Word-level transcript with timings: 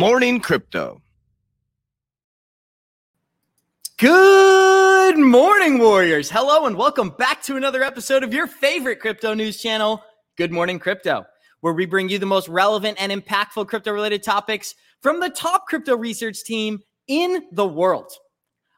morning, 0.00 0.40
crypto. 0.40 1.02
Good 3.98 5.18
morning, 5.18 5.78
Warriors. 5.78 6.30
Hello, 6.30 6.64
and 6.64 6.74
welcome 6.74 7.10
back 7.18 7.42
to 7.42 7.56
another 7.56 7.82
episode 7.82 8.22
of 8.22 8.32
your 8.32 8.46
favorite 8.46 8.98
crypto 8.98 9.34
news 9.34 9.60
channel, 9.60 10.02
Good 10.38 10.52
Morning 10.52 10.78
Crypto, 10.78 11.26
where 11.60 11.74
we 11.74 11.84
bring 11.84 12.08
you 12.08 12.18
the 12.18 12.24
most 12.24 12.48
relevant 12.48 12.96
and 12.98 13.12
impactful 13.12 13.68
crypto 13.68 13.92
related 13.92 14.22
topics 14.22 14.74
from 15.02 15.20
the 15.20 15.28
top 15.28 15.66
crypto 15.66 15.94
research 15.98 16.44
team 16.44 16.80
in 17.06 17.42
the 17.52 17.68
world. 17.68 18.10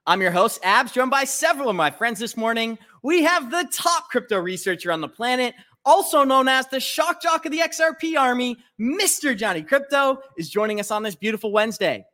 I'm 0.09 0.23
your 0.23 0.33
host, 0.33 0.59
Abs, 0.65 0.91
joined 0.91 1.13
by 1.13 1.23
several 1.23 1.69
of 1.69 1.77
my 1.77 1.93
friends 1.93 2.19
this 2.19 2.37
morning. 2.37 2.77
We 3.05 3.23
have 3.23 3.53
the 3.53 3.71
top 3.73 4.09
crypto 4.11 4.41
researcher 4.41 4.91
on 4.91 5.01
the 5.01 5.09
planet, 5.09 5.55
also 5.85 6.25
known 6.25 6.49
as 6.49 6.67
the 6.69 6.81
shock 6.81 7.21
jock 7.23 7.45
of 7.47 7.53
the 7.53 7.59
XRP 7.59 8.19
army, 8.19 8.57
Mr. 8.81 9.37
Johnny 9.37 9.63
Crypto, 9.63 10.19
is 10.37 10.51
joining 10.51 10.81
us 10.81 10.91
on 10.91 11.03
this 11.03 11.15
beautiful 11.15 11.53
Wednesday. 11.53 12.05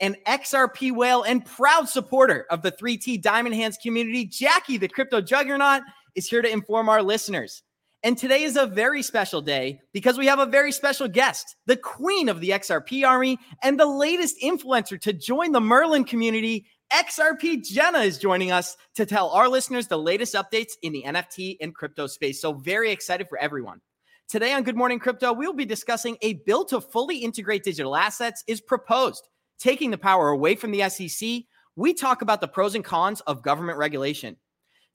An 0.00 0.16
XRP 0.26 0.92
whale 0.92 1.22
and 1.22 1.44
proud 1.44 1.88
supporter 1.88 2.46
of 2.50 2.62
the 2.62 2.72
3T 2.72 3.20
Diamond 3.20 3.54
Hands 3.54 3.76
community, 3.82 4.24
Jackie, 4.24 4.78
the 4.78 4.88
crypto 4.88 5.20
juggernaut, 5.20 5.82
is 6.14 6.26
here 6.26 6.40
to 6.40 6.50
inform 6.50 6.88
our 6.88 7.02
listeners. 7.02 7.62
And 8.02 8.16
today 8.16 8.44
is 8.44 8.56
a 8.56 8.66
very 8.66 9.02
special 9.02 9.42
day 9.42 9.78
because 9.92 10.16
we 10.16 10.26
have 10.26 10.38
a 10.38 10.46
very 10.46 10.72
special 10.72 11.06
guest, 11.06 11.56
the 11.66 11.76
queen 11.76 12.30
of 12.30 12.40
the 12.40 12.50
XRP 12.50 13.06
army 13.06 13.38
and 13.62 13.78
the 13.78 13.86
latest 13.86 14.36
influencer 14.42 14.98
to 15.02 15.12
join 15.12 15.52
the 15.52 15.60
Merlin 15.60 16.04
community. 16.04 16.66
XRP 16.92 17.64
Jenna 17.64 18.00
is 18.00 18.18
joining 18.18 18.50
us 18.50 18.76
to 18.96 19.06
tell 19.06 19.30
our 19.30 19.48
listeners 19.48 19.86
the 19.86 19.96
latest 19.96 20.34
updates 20.34 20.72
in 20.82 20.92
the 20.92 21.04
NFT 21.06 21.56
and 21.60 21.72
crypto 21.72 22.08
space. 22.08 22.40
So, 22.40 22.52
very 22.52 22.90
excited 22.90 23.28
for 23.28 23.38
everyone. 23.38 23.80
Today 24.28 24.52
on 24.54 24.64
Good 24.64 24.76
Morning 24.76 24.98
Crypto, 24.98 25.32
we'll 25.32 25.52
be 25.52 25.64
discussing 25.64 26.16
a 26.20 26.34
bill 26.46 26.64
to 26.64 26.80
fully 26.80 27.18
integrate 27.18 27.62
digital 27.62 27.94
assets 27.94 28.42
is 28.48 28.60
proposed, 28.60 29.28
taking 29.60 29.92
the 29.92 29.98
power 29.98 30.30
away 30.30 30.56
from 30.56 30.72
the 30.72 30.88
SEC. 30.88 31.42
We 31.76 31.94
talk 31.94 32.22
about 32.22 32.40
the 32.40 32.48
pros 32.48 32.74
and 32.74 32.84
cons 32.84 33.20
of 33.20 33.42
government 33.42 33.78
regulation. 33.78 34.36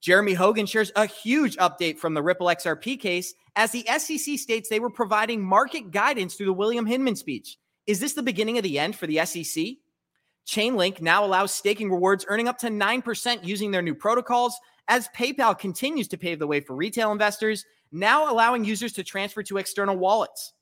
Jeremy 0.02 0.34
Hogan 0.34 0.66
shares 0.66 0.92
a 0.98 1.06
huge 1.06 1.56
update 1.58 1.98
from 1.98 2.14
the 2.14 2.22
Ripple 2.22 2.48
XRP 2.48 3.00
case 3.00 3.34
as 3.56 3.72
the 3.72 3.86
SEC 3.98 4.38
states 4.38 4.68
they 4.68 4.82
were 4.82 4.90
providing 4.90 5.42
market 5.42 5.92
guidance 5.92 6.36
through 6.36 6.48
the 6.48 6.54
William 6.54 6.86
Hinman 6.86 7.16
speech. 7.16 7.58
Is 7.88 8.02
this 8.02 8.14
the 8.14 8.22
beginning 8.22 8.58
of 8.58 8.64
the 8.64 8.80
end 8.80 8.98
for 8.98 9.08
the 9.08 9.26
SEC? 9.26 9.78
Chainlink 10.46 11.02
now 11.02 11.26
allows 11.26 11.54
staking 11.54 11.92
rewards 11.92 12.26
earning 12.28 12.48
up 12.48 12.58
to 12.60 12.68
9% 12.68 13.46
using 13.46 13.72
their 13.72 13.82
new 13.82 13.96
protocols 13.96 14.60
as 14.88 15.10
PayPal 15.16 15.58
continues 15.58 16.08
to 16.10 16.18
pave 16.18 16.40
the 16.40 16.48
way 16.48 16.60
for 16.60 16.76
retail 16.76 17.12
investors, 17.12 17.66
now 17.92 18.32
allowing 18.32 18.64
users 18.64 18.94
to 18.94 19.04
transfer 19.04 19.42
to 19.44 19.58
external 19.58 19.98
wallets. 19.98 20.54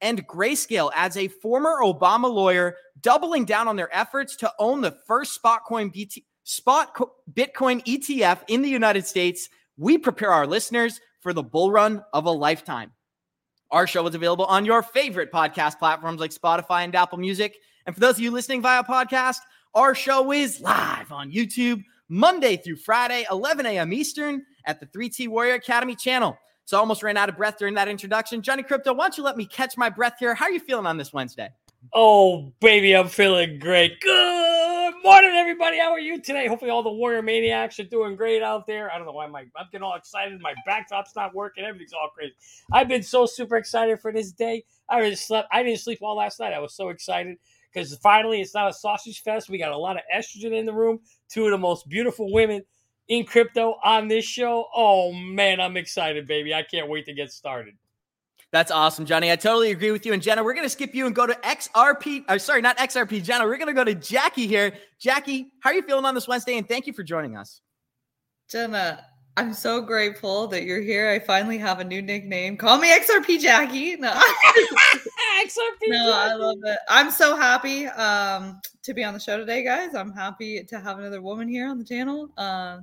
And 0.00 0.26
Grayscale 0.26 0.90
adds 0.94 1.16
a 1.16 1.28
former 1.28 1.80
Obama 1.82 2.32
lawyer 2.32 2.76
doubling 3.00 3.44
down 3.44 3.68
on 3.68 3.76
their 3.76 3.94
efforts 3.94 4.36
to 4.36 4.52
own 4.58 4.80
the 4.80 4.96
first 5.06 5.40
Spotcoin 5.42 5.92
BT, 5.92 6.24
spot 6.44 6.94
co- 6.94 7.12
Bitcoin 7.32 7.84
ETF 7.84 8.42
in 8.48 8.62
the 8.62 8.68
United 8.68 9.06
States. 9.06 9.48
We 9.76 9.98
prepare 9.98 10.30
our 10.30 10.46
listeners 10.46 11.00
for 11.20 11.32
the 11.32 11.42
bull 11.42 11.70
run 11.72 12.04
of 12.12 12.26
a 12.26 12.30
lifetime. 12.30 12.92
Our 13.70 13.86
show 13.86 14.06
is 14.06 14.14
available 14.14 14.46
on 14.46 14.64
your 14.64 14.82
favorite 14.82 15.32
podcast 15.32 15.78
platforms 15.78 16.20
like 16.20 16.30
Spotify 16.30 16.84
and 16.84 16.94
Apple 16.94 17.18
Music. 17.18 17.56
And 17.88 17.94
for 17.94 18.00
those 18.00 18.16
of 18.16 18.20
you 18.20 18.30
listening 18.30 18.60
via 18.60 18.84
podcast, 18.84 19.38
our 19.74 19.94
show 19.94 20.30
is 20.30 20.60
live 20.60 21.10
on 21.10 21.32
YouTube 21.32 21.82
Monday 22.10 22.58
through 22.58 22.76
Friday, 22.76 23.24
11 23.30 23.64
a.m. 23.64 23.94
Eastern 23.94 24.44
at 24.66 24.78
the 24.78 24.84
3T 24.84 25.26
Warrior 25.28 25.54
Academy 25.54 25.94
channel. 25.94 26.36
So 26.66 26.76
I 26.76 26.80
almost 26.80 27.02
ran 27.02 27.16
out 27.16 27.30
of 27.30 27.38
breath 27.38 27.56
during 27.56 27.72
that 27.76 27.88
introduction. 27.88 28.42
Johnny 28.42 28.62
Crypto, 28.62 28.92
why 28.92 29.04
don't 29.04 29.16
you 29.16 29.24
let 29.24 29.38
me 29.38 29.46
catch 29.46 29.78
my 29.78 29.88
breath 29.88 30.16
here? 30.20 30.34
How 30.34 30.44
are 30.44 30.50
you 30.50 30.60
feeling 30.60 30.84
on 30.84 30.98
this 30.98 31.14
Wednesday? 31.14 31.48
Oh, 31.94 32.52
baby, 32.60 32.94
I'm 32.94 33.08
feeling 33.08 33.58
great. 33.58 33.98
Good 34.02 34.94
morning, 35.02 35.30
everybody. 35.30 35.78
How 35.78 35.90
are 35.90 35.98
you 35.98 36.20
today? 36.20 36.46
Hopefully, 36.46 36.70
all 36.70 36.82
the 36.82 36.92
Warrior 36.92 37.22
Maniacs 37.22 37.80
are 37.80 37.84
doing 37.84 38.16
great 38.16 38.42
out 38.42 38.66
there. 38.66 38.92
I 38.92 38.98
don't 38.98 39.06
know 39.06 39.12
why 39.12 39.28
my 39.28 39.46
I'm 39.56 39.66
getting 39.72 39.82
all 39.82 39.94
excited. 39.94 40.38
My 40.42 40.52
backdrop's 40.66 41.16
not 41.16 41.34
working. 41.34 41.64
Everything's 41.64 41.94
all 41.94 42.10
crazy. 42.14 42.34
I've 42.70 42.88
been 42.88 43.02
so 43.02 43.24
super 43.24 43.56
excited 43.56 43.98
for 43.98 44.12
this 44.12 44.30
day. 44.30 44.64
I 44.90 45.08
just 45.08 45.26
slept. 45.26 45.48
I 45.50 45.62
didn't 45.62 45.80
sleep 45.80 46.00
all 46.02 46.16
last 46.16 46.38
night. 46.38 46.52
I 46.52 46.58
was 46.58 46.74
so 46.74 46.90
excited 46.90 47.38
because 47.72 47.96
finally 47.98 48.40
it's 48.40 48.54
not 48.54 48.70
a 48.70 48.72
sausage 48.72 49.22
fest. 49.22 49.48
We 49.48 49.58
got 49.58 49.72
a 49.72 49.76
lot 49.76 49.96
of 49.96 50.02
estrogen 50.14 50.52
in 50.52 50.66
the 50.66 50.72
room. 50.72 51.00
Two 51.30 51.44
of 51.44 51.50
the 51.50 51.58
most 51.58 51.88
beautiful 51.88 52.32
women 52.32 52.62
in 53.08 53.24
crypto 53.24 53.76
on 53.84 54.08
this 54.08 54.24
show. 54.24 54.66
Oh 54.74 55.12
man, 55.12 55.60
I'm 55.60 55.76
excited, 55.76 56.26
baby. 56.26 56.54
I 56.54 56.62
can't 56.62 56.88
wait 56.88 57.06
to 57.06 57.14
get 57.14 57.32
started. 57.32 57.74
That's 58.50 58.70
awesome, 58.70 59.04
Johnny. 59.04 59.30
I 59.30 59.36
totally 59.36 59.72
agree 59.72 59.90
with 59.90 60.06
you. 60.06 60.14
And 60.14 60.22
Jenna, 60.22 60.42
we're 60.42 60.54
going 60.54 60.64
to 60.64 60.70
skip 60.70 60.94
you 60.94 61.04
and 61.04 61.14
go 61.14 61.26
to 61.26 61.34
XRP. 61.34 62.24
Uh, 62.28 62.38
sorry, 62.38 62.62
not 62.62 62.78
XRP, 62.78 63.22
Jenna. 63.22 63.44
We're 63.44 63.58
going 63.58 63.68
to 63.68 63.74
go 63.74 63.84
to 63.84 63.94
Jackie 63.94 64.46
here. 64.46 64.72
Jackie, 64.98 65.52
how 65.60 65.70
are 65.70 65.74
you 65.74 65.82
feeling 65.82 66.06
on 66.06 66.14
this 66.14 66.26
Wednesday? 66.26 66.56
And 66.56 66.66
thank 66.66 66.86
you 66.86 66.94
for 66.94 67.02
joining 67.02 67.36
us. 67.36 67.60
Jenna, 68.50 69.04
I'm 69.38 69.54
so 69.54 69.80
grateful 69.80 70.48
that 70.48 70.64
you're 70.64 70.80
here. 70.80 71.08
I 71.08 71.20
finally 71.20 71.58
have 71.58 71.78
a 71.78 71.84
new 71.84 72.02
nickname. 72.02 72.56
Call 72.56 72.76
me 72.76 72.90
XRP 72.90 73.38
Jackie. 73.38 73.94
No, 73.94 74.10
XRP. 75.44 75.86
no, 75.86 76.12
I 76.12 76.34
love 76.34 76.56
it. 76.64 76.78
I'm 76.88 77.12
so 77.12 77.36
happy 77.36 77.86
um, 77.86 78.60
to 78.82 78.94
be 78.94 79.04
on 79.04 79.14
the 79.14 79.20
show 79.20 79.36
today, 79.38 79.62
guys. 79.62 79.94
I'm 79.94 80.10
happy 80.10 80.64
to 80.64 80.80
have 80.80 80.98
another 80.98 81.22
woman 81.22 81.46
here 81.46 81.68
on 81.68 81.78
the 81.78 81.84
channel. 81.84 82.30
Uh, 82.36 82.80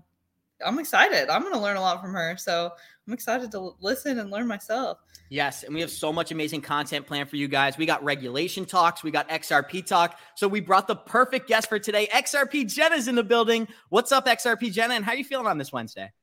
I'm 0.65 0.79
excited. 0.79 1.27
I'm 1.27 1.41
going 1.41 1.53
to 1.53 1.59
learn 1.59 1.75
a 1.75 1.81
lot 1.81 2.01
from 2.01 2.13
her. 2.13 2.37
So 2.37 2.71
I'm 3.05 3.13
excited 3.13 3.51
to 3.51 3.75
listen 3.81 4.19
and 4.19 4.31
learn 4.31 4.47
myself. 4.47 4.99
Yes, 5.27 5.63
and 5.63 5.75
we 5.75 5.81
have 5.81 5.91
so 5.91 6.13
much 6.13 6.31
amazing 6.31 6.61
content 6.61 7.05
planned 7.05 7.29
for 7.29 7.35
you 7.35 7.49
guys. 7.49 7.77
We 7.77 7.85
got 7.85 8.01
regulation 8.01 8.63
talks, 8.63 9.03
we 9.03 9.11
got 9.11 9.27
XRP 9.27 9.85
talk. 9.85 10.17
So 10.35 10.47
we 10.47 10.61
brought 10.61 10.87
the 10.87 10.95
perfect 10.95 11.49
guest 11.49 11.67
for 11.67 11.79
today. 11.79 12.07
XRP 12.13 12.73
Jenna's 12.73 13.09
in 13.09 13.15
the 13.15 13.23
building. 13.23 13.67
What's 13.89 14.13
up, 14.13 14.25
XRP 14.25 14.71
Jenna? 14.71 14.93
And 14.93 15.03
how 15.03 15.11
are 15.11 15.17
you 15.17 15.25
feeling 15.25 15.47
on 15.47 15.57
this 15.57 15.73
Wednesday? 15.73 16.13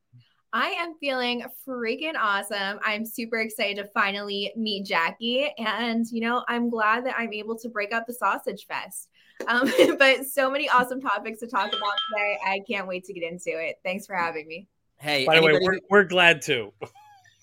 I 0.53 0.69
am 0.71 0.95
feeling 0.99 1.45
freaking 1.67 2.15
awesome. 2.19 2.79
I'm 2.85 3.07
super 3.07 3.39
excited 3.39 3.83
to 3.83 3.89
finally 3.89 4.53
meet 4.55 4.85
Jackie. 4.85 5.51
And, 5.57 6.05
you 6.11 6.21
know, 6.21 6.45
I'm 6.47 6.69
glad 6.69 7.07
that 7.07 7.15
I'm 7.17 7.33
able 7.33 7.59
to 7.61 7.71
break 7.71 7.95
up 7.95 8.07
the 8.07 8.13
sausage 8.13 8.67
fest. 8.67 9.09
Um, 9.49 9.73
but 9.99 10.27
so 10.27 10.51
many 10.51 10.69
awesome 10.69 11.01
topics 11.01 11.41
to 11.41 11.47
talk 11.47 11.69
about 11.69 11.95
today. 12.11 12.39
I 12.47 12.61
can't 12.69 12.87
wait 12.87 13.05
to 13.05 13.15
get 13.15 13.23
into 13.23 13.51
it. 13.51 13.77
Thanks 13.83 14.07
for 14.07 14.15
having 14.15 14.47
me. 14.47 14.69
Hey, 14.99 15.25
By 15.25 15.37
the 15.37 15.43
way, 15.43 15.59
we're, 15.61 15.79
we're 15.89 16.05
glad 16.05 16.43
to. 16.43 16.73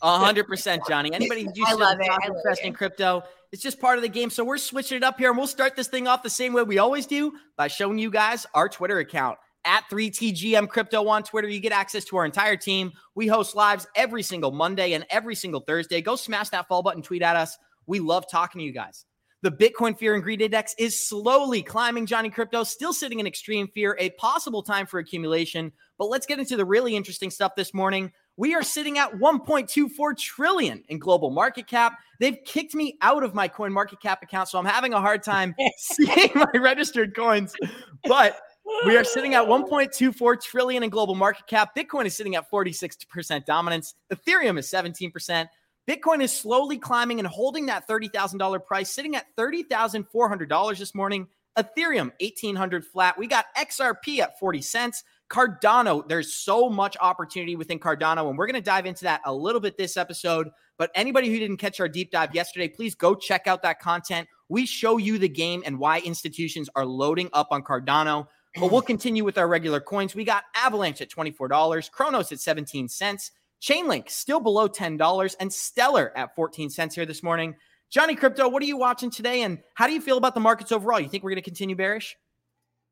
A 0.01 0.17
hundred 0.17 0.47
percent, 0.47 0.83
Johnny. 0.87 1.11
Anybody 1.11 1.43
who 1.43 1.49
I 1.65 1.71
used 1.71 1.79
love 1.79 1.99
it. 1.99 2.09
I 2.09 2.27
the 2.27 2.33
love 2.33 2.57
it. 2.57 2.63
in 2.63 2.71
crypto, 2.71 3.23
it's 3.51 3.61
just 3.61 3.81
part 3.81 3.97
of 3.97 4.01
the 4.01 4.07
game. 4.07 4.29
So 4.29 4.45
we're 4.45 4.57
switching 4.57 4.95
it 4.95 5.03
up 5.03 5.17
here, 5.17 5.27
and 5.27 5.37
we'll 5.37 5.45
start 5.45 5.75
this 5.75 5.89
thing 5.89 6.07
off 6.07 6.23
the 6.23 6.29
same 6.29 6.53
way 6.53 6.63
we 6.63 6.77
always 6.77 7.05
do 7.05 7.33
by 7.57 7.67
showing 7.67 7.97
you 7.97 8.09
guys 8.09 8.45
our 8.53 8.69
Twitter 8.69 8.99
account 8.99 9.37
at 9.65 9.83
3TGM 9.91 10.69
Crypto 10.69 11.07
on 11.07 11.23
Twitter. 11.23 11.47
You 11.47 11.59
get 11.59 11.71
access 11.71 12.05
to 12.05 12.17
our 12.17 12.25
entire 12.25 12.57
team. 12.57 12.91
We 13.15 13.27
host 13.27 13.55
lives 13.55 13.87
every 13.95 14.23
single 14.23 14.51
Monday 14.51 14.93
and 14.93 15.05
every 15.09 15.35
single 15.35 15.61
Thursday. 15.61 16.01
Go 16.01 16.15
smash 16.15 16.49
that 16.49 16.67
follow 16.67 16.81
button, 16.81 17.01
tweet 17.01 17.21
at 17.21 17.35
us. 17.35 17.57
We 17.85 17.99
love 17.99 18.25
talking 18.29 18.59
to 18.59 18.65
you 18.65 18.71
guys. 18.71 19.05
The 19.41 19.51
Bitcoin 19.51 19.97
Fear 19.97 20.15
and 20.15 20.23
Greed 20.23 20.41
Index 20.41 20.75
is 20.77 21.07
slowly 21.07 21.63
climbing. 21.63 22.05
Johnny 22.05 22.29
Crypto 22.29 22.63
still 22.63 22.91
sitting 22.91 23.21
in 23.21 23.27
extreme 23.27 23.69
fear, 23.69 23.95
a 23.97 24.09
possible 24.11 24.61
time 24.61 24.85
for 24.85 24.99
accumulation. 24.99 25.71
But 25.97 26.07
let's 26.07 26.25
get 26.25 26.39
into 26.39 26.57
the 26.57 26.65
really 26.65 26.93
interesting 26.95 27.31
stuff 27.31 27.55
this 27.55 27.73
morning. 27.73 28.11
We 28.35 28.53
are 28.53 28.63
sitting 28.63 28.97
at 28.97 29.13
1.24 29.13 30.17
trillion 30.17 30.83
in 30.89 30.99
global 30.99 31.29
market 31.29 31.67
cap. 31.67 31.99
They've 32.19 32.37
kicked 32.45 32.75
me 32.75 32.97
out 33.01 33.23
of 33.23 33.33
my 33.33 33.47
coin 33.47 33.71
market 33.71 34.01
cap 34.01 34.21
account, 34.23 34.49
so 34.49 34.59
I'm 34.59 34.65
having 34.65 34.93
a 34.93 34.99
hard 34.99 35.23
time 35.23 35.55
seeing 35.77 36.31
my 36.35 36.51
registered 36.55 37.15
coins. 37.15 37.55
But 38.03 38.39
we 38.85 38.97
are 38.97 39.03
sitting 39.03 39.35
at 39.35 39.43
1.24 39.43 40.41
trillion 40.41 40.83
in 40.83 40.89
global 40.89 41.15
market 41.15 41.47
cap. 41.47 41.75
Bitcoin 41.75 42.05
is 42.05 42.15
sitting 42.15 42.35
at 42.35 42.49
46% 42.49 43.45
dominance. 43.45 43.95
Ethereum 44.13 44.57
is 44.57 44.69
17%. 44.69 45.47
Bitcoin 45.87 46.21
is 46.21 46.31
slowly 46.31 46.77
climbing 46.77 47.19
and 47.19 47.27
holding 47.27 47.65
that 47.65 47.87
$30,000 47.87 48.65
price, 48.65 48.91
sitting 48.91 49.15
at 49.15 49.25
$30,400 49.37 50.77
this 50.77 50.93
morning. 50.93 51.27
Ethereum 51.57 52.11
1800 52.21 52.85
flat. 52.85 53.17
We 53.17 53.27
got 53.27 53.45
XRP 53.57 54.19
at 54.19 54.39
40 54.39 54.61
cents. 54.61 55.03
Cardano, 55.29 56.07
there's 56.07 56.33
so 56.33 56.69
much 56.69 56.95
opportunity 57.01 57.55
within 57.55 57.79
Cardano, 57.79 58.29
and 58.29 58.37
we're 58.37 58.47
going 58.47 58.55
to 58.55 58.61
dive 58.61 58.85
into 58.85 59.03
that 59.03 59.21
a 59.25 59.33
little 59.33 59.61
bit 59.61 59.77
this 59.77 59.97
episode. 59.97 60.49
But 60.77 60.91
anybody 60.95 61.29
who 61.29 61.37
didn't 61.37 61.57
catch 61.57 61.79
our 61.79 61.89
deep 61.89 62.11
dive 62.11 62.33
yesterday, 62.33 62.67
please 62.67 62.95
go 62.95 63.13
check 63.13 63.45
out 63.45 63.61
that 63.63 63.79
content. 63.79 64.27
We 64.47 64.65
show 64.65 64.97
you 64.97 65.19
the 65.19 65.29
game 65.29 65.61
and 65.65 65.77
why 65.77 65.99
institutions 65.99 66.69
are 66.75 66.85
loading 66.85 67.29
up 67.33 67.49
on 67.51 67.63
Cardano. 67.63 68.27
But 68.55 68.71
we'll 68.71 68.81
continue 68.81 69.23
with 69.23 69.37
our 69.37 69.47
regular 69.47 69.79
coins. 69.79 70.15
We 70.15 70.23
got 70.23 70.43
Avalanche 70.55 71.01
at 71.01 71.09
$24, 71.09 71.91
Cronos 71.91 72.31
at 72.31 72.39
17 72.39 72.87
cents, 72.89 73.31
Chainlink 73.61 74.09
still 74.09 74.39
below 74.39 74.67
$10, 74.67 75.35
and 75.39 75.53
Stellar 75.53 76.11
at 76.17 76.35
14 76.35 76.69
cents 76.69 76.95
here 76.95 77.05
this 77.05 77.21
morning. 77.21 77.55
Johnny 77.89 78.15
Crypto, 78.15 78.47
what 78.47 78.63
are 78.63 78.67
you 78.67 78.77
watching 78.77 79.11
today? 79.11 79.43
And 79.43 79.59
how 79.75 79.87
do 79.87 79.93
you 79.93 80.01
feel 80.01 80.17
about 80.17 80.33
the 80.33 80.39
markets 80.39 80.71
overall? 80.71 80.99
You 80.99 81.09
think 81.09 81.23
we're 81.23 81.31
going 81.31 81.43
to 81.43 81.49
continue 81.49 81.75
bearish? 81.75 82.15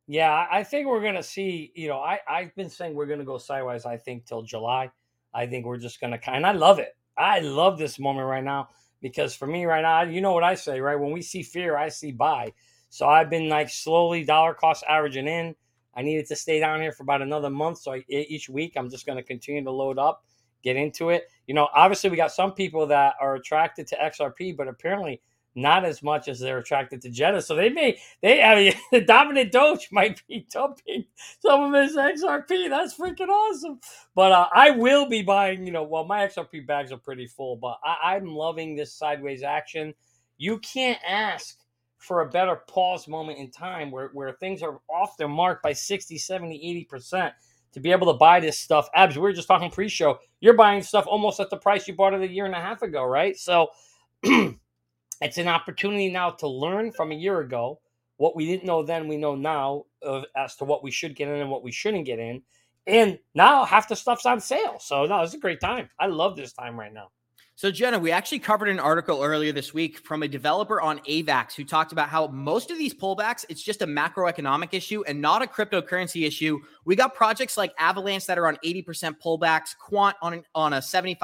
Yeah, 0.08 0.48
I- 0.50 0.64
think 0.64 0.88
we're 0.88 1.02
gonna 1.02 1.22
see. 1.22 1.72
You 1.76 1.90
know, 1.90 2.00
I 2.00 2.20
I've 2.28 2.56
been 2.56 2.70
saying 2.70 2.96
we're 2.96 3.08
gonna 3.08 3.26
go 3.26 3.38
sideways. 3.38 3.86
I 3.86 3.98
think 3.98 4.26
till 4.26 4.42
July. 4.42 4.90
I 5.34 5.46
think 5.46 5.66
we're 5.66 5.78
just 5.78 6.00
kind. 6.00 6.14
Of 6.14 6.22
and 6.28 6.46
I 6.46 6.54
love 6.54 6.80
it. 6.80 6.96
I 7.18 7.40
love 7.40 7.78
this 7.78 8.00
moment 8.00 8.28
right 8.28 8.44
now 8.44 8.70
because 9.02 9.36
for 9.36 9.46
me 9.48 9.66
right 9.66 9.82
now, 9.82 10.04
you 10.04 10.22
know 10.22 10.32
what 10.32 10.44
I 10.44 10.56
say, 10.56 10.80
right? 10.80 10.96
When 10.96 11.12
we 11.12 11.22
see 11.22 11.44
fear, 11.44 11.76
I 11.76 11.90
see 11.90 12.12
buy. 12.12 12.54
So 12.98 13.08
I've 13.08 13.30
been 13.30 13.48
like 13.48 13.70
slowly 13.70 14.24
dollar 14.24 14.56
cost 14.56 14.84
averaging 14.90 15.28
in. 15.28 15.54
I 15.96 16.02
needed 16.02 16.26
to 16.30 16.36
stay 16.36 16.60
down 16.60 16.82
here 16.82 16.92
for 16.92 17.04
about 17.04 17.22
another 17.22 17.52
month. 17.52 17.78
So 17.78 17.94
I, 17.94 18.04
each 18.10 18.50
week 18.50 18.74
I'm 18.76 18.90
just 18.90 19.06
going 19.06 19.18
to 19.18 19.24
continue 19.24 19.64
to 19.64 19.70
load 19.70 20.00
up, 20.00 20.26
get 20.64 20.78
into 20.78 21.12
it. 21.12 21.30
You 21.46 21.54
know, 21.54 21.70
obviously 21.76 22.10
we 22.10 22.18
got 22.18 22.32
some 22.32 22.54
people 22.54 22.88
that 22.88 23.14
are 23.22 23.36
attracted 23.36 23.86
to 23.88 23.98
XRP, 23.98 24.58
but 24.58 24.68
apparently 24.68 25.22
not 25.54 25.86
as 25.86 26.02
much 26.02 26.28
as 26.28 26.40
they're 26.40 26.58
attracted 26.58 27.04
to 27.04 27.12
Jetta. 27.12 27.40
So 27.44 27.54
they 27.54 27.70
may 27.70 28.00
they 28.24 28.42
I 28.42 28.56
mean 28.56 28.74
the 28.92 29.02
dominant 29.02 29.52
Doge 29.52 29.90
might 29.92 30.24
be 30.28 30.48
dumping 30.52 31.06
some 31.40 31.72
of 31.72 31.80
his 31.80 31.96
XRP. 31.96 32.68
That's 32.68 32.98
freaking 32.98 33.30
awesome. 33.30 33.80
But 34.16 34.32
uh, 34.32 34.48
I 34.52 34.72
will 34.72 35.08
be 35.08 35.22
buying, 35.22 35.68
you 35.68 35.72
know, 35.72 35.84
well, 35.84 36.06
my 36.06 36.26
XRP 36.26 36.66
bags 36.66 36.92
are 36.92 36.98
pretty 36.98 37.28
full, 37.28 37.58
but 37.58 37.78
I, 37.84 38.16
I'm 38.16 38.26
loving 38.26 38.76
this 38.76 38.92
sideways 38.92 39.44
action. 39.44 39.94
You 40.40 40.58
can't 40.58 41.00
ask 41.08 41.60
for 41.98 42.22
a 42.22 42.30
better 42.30 42.58
pause 42.68 43.08
moment 43.08 43.40
in 43.40 43.50
time 43.52 43.92
where, 43.92 44.10
where 44.14 44.34
things 44.34 44.62
are 44.62 44.80
off 44.90 45.18
their 45.18 45.28
mark 45.28 45.62
by 45.62 45.74
60, 45.74 46.18
70, 46.18 46.88
80% 46.92 47.32
to 47.74 47.80
be 47.80 47.92
able 47.92 48.12
to 48.12 48.18
buy 48.18 48.40
this 48.40 48.60
stuff. 48.60 48.90
Abs, 48.96 49.16
we 49.16 49.22
were 49.22 49.34
just 49.34 49.48
talking 49.48 49.70
pre 49.72 49.90
show. 49.90 50.20
You're 50.40 50.54
buying 50.54 50.82
stuff 50.82 51.06
almost 51.08 51.40
at 51.40 51.50
the 51.50 51.58
price 51.58 51.88
you 51.88 51.96
bought 51.96 52.14
it 52.14 52.22
a 52.22 52.28
year 52.28 52.46
and 52.46 52.56
a 52.56 52.62
half 52.62 52.82
ago, 52.82 53.04
right? 53.04 53.38
So 53.38 53.70
it's 54.24 55.38
an 55.38 55.48
opportunity 55.48 56.10
now 56.10 56.32
to 56.32 56.48
learn 56.48 56.92
from 56.92 57.12
a 57.12 57.16
year 57.16 57.40
ago 57.42 57.80
what 58.18 58.36
we 58.36 58.46
didn't 58.46 58.66
know 58.66 58.84
then, 58.84 59.08
we 59.08 59.18
know 59.18 59.36
now 59.36 59.84
of, 60.02 60.26
as 60.36 60.56
to 60.58 60.66
what 60.66 60.84
we 60.84 60.92
should 60.92 61.16
get 61.16 61.30
in 61.30 61.36
and 61.36 61.52
what 61.52 61.64
we 61.64 61.72
shouldn't 61.72 62.06
get 62.06 62.20
in. 62.20 62.42
And 62.88 63.20
now 63.36 63.66
half 63.66 63.88
the 63.88 63.96
stuff's 63.96 64.26
on 64.26 64.40
sale. 64.40 64.78
So, 64.80 65.06
no, 65.06 65.22
it's 65.22 65.34
a 65.34 65.40
great 65.40 65.60
time. 65.60 65.90
I 66.00 66.08
love 66.08 66.36
this 66.36 66.54
time 66.54 66.80
right 66.80 66.94
now. 66.94 67.10
So, 67.58 67.72
Jenna, 67.72 67.98
we 67.98 68.12
actually 68.12 68.38
covered 68.38 68.70
an 68.70 68.80
article 68.80 69.24
earlier 69.24 69.52
this 69.52 69.74
week 69.74 69.98
from 70.06 70.22
a 70.22 70.28
developer 70.28 70.80
on 70.80 71.00
AVAX 71.00 71.56
who 71.56 71.64
talked 71.64 71.92
about 71.92 72.08
how 72.08 72.28
most 72.28 72.70
of 72.70 72.78
these 72.78 72.94
pullbacks, 72.94 73.46
it's 73.50 73.64
just 73.64 73.82
a 73.82 73.88
macroeconomic 73.88 74.76
issue 74.76 75.04
and 75.08 75.20
not 75.20 75.42
a 75.42 75.48
cryptocurrency 75.48 76.28
issue. 76.28 76.60
We 76.86 76.96
got 76.96 77.16
projects 77.16 77.58
like 77.58 77.74
Avalanche 77.80 78.28
that 78.28 78.38
are 78.38 78.46
on 78.46 78.60
80% 78.64 79.16
pullbacks, 79.20 79.76
Quant 79.76 80.16
on, 80.22 80.44
on 80.54 80.74
a 80.74 80.78
75% 80.78 81.18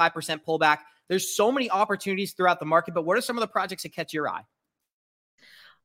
pullback. 0.44 0.78
There's 1.08 1.36
so 1.36 1.52
many 1.52 1.70
opportunities 1.70 2.32
throughout 2.32 2.58
the 2.58 2.66
market, 2.66 2.94
but 2.94 3.04
what 3.04 3.16
are 3.16 3.20
some 3.20 3.36
of 3.38 3.40
the 3.40 3.46
projects 3.46 3.84
that 3.84 3.94
catch 3.94 4.12
your 4.12 4.28
eye? 4.28 4.42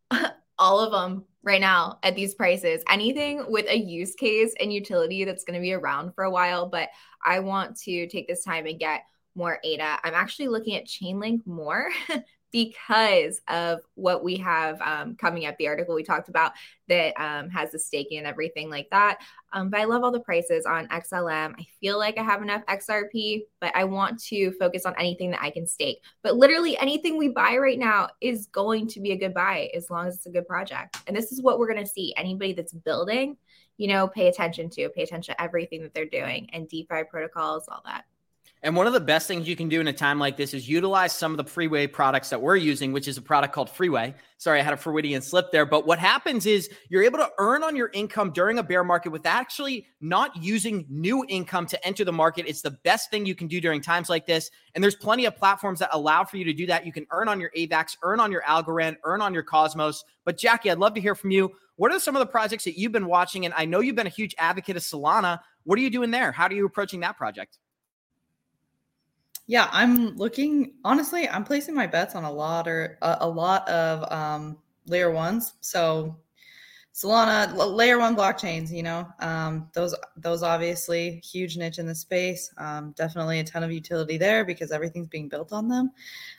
All 0.57 0.79
of 0.79 0.91
them 0.91 1.25
right 1.43 1.61
now 1.61 1.99
at 2.01 2.15
these 2.15 2.33
prices. 2.33 2.81
Anything 2.89 3.45
with 3.49 3.67
a 3.69 3.77
use 3.77 4.15
case 4.15 4.55
and 4.59 4.73
utility 4.73 5.25
that's 5.25 5.43
going 5.43 5.59
to 5.59 5.61
be 5.61 5.73
around 5.73 6.15
for 6.15 6.23
a 6.23 6.31
while, 6.31 6.67
but 6.67 6.89
I 7.23 7.41
want 7.41 7.77
to 7.81 8.07
take 8.07 8.27
this 8.27 8.43
time 8.43 8.65
and 8.65 8.79
get 8.79 9.03
more 9.35 9.59
ADA. 9.63 9.99
I'm 10.03 10.13
actually 10.13 10.47
looking 10.47 10.75
at 10.75 10.85
Chainlink 10.85 11.45
more 11.45 11.89
because 12.51 13.41
of 13.47 13.81
what 13.95 14.23
we 14.23 14.37
have 14.37 14.81
um, 14.81 15.15
coming 15.15 15.45
up. 15.45 15.55
The 15.57 15.67
article 15.67 15.95
we 15.95 16.03
talked 16.03 16.29
about 16.29 16.53
that 16.87 17.13
um, 17.19 17.49
has 17.49 17.71
the 17.71 17.79
staking 17.79 18.17
and 18.17 18.27
everything 18.27 18.69
like 18.69 18.87
that. 18.91 19.19
Um, 19.53 19.69
but 19.69 19.79
I 19.79 19.85
love 19.85 20.03
all 20.03 20.11
the 20.11 20.19
prices 20.19 20.65
on 20.65 20.87
XLM. 20.87 21.53
I 21.57 21.67
feel 21.79 21.97
like 21.97 22.17
I 22.17 22.23
have 22.23 22.41
enough 22.41 22.65
XRP, 22.67 23.43
but 23.61 23.75
I 23.75 23.83
want 23.83 24.21
to 24.25 24.51
focus 24.53 24.85
on 24.85 24.95
anything 24.97 25.31
that 25.31 25.41
I 25.41 25.51
can 25.51 25.67
stake. 25.67 26.01
But 26.23 26.35
literally 26.35 26.77
anything 26.77 27.17
we 27.17 27.29
buy 27.29 27.57
right 27.57 27.79
now 27.79 28.09
is 28.21 28.47
going 28.47 28.87
to 28.89 28.99
be 28.99 29.11
a 29.11 29.17
good 29.17 29.33
buy 29.33 29.69
as 29.73 29.89
long 29.89 30.07
as 30.07 30.15
it's 30.15 30.25
a 30.25 30.31
good 30.31 30.47
project. 30.47 30.97
And 31.07 31.15
this 31.15 31.31
is 31.31 31.41
what 31.41 31.59
we're 31.59 31.71
going 31.71 31.83
to 31.83 31.89
see. 31.89 32.13
Anybody 32.17 32.53
that's 32.53 32.73
building, 32.73 33.37
you 33.77 33.87
know, 33.87 34.07
pay 34.07 34.27
attention 34.27 34.69
to, 34.71 34.89
pay 34.89 35.03
attention 35.03 35.33
to 35.35 35.41
everything 35.41 35.83
that 35.83 35.93
they're 35.93 36.05
doing 36.05 36.49
and 36.53 36.67
DeFi 36.67 37.03
protocols, 37.09 37.65
all 37.67 37.81
that. 37.85 38.05
And 38.61 38.75
one 38.75 38.87
of 38.87 38.93
the 38.93 38.99
best 38.99 39.25
things 39.25 39.47
you 39.47 39.55
can 39.55 39.69
do 39.69 39.79
in 39.79 39.87
a 39.87 39.93
time 39.93 40.19
like 40.19 40.35
this 40.35 40.53
is 40.53 40.67
utilize 40.67 41.13
some 41.13 41.31
of 41.31 41.37
the 41.37 41.45
freeway 41.45 41.87
products 41.87 42.29
that 42.29 42.41
we're 42.41 42.57
using, 42.57 42.91
which 42.91 43.07
is 43.07 43.17
a 43.17 43.21
product 43.21 43.53
called 43.53 43.69
Freeway. 43.69 44.13
Sorry, 44.37 44.59
I 44.59 44.63
had 44.63 44.73
a 44.73 44.77
Freudian 44.77 45.21
slip 45.21 45.49
there. 45.53 45.65
But 45.65 45.87
what 45.87 45.97
happens 45.97 46.45
is 46.45 46.69
you're 46.89 47.03
able 47.03 47.19
to 47.19 47.29
earn 47.37 47.63
on 47.63 47.77
your 47.77 47.89
income 47.93 48.31
during 48.31 48.59
a 48.59 48.63
bear 48.63 48.83
market 48.83 49.11
with 49.13 49.25
actually 49.25 49.87
not 50.01 50.35
using 50.43 50.85
new 50.89 51.25
income 51.29 51.67
to 51.67 51.87
enter 51.87 52.03
the 52.03 52.11
market. 52.11 52.47
It's 52.47 52.61
the 52.61 52.71
best 52.71 53.09
thing 53.09 53.25
you 53.25 53.33
can 53.33 53.47
do 53.47 53.61
during 53.61 53.79
times 53.79 54.09
like 54.09 54.25
this. 54.25 54.51
And 54.75 54.83
there's 54.83 54.95
plenty 54.95 55.23
of 55.23 55.37
platforms 55.37 55.79
that 55.79 55.89
allow 55.93 56.25
for 56.25 56.35
you 56.35 56.43
to 56.43 56.53
do 56.53 56.65
that. 56.67 56.85
You 56.85 56.91
can 56.91 57.07
earn 57.11 57.29
on 57.29 57.39
your 57.39 57.51
AVAX, 57.55 57.95
earn 58.03 58.19
on 58.19 58.29
your 58.29 58.41
Algorand, 58.41 58.97
earn 59.05 59.21
on 59.21 59.33
your 59.33 59.43
Cosmos. 59.43 60.03
But 60.25 60.37
Jackie, 60.37 60.69
I'd 60.69 60.79
love 60.79 60.95
to 60.95 61.01
hear 61.01 61.15
from 61.15 61.31
you. 61.31 61.53
What 61.77 61.93
are 61.93 61.99
some 61.99 62.17
of 62.17 62.19
the 62.19 62.25
projects 62.25 62.65
that 62.65 62.77
you've 62.77 62.91
been 62.91 63.07
watching? 63.07 63.45
And 63.45 63.53
I 63.55 63.63
know 63.63 63.79
you've 63.79 63.95
been 63.95 64.05
a 64.05 64.09
huge 64.09 64.35
advocate 64.37 64.75
of 64.75 64.83
Solana. 64.83 65.39
What 65.63 65.79
are 65.79 65.81
you 65.81 65.89
doing 65.89 66.11
there? 66.11 66.33
How 66.33 66.47
are 66.47 66.53
you 66.53 66.65
approaching 66.65 66.99
that 66.99 67.15
project? 67.15 67.57
Yeah, 69.49 69.67
I'm 69.71 70.15
looking 70.15 70.75
honestly, 70.85 71.27
I'm 71.27 71.43
placing 71.43 71.73
my 71.73 71.87
bets 71.87 72.13
on 72.13 72.23
a 72.23 72.31
lot 72.31 72.67
or 72.67 72.99
a, 73.01 73.17
a 73.21 73.27
lot 73.29 73.67
of 73.67 74.11
um 74.11 74.59
layer 74.85 75.09
ones. 75.11 75.55
So 75.61 76.17
Solana, 76.99 77.55
layer 77.55 77.97
one 77.97 78.13
blockchains, 78.13 78.73
you 78.73 78.83
know, 78.83 79.07
um, 79.19 79.69
those 79.71 79.95
those 80.17 80.43
obviously 80.43 81.21
huge 81.23 81.55
niche 81.55 81.79
in 81.79 81.87
the 81.87 81.95
space. 81.95 82.53
Um, 82.57 82.91
definitely 82.97 83.39
a 83.39 83.43
ton 83.45 83.63
of 83.63 83.71
utility 83.71 84.17
there 84.17 84.43
because 84.43 84.73
everything's 84.73 85.07
being 85.07 85.29
built 85.29 85.53
on 85.53 85.69
them. 85.69 85.91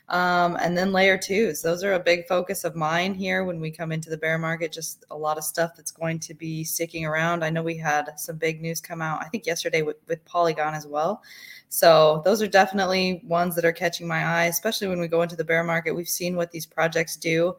Um, 0.09 0.59
and 0.61 0.77
then 0.77 0.91
layer 0.91 1.17
twos, 1.17 1.63
those 1.63 1.83
are 1.83 1.93
a 1.93 1.99
big 1.99 2.27
focus 2.27 2.63
of 2.63 2.75
mine 2.75 3.15
here 3.15 3.43
when 3.43 3.59
we 3.59 3.71
come 3.71 3.91
into 3.91 4.11
the 4.11 4.17
bear 4.17 4.37
market. 4.37 4.71
Just 4.71 5.03
a 5.09 5.17
lot 5.17 5.39
of 5.39 5.43
stuff 5.43 5.71
that's 5.75 5.89
going 5.89 6.19
to 6.19 6.35
be 6.35 6.63
sticking 6.63 7.07
around. 7.07 7.43
I 7.43 7.49
know 7.49 7.63
we 7.63 7.77
had 7.77 8.11
some 8.19 8.37
big 8.37 8.61
news 8.61 8.79
come 8.79 9.01
out. 9.01 9.19
I 9.23 9.29
think 9.29 9.47
yesterday 9.47 9.81
with, 9.81 9.97
with 10.07 10.23
Polygon 10.25 10.75
as 10.75 10.85
well. 10.85 11.23
So 11.69 12.21
those 12.23 12.39
are 12.39 12.47
definitely 12.47 13.23
ones 13.25 13.55
that 13.55 13.65
are 13.65 13.71
catching 13.71 14.07
my 14.07 14.23
eye, 14.23 14.45
especially 14.45 14.89
when 14.89 14.99
we 14.99 15.07
go 15.07 15.23
into 15.23 15.35
the 15.35 15.43
bear 15.43 15.63
market. 15.63 15.95
We've 15.95 16.07
seen 16.07 16.35
what 16.35 16.51
these 16.51 16.67
projects 16.67 17.15
do. 17.15 17.55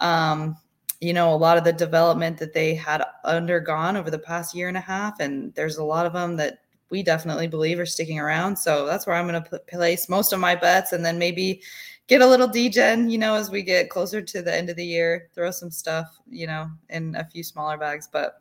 Um, 0.00 0.56
you 1.00 1.12
know, 1.12 1.32
a 1.32 1.36
lot 1.36 1.58
of 1.58 1.64
the 1.64 1.72
development 1.72 2.38
that 2.38 2.52
they 2.52 2.74
had 2.74 3.04
undergone 3.24 3.96
over 3.96 4.10
the 4.10 4.18
past 4.18 4.54
year 4.54 4.68
and 4.68 4.76
a 4.76 4.80
half, 4.80 5.20
and 5.20 5.54
there's 5.54 5.76
a 5.76 5.84
lot 5.84 6.06
of 6.06 6.12
them 6.12 6.36
that 6.36 6.58
we 6.90 7.02
definitely 7.02 7.46
believe 7.46 7.78
are 7.78 7.86
sticking 7.86 8.18
around. 8.18 8.56
So 8.56 8.86
that's 8.86 9.06
where 9.06 9.14
I'm 9.14 9.28
going 9.28 9.42
to 9.42 9.58
place 9.68 10.08
most 10.08 10.32
of 10.32 10.40
my 10.40 10.54
bets, 10.54 10.92
and 10.92 11.04
then 11.04 11.18
maybe 11.18 11.62
get 12.08 12.22
a 12.22 12.26
little 12.26 12.48
degen, 12.48 13.10
you 13.10 13.18
know, 13.18 13.34
as 13.34 13.50
we 13.50 13.62
get 13.62 13.90
closer 13.90 14.20
to 14.20 14.42
the 14.42 14.54
end 14.54 14.70
of 14.70 14.76
the 14.76 14.84
year, 14.84 15.28
throw 15.34 15.50
some 15.50 15.70
stuff, 15.70 16.18
you 16.28 16.46
know, 16.46 16.68
in 16.88 17.14
a 17.14 17.24
few 17.24 17.44
smaller 17.44 17.76
bags, 17.76 18.08
but 18.10 18.40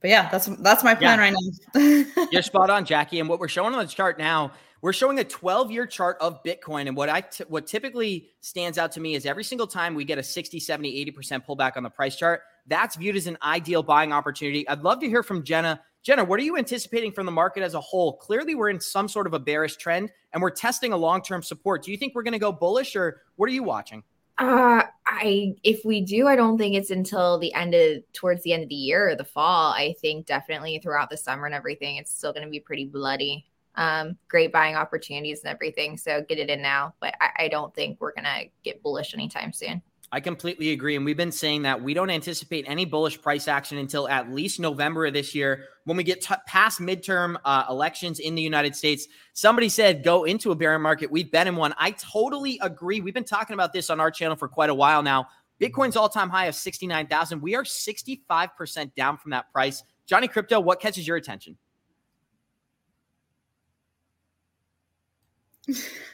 but 0.00 0.08
yeah, 0.08 0.28
that's 0.30 0.46
that's 0.46 0.82
my 0.82 0.94
plan 0.94 1.18
yeah. 1.18 1.24
right 1.24 2.04
now. 2.14 2.26
You're 2.32 2.42
spot 2.42 2.70
on, 2.70 2.84
Jackie. 2.86 3.20
And 3.20 3.28
what 3.28 3.38
we're 3.38 3.48
showing 3.48 3.74
on 3.74 3.80
the 3.80 3.86
chart 3.86 4.18
now, 4.18 4.52
we're 4.82 4.92
showing 4.92 5.18
a 5.18 5.24
12 5.24 5.70
year 5.70 5.86
chart 5.86 6.16
of 6.20 6.42
Bitcoin. 6.42 6.88
And 6.88 6.96
what 6.96 7.08
I 7.08 7.20
t- 7.22 7.44
what 7.48 7.66
typically 7.66 8.30
stands 8.40 8.78
out 8.78 8.92
to 8.92 9.00
me 9.00 9.14
is 9.14 9.26
every 9.26 9.44
single 9.44 9.66
time 9.66 9.94
we 9.94 10.04
get 10.04 10.18
a 10.18 10.22
60, 10.22 10.58
70, 10.58 11.12
80% 11.12 11.46
pullback 11.46 11.76
on 11.76 11.82
the 11.82 11.90
price 11.90 12.16
chart, 12.16 12.42
that's 12.66 12.96
viewed 12.96 13.16
as 13.16 13.26
an 13.26 13.36
ideal 13.42 13.82
buying 13.82 14.12
opportunity. 14.12 14.68
I'd 14.68 14.82
love 14.82 15.00
to 15.00 15.08
hear 15.08 15.22
from 15.22 15.44
Jenna. 15.44 15.80
Jenna, 16.02 16.24
what 16.24 16.40
are 16.40 16.42
you 16.42 16.56
anticipating 16.56 17.12
from 17.12 17.26
the 17.26 17.32
market 17.32 17.62
as 17.62 17.74
a 17.74 17.80
whole? 17.80 18.16
Clearly, 18.16 18.54
we're 18.54 18.70
in 18.70 18.80
some 18.80 19.06
sort 19.06 19.26
of 19.26 19.34
a 19.34 19.38
bearish 19.38 19.76
trend 19.76 20.10
and 20.32 20.42
we're 20.42 20.50
testing 20.50 20.92
a 20.92 20.96
long 20.96 21.20
term 21.20 21.42
support. 21.42 21.84
Do 21.84 21.90
you 21.90 21.98
think 21.98 22.14
we're 22.14 22.22
going 22.22 22.32
to 22.32 22.38
go 22.38 22.52
bullish 22.52 22.96
or 22.96 23.22
what 23.36 23.48
are 23.48 23.52
you 23.52 23.62
watching? 23.62 24.02
Uh, 24.38 24.84
I 25.04 25.54
if 25.64 25.84
we 25.84 26.00
do, 26.00 26.26
I 26.26 26.34
don't 26.34 26.56
think 26.56 26.74
it's 26.74 26.90
until 26.90 27.38
the 27.38 27.52
end 27.52 27.74
of 27.74 28.02
towards 28.14 28.42
the 28.42 28.54
end 28.54 28.62
of 28.62 28.70
the 28.70 28.74
year 28.74 29.10
or 29.10 29.14
the 29.14 29.24
fall. 29.24 29.72
I 29.72 29.94
think 30.00 30.24
definitely 30.24 30.78
throughout 30.78 31.10
the 31.10 31.18
summer 31.18 31.44
and 31.44 31.54
everything, 31.54 31.96
it's 31.96 32.14
still 32.14 32.32
going 32.32 32.46
to 32.46 32.50
be 32.50 32.60
pretty 32.60 32.86
bloody. 32.86 33.49
Um, 33.76 34.16
great 34.28 34.52
buying 34.52 34.74
opportunities 34.74 35.42
and 35.44 35.52
everything. 35.52 35.96
So 35.96 36.22
get 36.28 36.38
it 36.38 36.50
in 36.50 36.60
now, 36.60 36.94
but 37.00 37.14
I, 37.20 37.44
I 37.44 37.48
don't 37.48 37.74
think 37.74 38.00
we're 38.00 38.12
gonna 38.12 38.44
get 38.64 38.82
bullish 38.82 39.14
anytime 39.14 39.52
soon. 39.52 39.82
I 40.12 40.18
completely 40.18 40.72
agree. 40.72 40.96
And 40.96 41.04
we've 41.04 41.16
been 41.16 41.30
saying 41.30 41.62
that 41.62 41.80
we 41.80 41.94
don't 41.94 42.10
anticipate 42.10 42.64
any 42.66 42.84
bullish 42.84 43.20
price 43.22 43.46
action 43.46 43.78
until 43.78 44.08
at 44.08 44.32
least 44.32 44.58
November 44.58 45.06
of 45.06 45.12
this 45.12 45.36
year 45.36 45.66
when 45.84 45.96
we 45.96 46.02
get 46.02 46.20
t- 46.20 46.34
past 46.46 46.80
midterm 46.80 47.36
uh, 47.44 47.64
elections 47.70 48.18
in 48.18 48.34
the 48.34 48.42
United 48.42 48.74
States. 48.74 49.06
Somebody 49.34 49.68
said 49.68 50.02
go 50.02 50.24
into 50.24 50.50
a 50.50 50.56
bear 50.56 50.76
market. 50.80 51.12
We've 51.12 51.30
been 51.30 51.46
in 51.46 51.54
one. 51.54 51.74
I 51.78 51.92
totally 51.92 52.58
agree. 52.60 53.00
We've 53.00 53.14
been 53.14 53.22
talking 53.22 53.54
about 53.54 53.72
this 53.72 53.88
on 53.88 54.00
our 54.00 54.10
channel 54.10 54.34
for 54.34 54.48
quite 54.48 54.70
a 54.70 54.74
while 54.74 55.04
now. 55.04 55.28
Bitcoin's 55.60 55.94
all 55.94 56.08
time 56.08 56.28
high 56.28 56.46
of 56.46 56.56
69,000. 56.56 57.40
We 57.40 57.54
are 57.54 57.62
65% 57.62 58.94
down 58.94 59.16
from 59.16 59.30
that 59.30 59.52
price. 59.52 59.84
Johnny 60.06 60.26
Crypto, 60.26 60.58
what 60.58 60.80
catches 60.80 61.06
your 61.06 61.18
attention? 61.18 61.56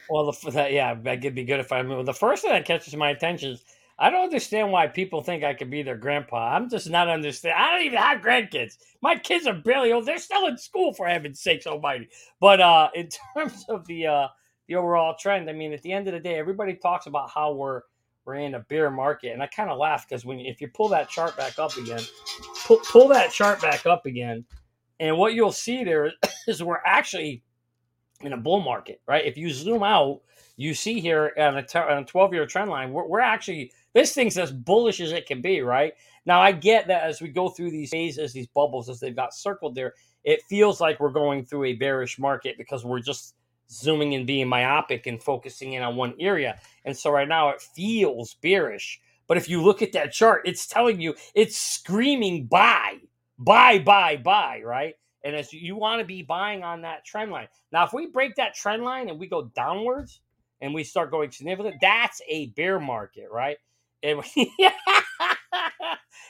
Well, 0.09 0.31
the, 0.31 0.67
yeah, 0.71 0.95
that 1.03 1.21
could 1.21 1.35
be 1.35 1.43
good 1.43 1.59
if 1.59 1.71
I 1.71 1.81
move. 1.81 2.05
The 2.05 2.13
first 2.13 2.41
thing 2.41 2.51
that 2.51 2.65
catches 2.65 2.95
my 2.95 3.09
attention 3.09 3.51
is 3.51 3.63
I 3.99 4.09
don't 4.09 4.23
understand 4.23 4.71
why 4.71 4.87
people 4.87 5.21
think 5.21 5.43
I 5.43 5.53
could 5.53 5.71
be 5.71 5.81
their 5.81 5.97
grandpa. 5.97 6.55
I'm 6.55 6.69
just 6.69 6.89
not 6.89 7.07
understand. 7.07 7.55
I 7.57 7.71
don't 7.71 7.85
even 7.85 7.97
have 7.97 8.21
grandkids. 8.21 8.77
My 9.01 9.15
kids 9.15 9.47
are 9.47 9.55
barely 9.55 9.91
old. 9.91 10.05
They're 10.05 10.19
still 10.19 10.45
in 10.45 10.57
school 10.57 10.93
for 10.93 11.07
heaven's 11.07 11.41
sakes 11.41 11.65
almighty. 11.65 12.09
But 12.39 12.61
uh, 12.61 12.89
in 12.95 13.09
terms 13.35 13.65
of 13.69 13.85
the 13.87 14.07
uh, 14.07 14.27
the 14.67 14.75
overall 14.75 15.15
trend, 15.19 15.49
I 15.49 15.53
mean, 15.53 15.73
at 15.73 15.81
the 15.81 15.93
end 15.93 16.07
of 16.07 16.13
the 16.13 16.19
day, 16.19 16.35
everybody 16.35 16.75
talks 16.75 17.07
about 17.07 17.31
how 17.31 17.53
we're 17.53 17.81
we're 18.25 18.35
in 18.35 18.55
a 18.55 18.59
bear 18.59 18.91
market, 18.91 19.31
and 19.31 19.41
I 19.41 19.47
kind 19.47 19.69
of 19.69 19.79
laugh 19.79 20.07
because 20.07 20.25
when 20.25 20.39
if 20.39 20.61
you 20.61 20.67
pull 20.67 20.89
that 20.89 21.09
chart 21.09 21.35
back 21.35 21.57
up 21.57 21.75
again, 21.77 22.01
pull, 22.65 22.79
pull 22.91 23.07
that 23.07 23.31
chart 23.31 23.61
back 23.61 23.85
up 23.87 24.05
again, 24.05 24.45
and 24.99 25.17
what 25.17 25.33
you'll 25.33 25.51
see 25.51 25.83
there 25.83 26.11
is 26.47 26.61
we're 26.61 26.81
actually 26.85 27.41
in 28.21 28.33
a 28.33 28.37
bull 28.37 28.59
market, 28.59 29.01
right? 29.07 29.25
If 29.25 29.37
you 29.37 29.49
zoom 29.51 29.83
out, 29.83 30.21
you 30.57 30.73
see 30.73 30.99
here 30.99 31.33
on 31.37 31.55
on 31.55 31.97
a 31.97 32.05
12 32.05 32.33
year 32.33 32.45
trend 32.45 32.69
line, 32.69 32.91
we're, 32.91 33.05
we're 33.05 33.19
actually 33.19 33.71
This 33.93 34.13
thing's 34.13 34.37
as 34.37 34.51
bullish 34.51 34.99
as 34.99 35.11
it 35.11 35.25
can 35.27 35.41
be, 35.41 35.61
right? 35.61 35.93
Now 36.25 36.41
I 36.41 36.51
get 36.51 36.87
that 36.87 37.03
as 37.03 37.21
we 37.21 37.29
go 37.29 37.49
through 37.49 37.71
these 37.71 37.91
phases, 37.91 38.33
these 38.33 38.47
bubbles, 38.47 38.89
as 38.89 38.99
they've 38.99 39.15
got 39.15 39.33
circled 39.33 39.75
there, 39.75 39.93
it 40.23 40.41
feels 40.49 40.81
like 40.81 40.99
we're 40.99 41.11
going 41.11 41.45
through 41.45 41.65
a 41.65 41.73
bearish 41.73 42.19
market 42.19 42.57
because 42.57 42.83
we're 42.83 42.99
just 42.99 43.35
zooming 43.69 44.15
and 44.15 44.25
being 44.25 44.47
myopic 44.47 45.07
and 45.07 45.21
focusing 45.21 45.73
in 45.73 45.83
on 45.83 45.95
one 45.95 46.15
area. 46.19 46.59
And 46.85 46.97
so 46.97 47.11
right 47.11 47.27
now 47.27 47.49
it 47.49 47.61
feels 47.61 48.35
bearish. 48.35 48.99
But 49.27 49.37
if 49.37 49.49
you 49.49 49.61
look 49.61 49.81
at 49.81 49.91
that 49.93 50.11
chart, 50.13 50.41
it's 50.45 50.67
telling 50.67 51.01
you 51.01 51.15
it's 51.35 51.57
screaming 51.57 52.47
buy, 52.47 52.97
buy, 53.37 53.79
buy, 53.79 54.17
buy, 54.17 54.61
right? 54.63 54.95
And 55.23 55.35
as 55.35 55.51
you 55.51 55.75
want 55.75 55.99
to 55.99 56.05
be 56.05 56.21
buying 56.21 56.63
on 56.63 56.81
that 56.81 57.05
trend 57.05 57.31
line. 57.31 57.47
Now, 57.71 57.85
if 57.85 57.93
we 57.93 58.07
break 58.07 58.35
that 58.35 58.53
trend 58.55 58.83
line 58.83 59.09
and 59.09 59.19
we 59.19 59.27
go 59.27 59.51
downwards 59.55 60.21
and 60.61 60.73
we 60.73 60.83
start 60.83 61.11
going 61.11 61.31
significant, 61.31 61.75
that's 61.81 62.21
a 62.29 62.47
bear 62.47 62.79
market, 62.79 63.27
right? 63.31 63.57
And 64.03 64.23
we, 64.35 64.53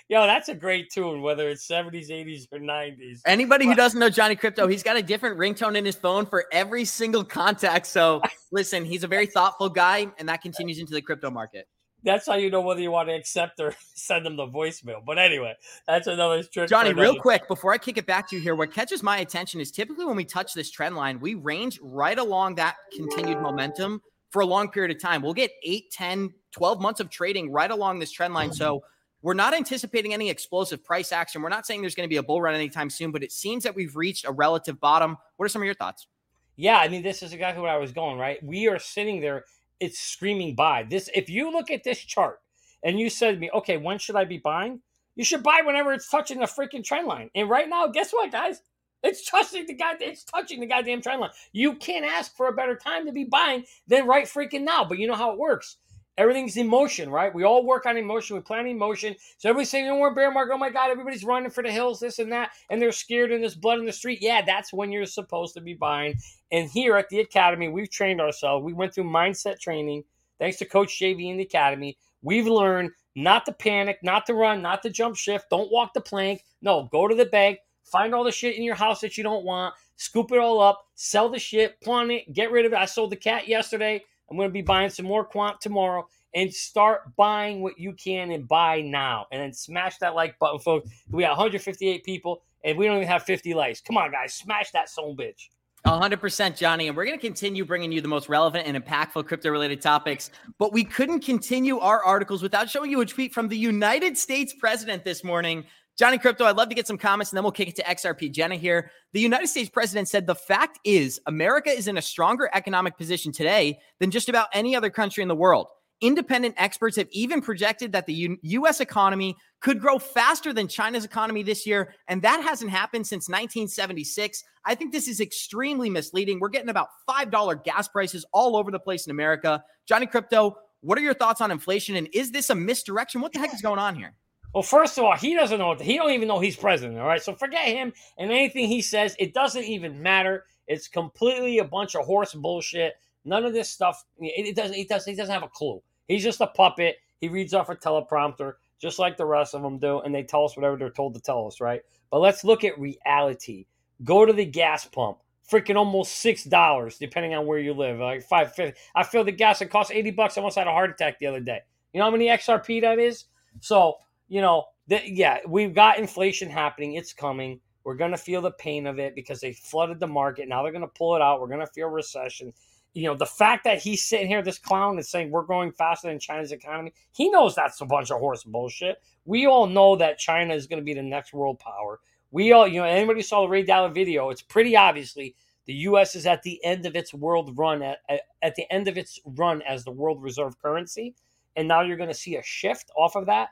Yo, 0.10 0.25
that's 0.25 0.48
a 0.48 0.56
great 0.56 0.89
tune, 0.89 1.22
whether 1.22 1.50
it's 1.50 1.67
70s, 1.67 2.10
80s, 2.10 2.48
or 2.53 2.60
90s. 2.60 3.20
Anybody 3.25 3.65
who 3.65 3.75
doesn't 3.75 4.00
know 4.00 4.10
Johnny 4.10 4.38
Crypto, 4.38 4.65
he's 4.70 4.84
got 4.84 4.96
a 4.96 5.03
different 5.03 5.38
ringtone 5.38 5.75
in 5.75 5.84
his 5.84 5.96
phone 5.96 6.25
for 6.25 6.46
every 6.53 6.86
single 6.86 7.25
contact. 7.25 7.88
So 7.88 8.22
listen, 8.51 8.86
he's 8.86 9.03
a 9.03 9.08
very 9.08 9.25
thoughtful 9.25 9.70
guy, 9.70 10.08
and 10.17 10.29
that 10.29 10.41
continues 10.41 10.79
into 10.79 10.94
the 10.94 11.01
crypto 11.01 11.29
market. 11.29 11.67
That's 12.04 12.27
how 12.27 12.36
you 12.36 12.50
know 12.50 12.62
whether 12.62 12.80
you 12.80 12.92
want 12.92 13.10
to 13.10 13.16
accept 13.16 13.60
or 13.60 13.75
send 13.96 14.25
them 14.25 14.36
the 14.36 14.48
voicemail. 14.48 15.04
But 15.06 15.18
anyway, 15.18 15.56
that's 15.88 16.08
another 16.08 16.44
trick. 16.44 16.70
Johnny, 16.70 16.94
real 16.94 17.20
quick, 17.20 17.48
before 17.48 17.74
I 17.74 17.77
kick 17.77 17.98
it 17.98 18.06
back 18.06 18.30
to 18.30 18.36
you 18.36 18.42
here, 18.42 18.56
what 18.56 18.74
catches 18.74 19.04
my 19.04 19.18
attention 19.18 19.60
is 19.60 19.72
typically 19.72 20.06
when 20.06 20.16
we 20.16 20.25
touch 20.25 20.54
this 20.54 20.70
trend 20.70 20.96
line, 20.96 21.20
we 21.20 21.34
range 21.34 21.80
right 21.82 22.18
along 22.18 22.56
that 22.56 22.75
continued 22.96 23.42
momentum 23.42 24.01
for 24.30 24.42
a 24.42 24.46
long 24.46 24.70
period 24.70 24.96
of 24.96 25.01
time. 25.01 25.22
We'll 25.22 25.34
get 25.34 25.51
8, 25.63 25.92
10, 25.92 26.34
12 26.51 26.82
months 26.82 27.00
of 27.00 27.10
trading 27.10 27.51
right 27.51 27.72
along 27.72 28.00
this 28.00 28.12
trend 28.12 28.34
line. 28.34 28.54
So 28.54 28.84
we're 29.22 29.34
not 29.34 29.54
anticipating 29.54 30.13
any 30.13 30.30
explosive 30.30 30.84
price 30.84 31.12
action. 31.12 31.42
We're 31.42 31.50
not 31.50 31.66
saying 31.66 31.82
there's 31.82 31.96
going 31.96 32.08
to 32.08 32.13
be 32.13 32.18
a 32.18 32.24
bull 32.24 32.42
run 32.42 32.54
anytime 32.54 32.89
soon, 32.89 33.12
but 33.12 33.24
it 33.24 33.32
seems 33.32 33.63
that 33.63 33.75
we've 33.75 33.96
reached 33.96 34.25
a 34.25 34.32
relative 34.32 34.80
bottom. 34.80 35.18
What 35.38 35.46
are 35.46 35.50
some 35.50 35.62
of 35.62 35.66
your 35.66 35.75
thoughts? 35.75 36.08
Yeah, 36.56 36.77
I 36.77 36.88
mean, 36.88 37.04
this 37.04 37.22
is 37.22 37.34
exactly 37.34 37.62
what 37.62 37.70
I 37.70 37.77
was 37.77 37.92
going, 37.92 38.18
right? 38.18 38.42
We 38.44 38.68
are 38.68 38.80
sitting 38.80 39.22
there, 39.22 39.46
it's 39.79 40.00
screaming 40.00 40.55
buy. 40.55 40.84
This 40.84 41.10
if 41.13 41.29
you 41.29 41.51
look 41.51 41.72
at 41.72 41.84
this 41.84 42.00
chart 42.00 42.39
and 42.84 43.00
you 43.00 43.10
said 43.10 43.31
to 43.31 43.39
me, 43.39 43.50
okay, 43.53 43.77
when 43.77 43.98
should 43.98 44.15
I 44.15 44.25
be 44.25 44.38
buying? 44.38 44.81
You 45.15 45.24
should 45.24 45.43
buy 45.43 45.62
whenever 45.65 45.93
it's 45.93 46.10
touching 46.10 46.39
the 46.39 46.46
freaking 46.46 46.84
trend 46.84 47.07
line. 47.07 47.29
And 47.34 47.50
right 47.50 47.67
now, 47.67 47.88
guess 47.88 48.12
what, 48.12 48.31
guys? 48.31 48.62
It's 49.03 49.29
touching 49.29 49.65
the 49.65 49.74
guy. 49.74 49.93
It's 50.00 50.24
touching 50.24 50.60
the 50.60 50.67
goddamn 50.67 51.01
trend 51.01 51.22
line. 51.22 51.31
You 51.51 51.75
can't 51.75 52.05
ask 52.05 52.36
for 52.36 52.48
a 52.48 52.53
better 52.53 52.75
time 52.75 53.05
to 53.05 53.12
be 53.12 53.24
buying 53.24 53.65
than 53.88 54.07
right 54.07 54.25
freaking 54.25 54.63
now. 54.63 54.86
But 54.86 55.00
you 55.00 55.07
know 55.07 55.15
how 55.15 55.31
it 55.31 55.39
works. 55.39 55.77
Everything's 56.17 56.57
emotion, 56.57 57.09
right? 57.09 57.33
We 57.33 57.43
all 57.43 57.63
work 57.63 57.86
on 57.86 57.95
emotion. 57.95 58.36
We 58.36 58.41
plan 58.41 58.65
emotion. 58.65 59.15
So 59.38 59.50
everybody's 59.50 59.69
saying, 59.69 59.86
"No 59.86 59.97
more 59.97 60.13
bear 60.13 60.31
market." 60.31 60.53
Oh 60.53 60.57
my 60.57 60.71
god, 60.71 60.89
everybody's 60.89 61.24
running 61.24 61.51
for 61.51 61.63
the 61.63 61.71
hills, 61.71 62.00
this 62.00 62.19
and 62.19 62.31
that, 62.31 62.51
and 62.69 62.81
they're 62.81 62.91
scared 62.91 63.31
and 63.31 63.43
there's 63.43 63.55
blood 63.55 63.79
in 63.79 63.86
the 63.86 63.93
street. 63.93 64.19
Yeah, 64.21 64.41
that's 64.41 64.74
when 64.74 64.91
you're 64.91 65.05
supposed 65.05 65.53
to 65.55 65.62
be 65.62 65.75
buying. 65.75 66.15
And 66.51 66.69
here 66.69 66.95
at 66.97 67.09
the 67.09 67.19
academy, 67.19 67.67
we've 67.67 67.89
trained 67.89 68.19
ourselves. 68.19 68.63
We 68.63 68.74
went 68.74 68.95
through 68.95 69.03
mindset 69.03 69.59
training, 69.59 70.05
thanks 70.39 70.57
to 70.57 70.65
Coach 70.65 70.97
JV 71.00 71.29
in 71.29 71.38
the 71.38 71.43
academy. 71.43 71.97
We've 72.24 72.47
learned 72.47 72.91
not 73.15 73.45
to 73.45 73.51
panic, 73.51 74.00
not 74.01 74.25
to 74.27 74.33
run, 74.33 74.62
not 74.62 74.81
to 74.83 74.89
jump 74.89 75.15
shift. 75.15 75.50
Don't 75.50 75.71
walk 75.71 75.93
the 75.93 76.01
plank. 76.01 76.43
No, 76.62 76.89
go 76.91 77.07
to 77.07 77.15
the 77.15 77.25
bank, 77.25 77.59
find 77.83 78.13
all 78.13 78.24
the 78.24 78.31
shit 78.31 78.55
in 78.55 78.63
your 78.63 78.75
house 78.75 79.01
that 79.01 79.17
you 79.17 79.24
don't 79.24 79.45
want, 79.45 79.75
scoop 79.95 80.31
it 80.31 80.39
all 80.39 80.62
up, 80.62 80.86
sell 80.95 81.29
the 81.29 81.39
shit, 81.39 81.79
pawn 81.81 82.12
it, 82.12 82.31
get 82.33 82.51
rid 82.51 82.65
of 82.65 82.74
it. 82.74 82.77
I 82.77 82.86
sold 82.86 83.12
the 83.12 83.15
cat 83.15 83.47
yesterday. 83.47 84.03
I'm 84.29 84.38
going 84.38 84.50
to 84.50 84.53
be 84.53 84.62
buying 84.62 84.89
some 84.89 85.05
more 85.05 85.24
quant 85.24 85.62
tomorrow 85.62 86.07
and 86.34 86.53
start 86.53 87.15
buying 87.15 87.62
what 87.62 87.79
you 87.79 87.93
can 87.93 88.31
and 88.31 88.48
buy 88.48 88.81
now. 88.81 89.25
And 89.31 89.41
then 89.41 89.53
smash 89.53 89.98
that 90.00 90.15
like 90.15 90.38
button, 90.39 90.60
folks. 90.60 90.89
We 91.10 91.24
got 91.24 91.31
158 91.31 92.03
people 92.03 92.43
and 92.63 92.77
we 92.77 92.86
don't 92.86 92.98
even 92.98 93.07
have 93.07 93.24
50 93.24 93.53
likes. 93.53 93.81
Come 93.81 93.98
on, 93.98 94.12
guys, 94.12 94.34
smash 94.34 94.72
that 94.72 94.89
son 94.89 95.15
bitch. 95.15 95.48
100% 95.86 96.57
Johnny 96.57 96.88
and 96.88 96.98
we're 96.98 97.05
going 97.05 97.17
to 97.17 97.25
continue 97.25 97.63
bringing 97.63 97.91
you 97.91 98.01
the 98.01 98.07
most 98.07 98.27
relevant 98.27 98.67
and 98.67 98.84
impactful 98.84 99.25
crypto 99.25 99.50
related 99.50 99.79
topics 99.79 100.31
but 100.57 100.74
we 100.74 100.84
couldn't 100.84 101.22
continue 101.22 101.79
our 101.79 102.03
articles 102.03 102.41
without 102.41 102.69
showing 102.69 102.91
you 102.91 103.00
a 103.00 103.05
tweet 103.05 103.34
from 103.34 103.48
the 103.48 103.57
United 103.57 104.17
States 104.17 104.53
president 104.53 105.05
this 105.05 105.24
morning 105.24 105.63
Johnny 105.98 106.20
Crypto, 106.20 106.46
I'd 106.46 106.56
love 106.56 106.70
to 106.70 106.75
get 106.75 106.86
some 106.86 107.00
comments 107.00 107.32
and 107.32 107.38
then 107.38 107.44
we'll 107.44 107.51
kick 107.51 107.70
it 107.70 107.75
to 107.77 107.84
XRP. 107.84 108.32
Jenna 108.32 108.56
here. 108.56 108.92
The 109.13 109.20
United 109.20 109.48
States 109.48 109.68
president 109.68 110.08
said 110.08 110.27
the 110.27 110.36
fact 110.36 110.80
is 110.84 111.20
America 111.25 111.72
is 111.72 111.88
in 111.88 111.98
a 111.98 112.01
stronger 112.04 112.51
economic 112.54 112.98
position 112.98 113.32
today 113.32 113.80
than 114.00 114.12
just 114.12 114.30
about 114.30 114.50
any 114.54 114.75
other 114.75 114.92
country 114.92 115.24
in 115.24 115.27
the 115.27 115.36
world. 115.36 115.70
Independent 116.00 116.54
experts 116.60 116.98
have 116.98 117.08
even 117.10 117.42
projected 117.42 117.92
that 117.94 118.06
the 118.06 118.13
U- 118.13 118.38
US 118.44 118.80
economy 118.80 119.36
could 119.60 119.80
grow 119.80 119.98
faster 119.98 120.54
than 120.54 120.68
China's 120.68 121.04
economy 121.04 121.42
this 121.42 121.66
year, 121.66 121.96
and 122.08 122.22
that 122.22 122.44
hasn't 122.44 122.70
happened 122.70 123.08
since 123.08 123.27
1976. 123.27 124.44
I 124.66 124.75
think 124.75 124.92
this 124.92 125.08
is 125.08 125.20
extremely 125.20 125.89
misleading. 125.89 126.39
We're 126.39 126.50
getting 126.50 126.70
about 126.70 126.89
$5 127.10 127.63
gas 127.63 127.88
prices 127.88 128.24
all 128.32 128.56
over 128.56 128.70
the 128.70 128.80
place 128.80 129.08
in 129.08 129.12
America. 129.12 129.63
Johnny 129.88 130.06
Crypto, 130.06 130.58
what 130.82 131.00
are 131.00 131.01
your 131.01 131.16
thoughts 131.16 131.42
on 131.42 131.50
inflation 131.50 131.96
and 131.96 132.08
is 132.13 132.30
this 132.30 132.51
a 132.51 132.56
misdirection? 132.56 133.20
What 133.20 133.34
the 133.34 133.39
heck 133.39 133.51
is 133.51 133.63
going 133.63 133.80
on 133.80 133.96
here? 133.96 134.13
Well, 134.54 134.63
first 134.63 134.98
of 134.98 135.04
all, 135.04 135.16
he 135.16 135.36
doesn't 135.36 135.60
know. 135.60 135.75
He 135.75 135.98
don't 135.98 136.12
even 136.12 136.27
know 136.27 136.39
he's 136.39 136.56
president. 136.56 137.00
All 137.00 137.08
right, 137.08 137.22
so 137.22 137.34
forget 137.36 137.68
him 137.68 137.94
and 138.18 138.32
anything 138.32 138.68
he 138.68 138.82
says. 138.82 139.16
It 139.20 139.34
doesn't 139.34 139.63
even 139.63 140.01
matter. 140.01 140.46
It's 140.68 140.88
completely 140.88 141.60
a 141.60 141.63
bunch 141.63 141.96
of 141.96 142.06
horse 142.06 142.34
bullshit. 142.34 142.96
None 143.25 143.46
of 143.46 143.54
this 143.54 143.70
stuff. 143.70 144.04
It, 144.20 144.48
it 144.48 144.56
doesn't. 144.56 144.75
He 144.75 144.86
doesn't. 144.86 145.12
He 145.12 145.18
doesn't 145.18 145.34
have 145.34 145.44
a 145.44 145.50
clue. 145.50 145.82
He's 146.08 146.24
just 146.24 146.42
a 146.42 146.48
puppet. 146.48 146.98
He 147.20 147.27
reads 147.27 147.54
off 147.54 147.70
a 147.70 147.75
teleprompter, 147.75 148.54
just 148.80 149.00
like 149.00 149.18
the 149.18 149.25
rest 149.25 149.54
of 149.54 149.62
them 149.62 149.80
do, 149.80 150.00
and 150.00 150.13
they 150.13 150.24
tell 150.24 150.46
us 150.46 150.56
whatever 150.56 150.77
they're 150.77 150.89
told 150.89 151.16
to 151.16 151.22
tell 151.22 151.48
us, 151.48 151.60
right? 151.60 151.82
But 152.10 152.20
let's 152.20 152.44
look 152.44 152.63
at 152.63 152.80
reality. 152.80 153.66
Go 154.04 154.25
to 154.25 154.34
the 154.34 154.46
gas 154.46 154.86
pump. 154.86 155.18
Freaking 155.51 155.75
almost 155.75 156.18
six 156.18 156.44
dollars, 156.44 156.98
depending 156.98 157.34
on 157.34 157.46
where 157.46 157.60
you 157.60 157.74
live. 157.74 158.00
Like 158.00 158.24
five 158.24 158.54
fifty. 158.54 158.80
I 158.96 159.04
feel 159.04 159.24
the 159.24 159.32
gas 159.32 159.62
it 159.62 159.70
costs 159.70 159.92
eighty 159.92 160.12
bucks. 160.12 160.38
I 160.38 160.42
almost 160.42 160.58
had 160.58 160.68
a 160.68 160.72
heart 160.72 160.89
attack 160.89 161.20
the 161.20 161.27
other 161.27 161.39
day. 161.39 161.62
You 161.94 162.00
know 162.00 162.06
how 162.06 162.12
many 162.12 162.27
XRP 162.27 162.82
that 162.82 163.00
is? 163.00 163.25
So 163.62 163.96
you 164.27 164.41
know, 164.41 164.65
that 164.88 165.07
yeah, 165.10 165.39
we've 165.48 165.74
got 165.74 166.00
inflation 166.00 166.50
happening. 166.50 166.93
It's 166.93 167.13
coming. 167.13 167.60
We're 167.84 167.96
going 167.96 168.12
to 168.12 168.17
feel 168.17 168.41
the 168.41 168.51
pain 168.51 168.86
of 168.88 169.00
it 169.00 169.15
because 169.15 169.39
they 169.39 169.53
flooded 169.53 170.00
the 170.00 170.07
market. 170.07 170.48
Now 170.48 170.62
they're 170.62 170.72
going 170.72 170.81
to 170.81 170.88
pull 170.88 171.15
it 171.15 171.22
out. 171.22 171.39
We're 171.39 171.48
going 171.48 171.62
to 171.62 171.67
feel 171.67 171.88
recession. 171.88 172.51
You 172.93 173.07
know, 173.07 173.15
the 173.15 173.25
fact 173.25 173.63
that 173.63 173.81
he's 173.81 174.03
sitting 174.03 174.27
here, 174.27 174.41
this 174.41 174.57
clown 174.57 174.98
is 174.98 175.10
saying 175.10 175.29
we're 175.29 175.43
growing 175.43 175.72
faster 175.72 176.07
than 176.10 176.19
China's 176.19 176.51
economy, 176.51 176.93
he 177.13 177.29
knows 177.29 177.55
that's 177.55 177.79
a 177.81 177.86
bunch 177.86 178.12
of 178.12 178.19
horse 178.19 178.43
bullshit. 178.43 178.98
We 179.25 179.46
all 179.46 179.67
know 179.67 179.96
that 179.98 180.17
China 180.17 180.53
is 180.53 180.67
going 180.67 180.81
to 180.81 180.86
be 180.86 180.93
the 180.93 181.03
next 181.03 181.34
world 181.34 181.60
power. 181.60 182.00
We 182.31 182.51
all, 182.51 182.67
you 182.67 182.79
know, 182.79 182.86
anybody 182.86 183.22
saw 183.22 183.41
the 183.41 183.48
Ray 183.48 183.65
Dalio 183.65 183.93
video, 183.93 184.29
it's 184.31 184.41
pretty 184.41 184.75
obviously 184.75 185.36
the 185.65 185.74
U.S. 185.74 186.15
is 186.15 186.25
at 186.25 186.43
the 186.43 186.63
end 186.63 186.86
of 186.86 186.96
its 186.96 187.13
world 187.13 187.57
run, 187.57 187.81
at, 187.84 188.00
at, 188.10 188.22
at 188.41 188.55
the 188.55 188.65
end 188.72 188.88
of 188.88 188.98
its 188.98 189.19
run 189.25 189.62
as 189.62 189.84
the 189.84 189.91
world 189.91 190.22
reserve 190.24 190.60
currency. 190.62 191.13
And 191.55 191.67
now 191.67 191.81
you're 191.81 191.98
going 191.98 192.10
to 192.10 192.15
see 192.15 192.38
a 192.38 192.43
shift 192.43 192.89
off 192.98 193.15
of 193.15 193.25
that 193.25 193.50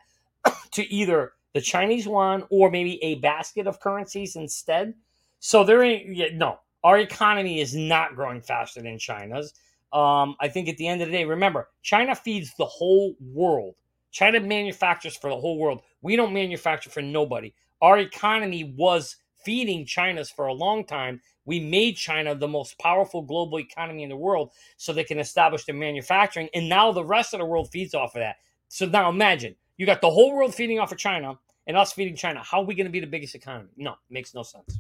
to 0.71 0.83
either 0.93 1.33
the 1.53 1.61
Chinese 1.61 2.05
yuan 2.05 2.43
or 2.49 2.69
maybe 2.69 3.01
a 3.03 3.15
basket 3.15 3.67
of 3.67 3.79
currencies 3.79 4.35
instead. 4.35 4.93
So 5.39 5.63
there 5.63 5.83
ain't 5.83 6.35
no. 6.35 6.59
Our 6.83 6.99
economy 6.99 7.61
is 7.61 7.73
not 7.73 8.15
growing 8.15 8.41
faster 8.41 8.81
than 8.81 8.99
China's. 8.99 9.53
Um, 9.93 10.35
I 10.41 10.49
think 10.49 10.67
at 10.67 10.77
the 10.77 10.87
end 10.87 11.01
of 11.01 11.07
the 11.07 11.13
day, 11.13 11.23
remember, 11.23 11.69
China 11.81 12.13
feeds 12.13 12.53
the 12.57 12.65
whole 12.65 13.15
world. 13.21 13.75
China 14.11 14.39
manufactures 14.39 15.15
for 15.15 15.29
the 15.29 15.39
whole 15.39 15.57
world. 15.57 15.81
We 16.01 16.15
don't 16.15 16.33
manufacture 16.33 16.89
for 16.89 17.01
nobody. 17.01 17.53
Our 17.81 17.99
economy 17.99 18.75
was 18.77 19.15
feeding 19.43 19.85
China's 19.85 20.29
for 20.29 20.47
a 20.47 20.53
long 20.53 20.85
time. 20.85 21.21
We 21.45 21.59
made 21.59 21.95
China 21.95 22.35
the 22.35 22.47
most 22.47 22.77
powerful 22.79 23.21
global 23.21 23.59
economy 23.59 24.03
in 24.03 24.09
the 24.09 24.17
world 24.17 24.51
so 24.77 24.91
they 24.91 25.03
can 25.03 25.19
establish 25.19 25.65
their 25.65 25.75
manufacturing. 25.75 26.49
And 26.53 26.67
now 26.67 26.91
the 26.91 27.05
rest 27.05 27.33
of 27.33 27.39
the 27.39 27.45
world 27.45 27.69
feeds 27.71 27.93
off 27.93 28.15
of 28.15 28.19
that. 28.21 28.37
So 28.67 28.85
now 28.85 29.09
imagine 29.09 29.55
you 29.77 29.85
got 29.85 30.01
the 30.01 30.09
whole 30.09 30.33
world 30.33 30.53
feeding 30.53 30.79
off 30.79 30.91
of 30.91 30.97
China 30.97 31.37
and 31.67 31.77
us 31.77 31.93
feeding 31.93 32.15
China. 32.15 32.41
How 32.43 32.59
are 32.59 32.65
we 32.65 32.75
going 32.75 32.85
to 32.85 32.91
be 32.91 32.99
the 32.99 33.07
biggest 33.07 33.35
economy? 33.35 33.69
No, 33.77 33.95
makes 34.09 34.33
no 34.33 34.43
sense. 34.43 34.79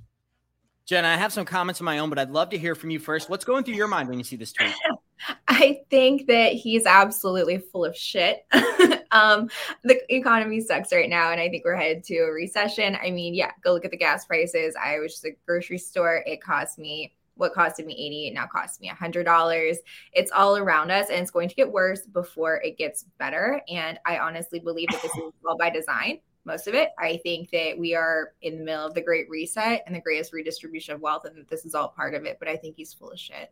Jen, 0.85 1.03
I 1.03 1.17
have 1.17 1.33
some 1.33 1.45
comments 1.45 1.79
of 1.79 1.85
my 1.85 1.97
own, 1.97 2.09
but 2.09 2.19
I'd 2.19 2.29
love 2.29 2.51
to 2.51 2.57
hear 2.57 2.75
from 2.75 2.91
you 2.91 2.99
first. 2.99 3.27
What's 3.27 3.43
going 3.43 3.63
through 3.63 3.73
your 3.73 3.87
mind 3.87 4.07
when 4.07 4.19
you 4.19 4.23
see 4.23 4.35
this 4.35 4.53
tweet? 4.53 4.71
I 5.47 5.81
think 5.89 6.27
that 6.27 6.53
he's 6.53 6.85
absolutely 6.85 7.57
full 7.57 7.85
of 7.85 7.95
shit. 7.95 8.45
um, 9.11 9.49
the 9.83 9.99
economy 10.13 10.61
sucks 10.61 10.93
right 10.93 11.09
now, 11.09 11.31
and 11.31 11.41
I 11.41 11.49
think 11.49 11.65
we're 11.65 11.75
headed 11.75 12.03
to 12.05 12.17
a 12.17 12.31
recession. 12.31 12.97
I 13.01 13.09
mean, 13.09 13.33
yeah, 13.33 13.51
go 13.63 13.73
look 13.73 13.85
at 13.85 13.91
the 13.91 13.97
gas 13.97 14.25
prices. 14.25 14.75
I 14.79 14.99
was 14.99 15.13
just 15.13 15.25
a 15.25 15.31
grocery 15.47 15.79
store. 15.79 16.23
It 16.27 16.41
cost 16.41 16.77
me 16.77 17.15
what 17.35 17.53
costed 17.53 17.85
me 17.85 17.93
80 17.93 18.31
now 18.31 18.47
costs 18.47 18.79
me 18.79 18.89
$100 18.89 19.75
it's 20.13 20.31
all 20.31 20.57
around 20.57 20.91
us 20.91 21.09
and 21.09 21.19
it's 21.19 21.31
going 21.31 21.49
to 21.49 21.55
get 21.55 21.71
worse 21.71 22.01
before 22.05 22.57
it 22.57 22.77
gets 22.77 23.05
better 23.17 23.61
and 23.69 23.99
i 24.05 24.17
honestly 24.17 24.59
believe 24.59 24.89
that 24.91 25.01
this 25.01 25.15
is 25.15 25.33
all 25.47 25.57
by 25.57 25.69
design 25.69 26.19
most 26.45 26.67
of 26.67 26.73
it 26.73 26.89
i 26.99 27.17
think 27.23 27.49
that 27.51 27.77
we 27.77 27.95
are 27.95 28.33
in 28.41 28.57
the 28.57 28.63
middle 28.63 28.85
of 28.85 28.93
the 28.93 29.01
great 29.01 29.29
reset 29.29 29.83
and 29.85 29.95
the 29.95 30.01
greatest 30.01 30.33
redistribution 30.33 30.93
of 30.93 31.01
wealth 31.01 31.25
and 31.25 31.37
that 31.37 31.49
this 31.49 31.65
is 31.65 31.75
all 31.75 31.89
part 31.89 32.13
of 32.13 32.25
it 32.25 32.37
but 32.39 32.47
i 32.47 32.55
think 32.55 32.75
he's 32.75 32.93
full 32.93 33.11
of 33.11 33.19
shit 33.19 33.51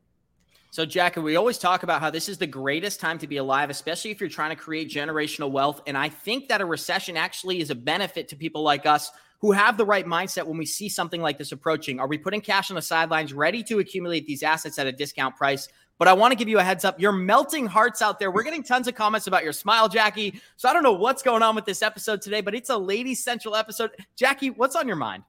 So, 0.72 0.88
Jackie, 0.88 1.20
we 1.20 1.36
always 1.36 1.60
talk 1.60 1.84
about 1.84 2.02
how 2.02 2.10
this 2.10 2.28
is 2.28 2.40
the 2.40 2.48
greatest 2.48 3.00
time 3.00 3.20
to 3.20 3.28
be 3.28 3.38
alive, 3.38 3.70
especially 3.70 4.10
if 4.10 4.20
you're 4.20 4.28
trying 4.28 4.50
to 4.50 4.56
create 4.56 4.90
generational 4.90 5.52
wealth. 5.52 5.84
And 5.86 5.96
I 5.96 6.10
think 6.10 6.48
that 6.48 6.62
a 6.62 6.66
recession 6.66 7.16
actually 7.16 7.60
is 7.60 7.70
a 7.70 7.76
benefit 7.76 8.30
to 8.30 8.36
people 8.36 8.64
like 8.64 8.88
us 8.88 9.12
who 9.44 9.52
have 9.52 9.76
the 9.76 9.86
right 9.86 10.06
mindset 10.06 10.48
when 10.48 10.58
we 10.58 10.66
see 10.66 10.88
something 10.88 11.22
like 11.22 11.38
this 11.38 11.52
approaching. 11.52 12.00
Are 12.00 12.08
we 12.08 12.18
putting 12.18 12.40
cash 12.40 12.72
on 12.72 12.76
the 12.76 12.82
sidelines, 12.82 13.34
ready 13.34 13.62
to 13.64 13.80
accumulate 13.80 14.26
these 14.26 14.42
assets 14.42 14.80
at 14.80 14.88
a 14.88 14.92
discount 14.94 15.36
price? 15.36 15.68
But 16.00 16.08
I 16.08 16.14
want 16.14 16.32
to 16.32 16.38
give 16.38 16.48
you 16.48 16.60
a 16.60 16.64
heads 16.64 16.86
up. 16.86 16.98
You're 16.98 17.12
melting 17.12 17.66
hearts 17.66 18.02
out 18.02 18.20
there. 18.20 18.32
We're 18.32 18.44
getting 18.44 18.64
tons 18.64 18.88
of 18.88 18.96
comments 18.96 19.28
about 19.28 19.44
your 19.44 19.52
smile, 19.52 19.90
Jackie. 19.90 20.40
So 20.56 20.70
I 20.70 20.74
don't 20.74 20.82
know 20.82 20.94
what's 20.94 21.22
going 21.22 21.44
on 21.44 21.56
with 21.56 21.66
this 21.66 21.82
episode 21.82 22.22
today, 22.22 22.40
but 22.40 22.56
it's 22.56 22.70
a 22.70 22.78
ladies 22.78 23.22
central 23.22 23.54
episode. 23.54 23.92
Jackie, 24.16 24.50
what's 24.50 24.78
on 24.78 24.88
your 24.88 24.96
mind? 24.96 25.24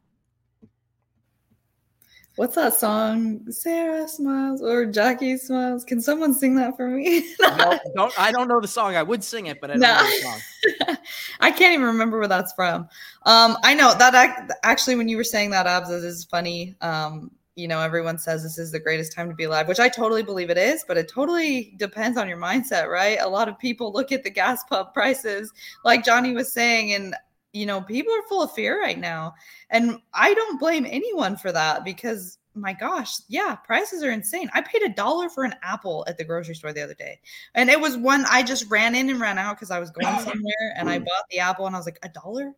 What's 2.37 2.57
that 2.57 2.75
song? 2.75 3.49
Sarah 3.53 4.09
smiles 4.09 4.61
or 4.61 4.87
Jackie 4.87 5.37
smiles. 5.37 5.85
Can 5.85 6.00
someone 6.00 6.35
sing 6.35 6.57
that 6.57 6.76
for 6.76 6.88
me? 6.88 7.33
no, 7.41 7.79
don't, 7.95 8.21
I 8.21 8.33
don't 8.33 8.49
know 8.49 8.61
the 8.61 8.67
song. 8.67 8.97
I 8.97 9.05
would 9.05 9.23
sing 9.23 9.47
it, 9.47 9.61
but 9.61 9.71
I 9.71 9.75
don't 9.75 9.83
no. 9.83 9.95
know 9.95 10.03
the 10.03 10.83
song. 10.87 10.97
I 11.41 11.53
can't 11.53 11.75
even 11.75 11.87
remember 11.87 12.19
where 12.19 12.26
that's 12.26 12.53
from. 12.55 12.88
Um, 13.23 13.57
I 13.62 13.75
know 13.75 13.95
that 13.95 14.50
actually 14.64 14.97
when 14.97 15.09
you 15.09 15.17
were 15.17 15.25
saying 15.25 15.50
that, 15.50 15.69
Abs, 15.69 15.91
is 15.91 16.25
funny. 16.25 16.75
Um, 16.81 17.31
you 17.57 17.69
know, 17.69 17.79
everyone 17.79 18.19
says 18.19 18.43
this 18.43 18.59
is 18.59 18.73
the 18.73 18.81
greatest 18.81 19.12
time 19.12 19.29
to 19.29 19.35
be 19.35 19.45
alive, 19.45 19.69
which 19.69 19.79
I 19.79 19.88
totally 19.88 20.25
believe 20.25 20.50
it 20.50 20.59
is, 20.59 20.85
but 20.88 20.97
it 20.97 21.09
totally 21.09 21.75
depends 21.76 22.19
on 22.19 22.29
your 22.29 22.38
mindset, 22.38 22.91
right? 22.91 23.19
A 23.21 23.29
lot 23.29 23.49
of 23.49 23.57
people 23.61 23.93
look 23.93 24.11
at 24.11 24.25
the 24.25 24.31
gas 24.31 24.64
pump 24.64 24.93
prices, 24.93 25.53
like 25.85 26.05
Johnny 26.05 26.35
was 26.35 26.53
saying, 26.53 26.95
and 26.95 27.14
you 27.54 27.66
know, 27.66 27.80
people 27.80 28.12
are 28.12 28.28
full 28.28 28.42
of 28.42 28.52
fear 28.52 28.80
right 28.80 28.99
now. 28.99 29.34
And 29.70 30.00
I 30.12 30.34
don't 30.34 30.61
blame 30.61 30.84
anyone 30.87 31.37
for 31.37 31.52
that 31.52 31.84
because 31.84 32.38
my 32.56 32.73
gosh, 32.73 33.16
yeah, 33.28 33.54
prices 33.54 34.02
are 34.02 34.11
insane. 34.11 34.50
I 34.52 34.61
paid 34.61 34.82
a 34.82 34.92
dollar 34.92 35.28
for 35.28 35.44
an 35.44 35.54
apple 35.62 36.04
at 36.08 36.18
the 36.18 36.25
grocery 36.25 36.54
store 36.54 36.73
the 36.73 36.82
other 36.82 36.94
day. 36.94 37.20
And 37.54 37.70
it 37.70 37.80
was 37.80 37.96
one 37.96 38.25
I 38.28 38.42
just 38.42 38.68
ran 38.70 38.94
in 38.94 39.08
and 39.08 39.20
ran 39.20 39.38
out 39.38 39.56
because 39.56 39.70
I 39.70 39.78
was 39.78 39.90
going 39.90 40.06
somewhere 40.18 40.75
and 40.76 40.88
I 40.90 40.99
bought 40.99 41.28
the 41.30 41.38
apple 41.38 41.66
and 41.66 41.75
I 41.75 41.78
was 41.78 41.87
like, 41.87 41.99
a 42.02 42.08
dollar 42.08 42.52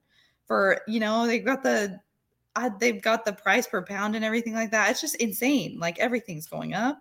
for, 0.46 0.80
you 0.88 0.98
know, 0.98 1.26
they've 1.26 1.44
got 1.44 1.62
the 1.62 2.00
uh, 2.56 2.70
they've 2.80 3.02
got 3.02 3.26
the 3.26 3.34
price 3.34 3.66
per 3.66 3.82
pound 3.82 4.16
and 4.16 4.24
everything 4.24 4.54
like 4.54 4.70
that. 4.70 4.90
It's 4.90 5.00
just 5.00 5.16
insane. 5.16 5.78
Like 5.78 5.98
everything's 5.98 6.46
going 6.46 6.72
up 6.72 6.98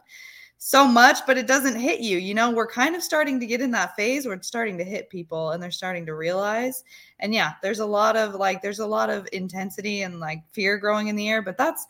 so 0.58 0.88
much, 0.88 1.20
but 1.28 1.38
it 1.38 1.48
doesn't 1.48 1.80
hit 1.80 2.00
you. 2.00 2.18
You 2.18 2.34
know, 2.34 2.50
we're 2.50 2.68
kind 2.68 2.96
of 2.96 3.04
starting 3.04 3.40
to 3.40 3.46
get 3.46 3.62
in 3.62 3.72
that 3.72 3.96
phase 3.96 4.26
where 4.26 4.36
it's 4.36 4.48
starting 4.48 4.78
to 4.78 4.84
hit 4.84 5.10
people 5.10 5.52
and 5.52 5.62
they're 5.62 5.70
starting 5.70 6.06
to 6.08 6.16
realize. 6.16 6.84
And 7.20 7.34
yeah, 7.34 7.54
there's 7.62 7.80
a 7.80 7.86
lot 7.86 8.16
of 8.16 8.34
like, 8.34 8.62
there's 8.62 8.80
a 8.80 8.88
lot 8.88 9.10
of 9.10 9.28
intensity 9.32 10.02
and 10.02 10.20
like 10.20 10.40
fear 10.54 10.78
growing 10.78 11.08
in 11.08 11.16
the 11.16 11.30
air, 11.30 11.42
but 11.42 11.58
that's, 11.58 11.86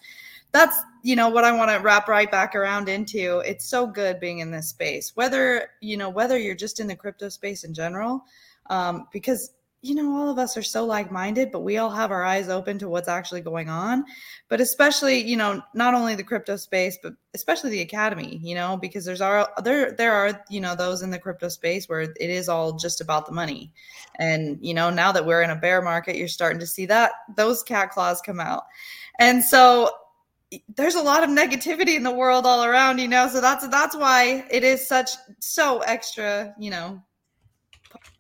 that's, 0.52 0.78
you 1.04 1.16
know, 1.16 1.30
what 1.30 1.44
I 1.44 1.52
want 1.52 1.70
to 1.72 1.78
wrap 1.78 2.08
right 2.08 2.30
back 2.30 2.56
around 2.56 2.90
into. 2.90 3.40
It's 3.40 3.66
so 3.66 3.86
good 3.86 4.20
being 4.20 4.40
in 4.40 4.52
this 4.52 4.70
space, 4.70 5.12
whether, 5.16 5.70
you 5.82 5.98
know, 5.98 6.10
whether 6.10 6.38
you're 6.38 6.56
just 6.56 6.80
in 6.80 6.88
the 6.88 6.96
crypto 6.96 7.30
space 7.30 7.64
in 7.64 7.74
general, 7.74 8.24
um, 8.70 9.08
because 9.12 9.52
you 9.82 9.94
know, 9.94 10.16
all 10.16 10.30
of 10.30 10.40
us 10.40 10.58
are 10.58 10.64
so 10.64 10.84
like 10.84 11.12
minded, 11.12 11.52
but 11.52 11.60
we 11.60 11.78
all 11.78 11.92
have 11.92 12.12
our 12.12 12.24
eyes 12.24 12.50
open 12.50 12.80
to 12.80 12.90
what's 12.90 13.08
actually 13.08 13.42
going 13.42 13.70
on. 13.70 14.04
But 14.50 14.60
especially, 14.60 15.22
you 15.22 15.38
know, 15.38 15.62
not 15.76 15.94
only 15.94 16.16
the 16.16 16.24
crypto 16.24 16.56
space, 16.56 16.98
but 17.02 17.14
especially 17.36 17.70
the 17.70 17.82
academy, 17.82 18.40
you 18.42 18.56
know, 18.56 18.78
because 18.78 19.06
there's 19.06 19.22
our 19.22 19.48
there 19.64 19.92
there 19.92 20.14
are, 20.14 20.44
you 20.50 20.60
know, 20.60 20.76
those 20.76 21.04
in 21.04 21.12
the 21.12 21.20
crypto 21.20 21.50
space 21.50 21.88
where 21.88 22.02
it 22.02 22.16
is 22.20 22.50
all 22.50 22.74
just 22.74 23.00
about 23.00 23.28
the 23.28 23.32
money. 23.32 23.72
And, 24.16 24.58
you 24.60 24.74
know, 24.74 24.90
now 24.90 25.12
that 25.12 25.26
we're 25.26 25.44
in 25.44 25.52
a 25.52 25.56
bear 25.56 25.82
market, 25.82 26.16
you're 26.16 26.28
starting 26.28 26.60
to 26.60 26.68
see 26.68 26.88
that 26.88 27.12
those 27.36 27.62
cat 27.62 27.92
claws 27.92 28.22
come 28.22 28.40
out. 28.40 28.64
And 29.20 29.44
so 29.44 29.92
there's 30.76 30.96
a 30.96 31.02
lot 31.02 31.24
of 31.24 31.30
negativity 31.30 31.96
in 31.96 32.04
the 32.04 32.12
world 32.12 32.46
all 32.46 32.64
around, 32.64 33.00
you 33.00 33.08
know. 33.08 33.28
So 33.28 33.42
that's 33.42 33.68
that's 33.68 33.96
why 33.96 34.46
it 34.50 34.64
is 34.64 34.88
such 34.88 35.12
so 35.40 35.80
extra, 35.80 36.54
you 36.60 36.70
know, 36.70 37.02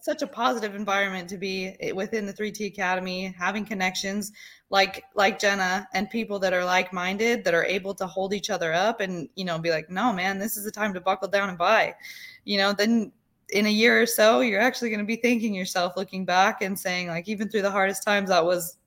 such 0.05 0.21
a 0.21 0.27
positive 0.27 0.75
environment 0.75 1.27
to 1.27 1.35
be 1.35 1.75
within 1.95 2.27
the 2.27 2.33
3T 2.33 2.67
Academy, 2.67 3.33
having 3.35 3.65
connections 3.65 4.31
like 4.69 5.03
like 5.15 5.39
Jenna 5.39 5.87
and 5.95 6.07
people 6.11 6.37
that 6.39 6.53
are 6.53 6.63
like-minded 6.63 7.43
that 7.43 7.55
are 7.55 7.65
able 7.65 7.95
to 7.95 8.05
hold 8.05 8.31
each 8.31 8.51
other 8.51 8.71
up 8.71 9.01
and 9.01 9.27
you 9.35 9.45
know 9.45 9.57
be 9.57 9.71
like, 9.71 9.89
no 9.89 10.13
man, 10.13 10.37
this 10.37 10.57
is 10.57 10.63
the 10.63 10.71
time 10.71 10.93
to 10.93 11.01
buckle 11.01 11.27
down 11.27 11.49
and 11.49 11.57
buy. 11.57 11.95
You 12.43 12.59
know, 12.59 12.71
then 12.71 13.11
in 13.49 13.65
a 13.65 13.69
year 13.69 13.99
or 13.99 14.05
so, 14.05 14.41
you're 14.41 14.61
actually 14.61 14.91
going 14.91 14.99
to 14.99 15.05
be 15.05 15.15
thanking 15.15 15.55
yourself, 15.55 15.97
looking 15.97 16.23
back 16.23 16.61
and 16.61 16.77
saying 16.79 17.07
like, 17.07 17.27
even 17.27 17.49
through 17.49 17.63
the 17.63 17.71
hardest 17.71 18.03
times, 18.03 18.29
that 18.29 18.45
was 18.45 18.77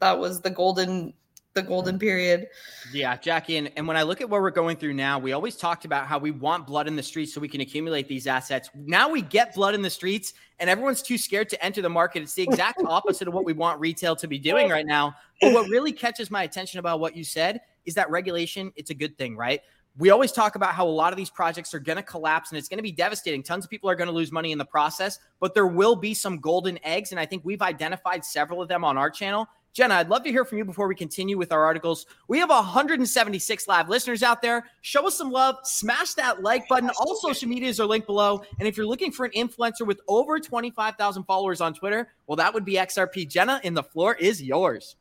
that 0.00 0.16
was 0.16 0.40
the 0.40 0.50
golden 0.50 1.12
the 1.58 1.66
golden 1.66 1.98
period. 1.98 2.48
Yeah, 2.92 3.16
Jackie. 3.16 3.56
And, 3.56 3.70
and 3.76 3.86
when 3.86 3.96
I 3.96 4.02
look 4.02 4.20
at 4.20 4.30
what 4.30 4.40
we're 4.40 4.50
going 4.50 4.76
through 4.76 4.94
now, 4.94 5.18
we 5.18 5.32
always 5.32 5.56
talked 5.56 5.84
about 5.84 6.06
how 6.06 6.18
we 6.18 6.30
want 6.30 6.66
blood 6.66 6.86
in 6.86 6.94
the 6.94 7.02
streets 7.02 7.34
so 7.34 7.40
we 7.40 7.48
can 7.48 7.60
accumulate 7.60 8.06
these 8.06 8.26
assets. 8.26 8.70
Now 8.74 9.08
we 9.10 9.22
get 9.22 9.54
blood 9.54 9.74
in 9.74 9.82
the 9.82 9.90
streets 9.90 10.34
and 10.60 10.70
everyone's 10.70 11.02
too 11.02 11.18
scared 11.18 11.48
to 11.50 11.64
enter 11.64 11.82
the 11.82 11.90
market. 11.90 12.22
It's 12.22 12.34
the 12.34 12.44
exact 12.44 12.80
opposite 12.86 13.28
of 13.28 13.34
what 13.34 13.44
we 13.44 13.52
want 13.52 13.80
retail 13.80 14.14
to 14.16 14.28
be 14.28 14.38
doing 14.38 14.68
right 14.70 14.86
now. 14.86 15.14
But 15.40 15.52
what 15.52 15.68
really 15.68 15.92
catches 15.92 16.30
my 16.30 16.44
attention 16.44 16.78
about 16.78 17.00
what 17.00 17.16
you 17.16 17.24
said 17.24 17.60
is 17.84 17.94
that 17.94 18.08
regulation, 18.10 18.72
it's 18.76 18.90
a 18.90 18.94
good 18.94 19.18
thing, 19.18 19.36
right? 19.36 19.60
We 19.96 20.10
always 20.10 20.30
talk 20.30 20.54
about 20.54 20.74
how 20.74 20.86
a 20.86 20.90
lot 20.90 21.12
of 21.12 21.16
these 21.16 21.30
projects 21.30 21.74
are 21.74 21.80
going 21.80 21.96
to 21.96 22.04
collapse 22.04 22.50
and 22.50 22.58
it's 22.58 22.68
going 22.68 22.78
to 22.78 22.84
be 22.84 22.92
devastating. 22.92 23.42
Tons 23.42 23.64
of 23.64 23.70
people 23.70 23.90
are 23.90 23.96
going 23.96 24.06
to 24.06 24.14
lose 24.14 24.30
money 24.30 24.52
in 24.52 24.58
the 24.58 24.64
process, 24.64 25.18
but 25.40 25.54
there 25.54 25.66
will 25.66 25.96
be 25.96 26.14
some 26.14 26.38
golden 26.38 26.78
eggs. 26.84 27.10
And 27.10 27.18
I 27.18 27.26
think 27.26 27.44
we've 27.44 27.62
identified 27.62 28.24
several 28.24 28.62
of 28.62 28.68
them 28.68 28.84
on 28.84 28.96
our 28.96 29.10
channel 29.10 29.48
Jenna, 29.78 29.94
I'd 29.94 30.08
love 30.08 30.24
to 30.24 30.30
hear 30.32 30.44
from 30.44 30.58
you 30.58 30.64
before 30.64 30.88
we 30.88 30.96
continue 30.96 31.38
with 31.38 31.52
our 31.52 31.64
articles. 31.64 32.06
We 32.26 32.40
have 32.40 32.48
176 32.48 33.68
live 33.68 33.88
listeners 33.88 34.24
out 34.24 34.42
there. 34.42 34.68
Show 34.80 35.06
us 35.06 35.14
some 35.14 35.30
love. 35.30 35.54
Smash 35.62 36.14
that 36.14 36.42
like 36.42 36.66
button. 36.66 36.90
All 36.98 37.14
social 37.14 37.48
medias 37.48 37.78
are 37.78 37.86
linked 37.86 38.08
below. 38.08 38.42
And 38.58 38.66
if 38.66 38.76
you're 38.76 38.88
looking 38.88 39.12
for 39.12 39.24
an 39.24 39.30
influencer 39.36 39.86
with 39.86 40.00
over 40.08 40.40
25,000 40.40 41.22
followers 41.22 41.60
on 41.60 41.74
Twitter, 41.74 42.08
well, 42.26 42.34
that 42.34 42.52
would 42.52 42.64
be 42.64 42.72
XRP. 42.72 43.28
Jenna, 43.28 43.60
and 43.62 43.76
the 43.76 43.84
floor 43.84 44.16
is 44.16 44.42
yours. 44.42 44.96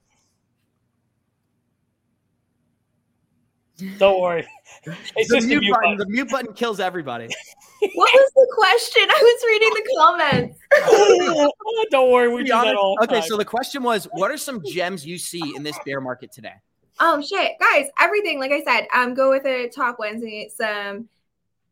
Don't 3.98 4.22
worry. 4.22 4.48
It's 5.18 5.30
the, 5.30 5.42
mute, 5.42 5.60
mute 5.60 5.74
button, 5.74 5.98
button. 5.98 5.98
the 5.98 6.06
mute 6.08 6.30
button 6.30 6.54
kills 6.54 6.80
everybody. 6.80 7.28
what 7.96 8.12
was 8.14 8.32
the 8.36 8.48
question? 8.56 9.02
I 9.10 9.22
was 9.22 9.44
reading 9.48 9.70
the 9.74 9.96
comments. 9.98 10.60
oh, 10.78 11.86
don't 11.92 12.12
worry, 12.12 12.34
we 12.34 12.44
do 12.44 12.52
that 12.52 12.76
all. 12.76 12.98
Okay, 13.04 13.20
time. 13.20 13.24
so 13.28 13.36
the 13.36 13.44
question 13.44 13.84
was, 13.84 14.08
what 14.14 14.32
are 14.32 14.38
some 14.38 14.62
gems 14.66 15.06
you 15.06 15.18
see 15.18 15.56
in 15.58 15.64
this 15.64 15.78
bear 15.86 16.00
market 16.00 16.32
today? 16.32 16.54
Um, 17.00 17.22
shit, 17.22 17.54
guys, 17.60 17.88
everything. 18.00 18.40
Like 18.40 18.52
I 18.52 18.64
said, 18.64 18.88
um, 18.96 19.14
go 19.14 19.30
with 19.30 19.46
a 19.46 19.68
top 19.70 19.98
Wednesday. 20.00 20.50
Some 20.56 21.10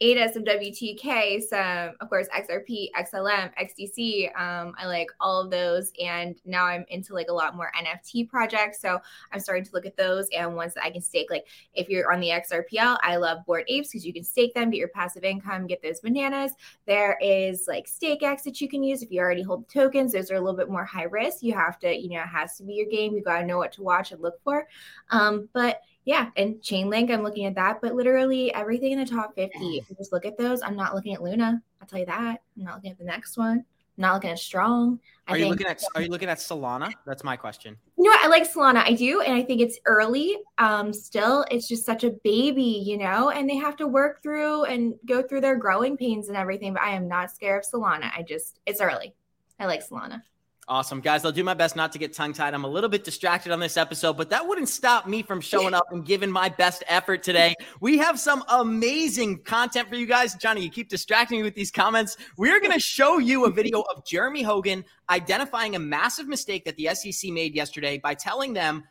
ADA, 0.01 0.33
some 0.33 0.43
WTK, 0.43 1.41
some 1.41 1.93
of 2.01 2.09
course 2.09 2.27
XRP, 2.35 2.89
XLM, 2.97 3.51
XDC. 3.57 4.27
Um, 4.39 4.73
I 4.77 4.87
like 4.87 5.07
all 5.21 5.41
of 5.41 5.49
those, 5.49 5.91
and 6.03 6.35
now 6.45 6.65
I'm 6.65 6.85
into 6.89 7.13
like 7.13 7.29
a 7.29 7.33
lot 7.33 7.55
more 7.55 7.71
NFT 7.81 8.27
projects. 8.27 8.81
So 8.81 8.99
I'm 9.31 9.39
starting 9.39 9.63
to 9.63 9.71
look 9.73 9.85
at 9.85 9.95
those 9.95 10.27
and 10.35 10.55
ones 10.55 10.73
that 10.73 10.83
I 10.83 10.91
can 10.91 11.01
stake. 11.01 11.27
Like 11.29 11.45
if 11.73 11.87
you're 11.87 12.11
on 12.11 12.19
the 12.19 12.29
XRPL, 12.29 12.97
I 13.03 13.15
love 13.15 13.45
Bored 13.45 13.63
Apes 13.69 13.89
because 13.89 14.05
you 14.05 14.13
can 14.13 14.23
stake 14.23 14.53
them, 14.53 14.69
get 14.69 14.79
your 14.79 14.89
passive 14.89 15.23
income, 15.23 15.65
get 15.65 15.81
those 15.81 16.01
bananas. 16.01 16.51
There 16.85 17.17
is 17.21 17.65
like 17.67 17.87
StakeX 17.87 18.43
that 18.43 18.59
you 18.59 18.67
can 18.67 18.83
use 18.83 19.01
if 19.01 19.11
you 19.11 19.21
already 19.21 19.43
hold 19.43 19.69
tokens. 19.69 20.11
Those 20.11 20.29
are 20.29 20.35
a 20.35 20.41
little 20.41 20.57
bit 20.57 20.69
more 20.69 20.83
high 20.83 21.03
risk. 21.03 21.41
You 21.41 21.53
have 21.53 21.79
to, 21.79 21.95
you 21.95 22.09
know, 22.09 22.21
it 22.21 22.27
has 22.27 22.57
to 22.57 22.63
be 22.63 22.73
your 22.73 22.87
game. 22.87 23.15
You 23.15 23.23
got 23.23 23.39
to 23.39 23.45
know 23.45 23.57
what 23.57 23.71
to 23.73 23.83
watch 23.83 24.11
and 24.11 24.21
look 24.21 24.41
for. 24.43 24.67
Um, 25.09 25.47
but 25.53 25.81
yeah, 26.05 26.29
and 26.37 26.55
Chainlink, 26.61 27.11
I'm 27.11 27.23
looking 27.23 27.45
at 27.45 27.55
that, 27.55 27.81
but 27.81 27.95
literally 27.95 28.53
everything 28.53 28.91
in 28.91 28.99
the 28.99 29.05
top 29.05 29.33
50, 29.35 29.57
if 29.77 29.89
you 29.89 29.95
just 29.95 30.13
look 30.13 30.25
at 30.25 30.37
those, 30.37 30.61
I'm 30.61 30.75
not 30.75 30.93
looking 30.93 31.15
at 31.15 31.23
Luna. 31.23 31.61
I'll 31.81 31.87
tell 31.87 31.99
you 31.99 32.05
that. 32.05 32.41
I'm 32.55 32.63
not 32.63 32.75
looking 32.75 32.91
at 32.91 32.99
the 32.99 33.05
next 33.05 33.37
one. 33.37 33.65
I'm 33.97 34.01
not 34.01 34.13
looking 34.13 34.29
at 34.29 34.37
Strong. 34.37 34.99
I 35.27 35.31
are 35.33 35.37
you 35.37 35.47
looking 35.47 35.65
at 35.65 35.81
Are 35.95 36.01
you 36.03 36.09
looking 36.09 36.29
at 36.29 36.37
Solana? 36.37 36.91
That's 37.07 37.23
my 37.23 37.35
question. 37.35 37.75
You 37.97 38.03
know 38.03 38.11
what? 38.11 38.23
I 38.23 38.27
like 38.27 38.51
Solana. 38.51 38.83
I 38.83 38.93
do, 38.93 39.21
and 39.21 39.33
I 39.33 39.41
think 39.41 39.61
it's 39.61 39.79
early. 39.85 40.37
Um, 40.59 40.93
still, 40.93 41.43
it's 41.49 41.67
just 41.67 41.85
such 41.85 42.03
a 42.03 42.11
baby, 42.23 42.83
you 42.85 42.99
know, 42.99 43.31
and 43.31 43.49
they 43.49 43.55
have 43.55 43.75
to 43.77 43.87
work 43.87 44.21
through 44.21 44.65
and 44.65 44.93
go 45.07 45.23
through 45.23 45.41
their 45.41 45.55
growing 45.55 45.97
pains 45.97 46.27
and 46.27 46.37
everything. 46.37 46.73
But 46.73 46.83
I 46.83 46.91
am 46.91 47.07
not 47.07 47.31
scared 47.31 47.63
of 47.63 47.71
Solana. 47.71 48.11
I 48.15 48.21
just, 48.21 48.59
it's 48.67 48.81
early. 48.81 49.15
I 49.59 49.65
like 49.65 49.87
Solana. 49.87 50.21
Awesome. 50.67 50.99
Guys, 50.99 51.23
I'll 51.23 51.31
do 51.31 51.43
my 51.43 51.53
best 51.53 51.75
not 51.75 51.91
to 51.91 51.99
get 51.99 52.11
tongue 52.11 52.33
tied. 52.33 52.55
I'm 52.55 52.63
a 52.63 52.67
little 52.67 52.89
bit 52.89 53.03
distracted 53.03 53.51
on 53.51 53.59
this 53.59 53.77
episode, 53.77 54.17
but 54.17 54.31
that 54.31 54.47
wouldn't 54.47 54.67
stop 54.67 55.05
me 55.05 55.21
from 55.21 55.39
showing 55.39 55.75
up 55.75 55.85
and 55.91 56.03
giving 56.03 56.31
my 56.31 56.49
best 56.49 56.83
effort 56.87 57.21
today. 57.21 57.53
We 57.81 57.99
have 57.99 58.19
some 58.19 58.43
amazing 58.49 59.43
content 59.43 59.89
for 59.89 59.95
you 59.95 60.07
guys. 60.07 60.33
Johnny, 60.33 60.61
you 60.61 60.71
keep 60.71 60.89
distracting 60.89 61.37
me 61.37 61.43
with 61.43 61.53
these 61.53 61.69
comments. 61.69 62.17
We're 62.35 62.59
going 62.59 62.71
to 62.71 62.79
show 62.79 63.19
you 63.19 63.45
a 63.45 63.51
video 63.51 63.81
of 63.81 64.03
Jeremy 64.07 64.41
Hogan 64.41 64.83
identifying 65.11 65.75
a 65.75 65.79
massive 65.79 66.27
mistake 66.27 66.65
that 66.65 66.77
the 66.77 66.89
SEC 66.95 67.29
made 67.29 67.53
yesterday 67.53 67.99
by 67.99 68.15
telling 68.15 68.53
them 68.53 68.85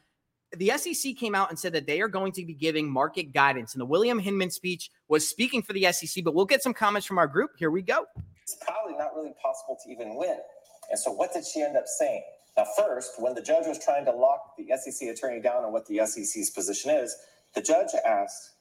the 0.57 0.71
SEC 0.77 1.17
came 1.17 1.35
out 1.35 1.51
and 1.51 1.59
said 1.59 1.73
that 1.73 1.89
they 1.89 2.01
are 2.01 2.07
going 2.07 2.31
to 2.35 2.45
be 2.45 2.55
giving 2.55 2.89
market 2.89 3.33
guidance. 3.33 3.75
And 3.75 3.81
the 3.81 3.87
William 3.87 4.21
Hinman 4.21 4.51
speech 4.51 4.93
was 5.09 5.29
speaking 5.29 5.61
for 5.61 5.73
the 5.73 5.91
SEC, 5.91 6.23
but 6.23 6.35
we'll 6.35 6.45
get 6.45 6.63
some 6.63 6.73
comments 6.73 7.05
from 7.05 7.19
our 7.19 7.27
group. 7.27 7.51
Here 7.59 7.73
we 7.73 7.83
go. 7.83 8.07
It's 8.43 8.57
probably 8.65 8.97
not 8.97 9.17
really 9.17 9.35
possible 9.43 9.77
to 9.85 9.91
even 9.91 10.15
win 10.15 10.37
and 10.95 11.01
so, 11.01 11.11
what 11.11 11.33
did 11.33 11.45
she 11.45 11.61
end 11.61 11.77
up 11.77 11.89
saying? 11.89 12.23
Now, 12.57 12.67
first, 12.77 13.15
when 13.19 13.35
the 13.35 13.43
judge 13.43 13.67
was 13.67 13.85
trying 13.85 14.05
to 14.05 14.13
lock 14.13 14.57
the 14.57 14.69
SEC 14.77 15.09
attorney 15.09 15.41
down 15.41 15.65
on 15.65 15.73
what 15.73 15.87
the 15.87 16.07
SEC's 16.07 16.51
position 16.51 16.93
is, 16.93 17.17
the 17.53 17.61
judge 17.61 17.89
asked, 18.07 18.53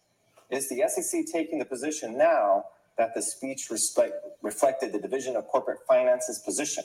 is 0.50 0.68
the 0.68 0.84
SEC 0.88 1.26
taking 1.32 1.60
the 1.60 1.66
position 1.66 2.18
now 2.18 2.64
that 2.98 3.14
the 3.14 3.22
speech 3.22 3.70
respect, 3.70 4.16
reflected 4.42 4.94
the 4.94 5.00
Division 5.00 5.36
of 5.36 5.46
Corporate 5.46 5.78
Finance's 5.88 6.40
position? 6.40 6.84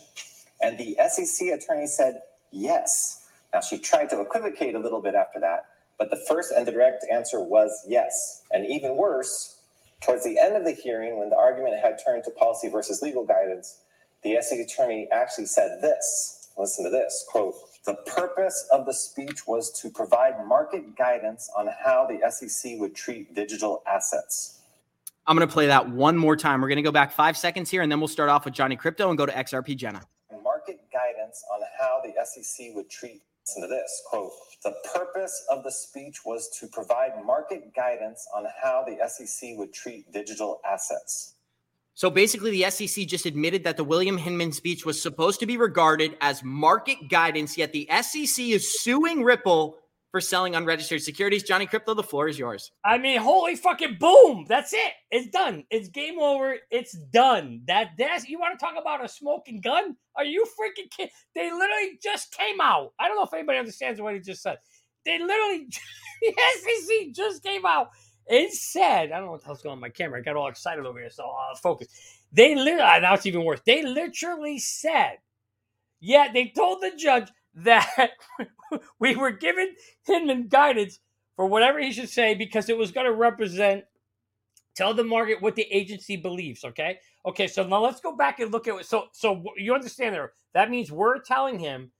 And 0.61 0.77
the 0.77 0.99
SEC 1.09 1.49
attorney 1.49 1.87
said 1.87 2.21
yes. 2.53 3.27
Now, 3.55 3.63
she 3.63 3.79
tried 3.79 4.11
to 4.11 4.21
equivocate 4.21 4.75
a 4.75 4.79
little 4.79 5.01
bit 5.01 5.15
after 5.15 5.41
that, 5.41 5.65
but 5.99 6.11
the 6.11 6.23
first 6.29 6.53
and 6.55 6.67
the 6.67 6.73
direct 6.73 7.07
answer 7.11 7.41
was 7.43 7.87
yes. 7.89 8.43
And 8.51 8.67
even 8.67 8.99
worse, 8.99 9.63
towards 10.03 10.25
the 10.25 10.39
end 10.39 10.57
of 10.57 10.67
the 10.67 10.73
hearing, 10.73 11.19
when 11.19 11.31
the 11.31 11.37
argument 11.37 11.81
had 11.83 11.99
turned 12.05 12.25
to 12.25 12.31
policy 12.33 12.69
versus 12.69 13.01
legal 13.01 13.25
guidance, 13.25 13.79
the 14.23 14.39
SEC 14.41 14.59
attorney 14.59 15.09
actually 15.13 15.47
said 15.47 15.81
this. 15.81 16.49
Listen 16.57 16.85
to 16.85 16.91
this 16.91 17.25
quote, 17.31 17.55
the 17.87 17.95
purpose 17.95 18.69
of 18.73 18.85
the 18.85 18.93
speech 18.93 19.47
was 19.47 19.71
to 19.81 19.91
provide 19.91 20.45
market 20.47 20.97
guidance 20.97 21.49
on 21.57 21.69
how 21.85 22.07
the 22.07 22.31
SEC 22.31 22.73
would 22.79 22.95
treat 22.95 23.35
digital 23.35 23.83
assets. 23.87 24.59
I'm 25.27 25.37
going 25.37 25.47
to 25.47 25.53
play 25.53 25.67
that 25.67 25.89
one 25.89 26.17
more 26.17 26.37
time. 26.37 26.61
We're 26.61 26.69
going 26.69 26.77
to 26.77 26.83
go 26.83 26.91
back 26.91 27.13
five 27.13 27.37
seconds 27.37 27.71
here, 27.71 27.83
and 27.83 27.93
then 27.93 28.01
we'll 28.01 28.09
start 28.09 28.31
off 28.31 28.45
with 28.45 28.55
Johnny 28.55 28.77
Crypto 28.77 29.11
and 29.11 29.17
go 29.19 29.27
to 29.27 29.33
XRP 29.33 29.77
Jenna. 29.77 30.03
Market 30.43 30.81
guidance 30.93 31.45
on 31.55 31.61
how 31.79 32.01
the 32.03 32.13
SEC 32.25 32.75
would 32.75 32.91
treat. 32.91 33.23
Listen 33.47 33.63
to 33.63 33.69
this 33.69 34.03
quote. 34.11 34.33
The 34.65 34.75
purpose 34.95 35.47
of 35.51 35.65
the 35.65 35.71
speech 35.71 36.21
was 36.25 36.51
to 36.61 36.67
provide 36.67 37.25
market 37.25 37.75
guidance 37.75 38.27
on 38.35 38.47
how 38.63 38.85
the 38.87 39.09
SEC 39.09 39.51
would 39.57 39.73
treat 39.73 40.11
digital 40.13 40.61
assets. 40.69 41.35
So 41.99 42.11
basically, 42.11 42.53
the 42.53 42.71
SEC 42.71 43.09
just 43.09 43.27
admitted 43.27 43.65
that 43.65 43.77
the 43.77 43.83
William 43.83 44.17
Hinman 44.17 44.53
speech 44.53 44.87
was 44.87 45.03
supposed 45.03 45.41
to 45.41 45.47
be 45.47 45.57
regarded 45.57 46.17
as 46.21 46.45
market 46.45 47.09
guidance, 47.09 47.59
yet 47.59 47.73
the 47.73 47.89
SEC 48.03 48.39
is 48.39 48.81
suing 48.81 49.25
Ripple 49.25 49.79
for 50.13 50.21
selling 50.21 50.55
unregistered 50.55 51.03
securities. 51.03 51.43
Johnny 51.43 51.67
Crypto, 51.67 51.95
the 51.95 52.05
floor 52.05 52.29
is 52.29 52.39
yours. 52.39 52.71
I 52.85 52.99
mean, 52.99 53.19
holy 53.19 53.57
fucking 53.57 53.97
boom! 53.99 54.47
That's 54.49 54.73
it. 54.73 54.93
It's 55.11 55.27
done. 55.31 55.65
It's 55.73 55.89
game 55.89 56.21
over. 56.21 56.59
It's 56.71 56.93
done. 56.93 57.63
That 57.67 57.89
that's 57.99 58.29
you 58.29 58.39
want 58.39 58.57
to 58.57 58.65
talk 58.65 58.77
about 58.81 59.05
a 59.05 59.09
smoking 59.09 59.61
gun? 59.61 59.97
Are 60.15 60.25
you 60.25 60.45
freaking 60.45 60.89
kidding? 60.97 61.11
They 61.35 61.51
literally 61.51 61.99
just 62.01 62.31
came 62.31 62.61
out. 62.61 62.93
I 63.01 63.09
don't 63.09 63.17
know 63.17 63.25
if 63.25 63.35
anybody 63.35 63.59
understands 63.59 64.01
what 64.01 64.15
he 64.15 64.21
just 64.21 64.43
said. 64.43 64.59
They 65.05 65.19
literally 65.19 65.67
the 66.23 66.33
SEC 66.61 67.13
just 67.13 67.43
came 67.43 67.67
out 67.67 67.89
it 68.29 68.53
said, 68.53 69.13
I 69.13 69.17
don't 69.19 69.27
know 69.27 69.33
what 69.33 69.41
the 69.41 69.47
hell's 69.47 69.63
going 69.63 69.75
on 69.75 69.81
my 69.81 69.89
camera. 69.89 70.21
I 70.21 70.23
got 70.23 70.37
all 70.37 70.49
excited 70.49 70.85
over 70.85 70.99
here, 71.01 71.11
so 71.11 71.25
I'll 71.25 71.57
focus. 71.57 71.89
They 72.33 72.55
literally, 72.55 72.83
ah, 72.83 72.99
now 73.01 73.15
it's 73.15 73.27
even 73.27 73.45
worse. 73.45 73.61
They 73.65 73.83
literally 73.83 74.59
said, 74.59 75.19
yeah, 76.01 76.29
they 76.33 76.53
told 76.55 76.83
the 76.83 76.93
judge 76.97 77.29
that 77.55 78.11
we 79.01 79.17
were 79.17 79.31
giving 79.33 79.75
Hinman 80.07 80.49
guidance 80.49 81.01
for 81.37 81.47
whatever 81.47 81.81
he 81.81 81.93
should 81.93 82.09
say 82.09 82.35
because 82.35 82.69
it 82.69 82.77
was 82.77 82.93
going 82.93 83.07
to 83.07 83.13
represent, 83.13 83.85
tell 84.75 84.95
the 84.95 85.05
market 85.05 85.43
what 85.43 85.57
the 85.57 85.67
agency 85.71 86.17
believes. 86.17 86.65
Okay. 86.65 86.99
Okay. 87.27 87.49
So 87.49 87.67
now 87.67 87.83
let's 87.83 88.01
go 88.01 88.15
back 88.15 88.41
and 88.41 88.53
look 88.53 88.69
at 88.69 88.77
it. 88.79 88.87
So, 88.87 89.07
so 89.13 89.43
you 89.57 89.75
understand 89.75 90.15
there. 90.15 90.33
That 90.55 90.71
means 90.71 90.93
we're 90.93 91.19
telling 91.21 91.59
him 91.59 91.91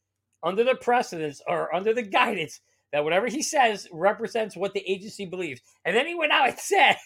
under 0.43 0.63
the 0.63 0.77
precedence 0.77 1.43
or 1.49 1.75
under 1.75 1.93
the 1.95 2.03
guidance 2.03 2.61
that 2.93 3.05
whatever 3.05 3.27
he 3.27 3.43
says 3.43 3.87
represents 3.93 4.57
what 4.57 4.73
the 4.73 4.91
agency 4.91 5.27
believes. 5.27 5.61
And 5.85 5.97
then 5.97 6.07
he 6.07 6.15
went 6.15 6.33
out 6.33 6.49
and 6.49 6.59
said 6.59 6.97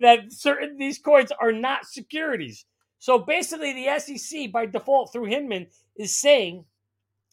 that 0.00 0.32
certain 0.32 0.76
these 0.78 0.98
coins 0.98 1.32
are 1.40 1.52
not 1.52 1.86
securities. 1.86 2.64
So 2.98 3.18
basically, 3.18 3.72
the 3.72 3.98
SEC 3.98 4.50
by 4.50 4.66
default 4.66 5.12
through 5.12 5.26
Hinman 5.26 5.66
is 5.96 6.16
saying, 6.16 6.64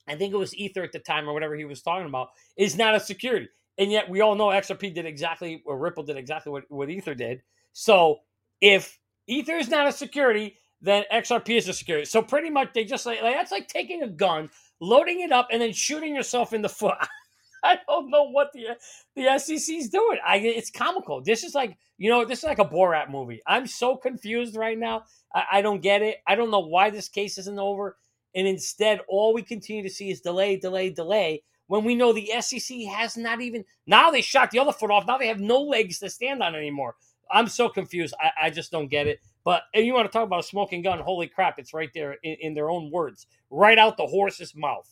I 0.08 0.16
think 0.16 0.34
it 0.34 0.38
was 0.38 0.56
Ether 0.56 0.84
at 0.84 0.92
the 0.92 1.00
time 1.00 1.30
or 1.30 1.34
whatever 1.34 1.56
he 1.56 1.66
was 1.66 1.82
talking 1.82 2.08
about, 2.08 2.30
is 2.58 2.78
not 2.78 2.96
a 2.96 3.00
security. 3.00 3.48
And 3.78 3.92
yet 3.92 4.10
we 4.10 4.22
all 4.22 4.36
know 4.36 4.48
XRP 4.48 4.94
did 4.94 5.06
exactly, 5.06 5.64
or 5.66 5.78
Ripple 5.78 6.04
did 6.04 6.18
exactly 6.18 6.52
what, 6.52 6.64
what 6.70 6.90
Ether 6.90 7.16
did. 7.16 7.42
So 7.74 8.20
if 8.60 9.00
Ether 9.28 9.56
is 9.56 9.70
not 9.70 9.88
a 9.88 9.92
security, 9.92 10.58
then 10.82 11.04
XRP 11.14 11.58
is 11.58 11.68
a 11.68 11.74
security. 11.74 12.06
So 12.06 12.22
pretty 12.22 12.50
much 12.50 12.74
they 12.74 12.84
just 12.84 13.06
like, 13.06 13.22
like 13.22 13.36
that's 13.36 13.52
like 13.52 13.68
taking 13.68 14.04
a 14.04 14.08
gun, 14.08 14.50
loading 14.82 15.22
it 15.22 15.32
up, 15.32 15.48
and 15.52 15.62
then 15.62 15.74
shooting 15.74 16.16
yourself 16.16 16.54
in 16.54 16.62
the 16.62 16.70
foot. 16.70 16.96
I 17.64 17.78
don't 17.88 18.10
know 18.10 18.30
what 18.30 18.52
the 18.54 18.78
the 19.16 19.38
SEC 19.40 19.76
is 19.76 19.90
doing. 19.90 20.18
I 20.26 20.38
it's 20.38 20.72
comical. 20.72 21.22
This 21.22 21.44
is 21.44 21.56
like 21.56 21.78
you 21.98 22.10
know 22.10 22.26
this 22.26 22.40
is 22.40 22.46
like 22.46 22.60
a 22.60 22.66
Borat 22.66 23.10
movie. 23.10 23.42
I'm 23.48 23.68
so 23.68 23.96
confused 23.96 24.56
right 24.56 24.78
now. 24.78 25.04
I, 25.34 25.44
I 25.54 25.62
don't 25.62 25.82
get 25.82 26.02
it. 26.02 26.18
I 26.28 26.36
don't 26.36 26.52
know 26.52 26.60
why 26.60 26.90
this 26.90 27.10
case 27.10 27.38
isn't 27.38 27.60
over. 27.60 27.98
And 28.36 28.48
instead, 28.48 29.02
all 29.08 29.34
we 29.34 29.44
continue 29.44 29.84
to 29.84 29.90
see 29.90 30.10
is 30.10 30.22
delay, 30.22 30.58
delay, 30.58 30.90
delay. 30.90 31.44
When 31.68 31.84
we 31.84 31.96
know 31.96 32.14
the 32.14 32.32
SEC 32.42 32.80
has 32.90 33.16
not 33.18 33.42
even 33.42 33.64
now 33.88 34.12
they 34.12 34.22
shot 34.22 34.52
the 34.52 34.60
other 34.60 34.74
foot 34.74 34.92
off. 34.92 35.06
Now 35.08 35.18
they 35.18 35.28
have 35.28 35.40
no 35.40 35.62
legs 35.62 36.00
to 36.00 36.10
stand 36.10 36.42
on 36.42 36.56
anymore. 36.56 36.96
I'm 37.32 37.48
so 37.48 37.70
confused. 37.70 38.14
I, 38.20 38.48
I 38.48 38.50
just 38.50 38.72
don't 38.72 38.90
get 38.90 39.08
it. 39.08 39.20
But 39.44 39.64
if 39.74 39.86
you 39.86 39.94
want 39.94 40.06
to 40.06 40.12
talk 40.12 40.26
about 40.26 40.40
a 40.40 40.44
smoking 40.44 40.82
gun? 40.82 41.00
Holy 41.00 41.28
crap! 41.28 41.60
It's 41.60 41.74
right 41.74 41.90
there 41.94 42.14
in, 42.24 42.38
in 42.42 42.54
their 42.54 42.70
own 42.70 42.92
words, 42.92 43.28
right 43.50 43.78
out 43.78 43.98
the 43.98 44.06
horse's 44.06 44.56
mouth. 44.56 44.88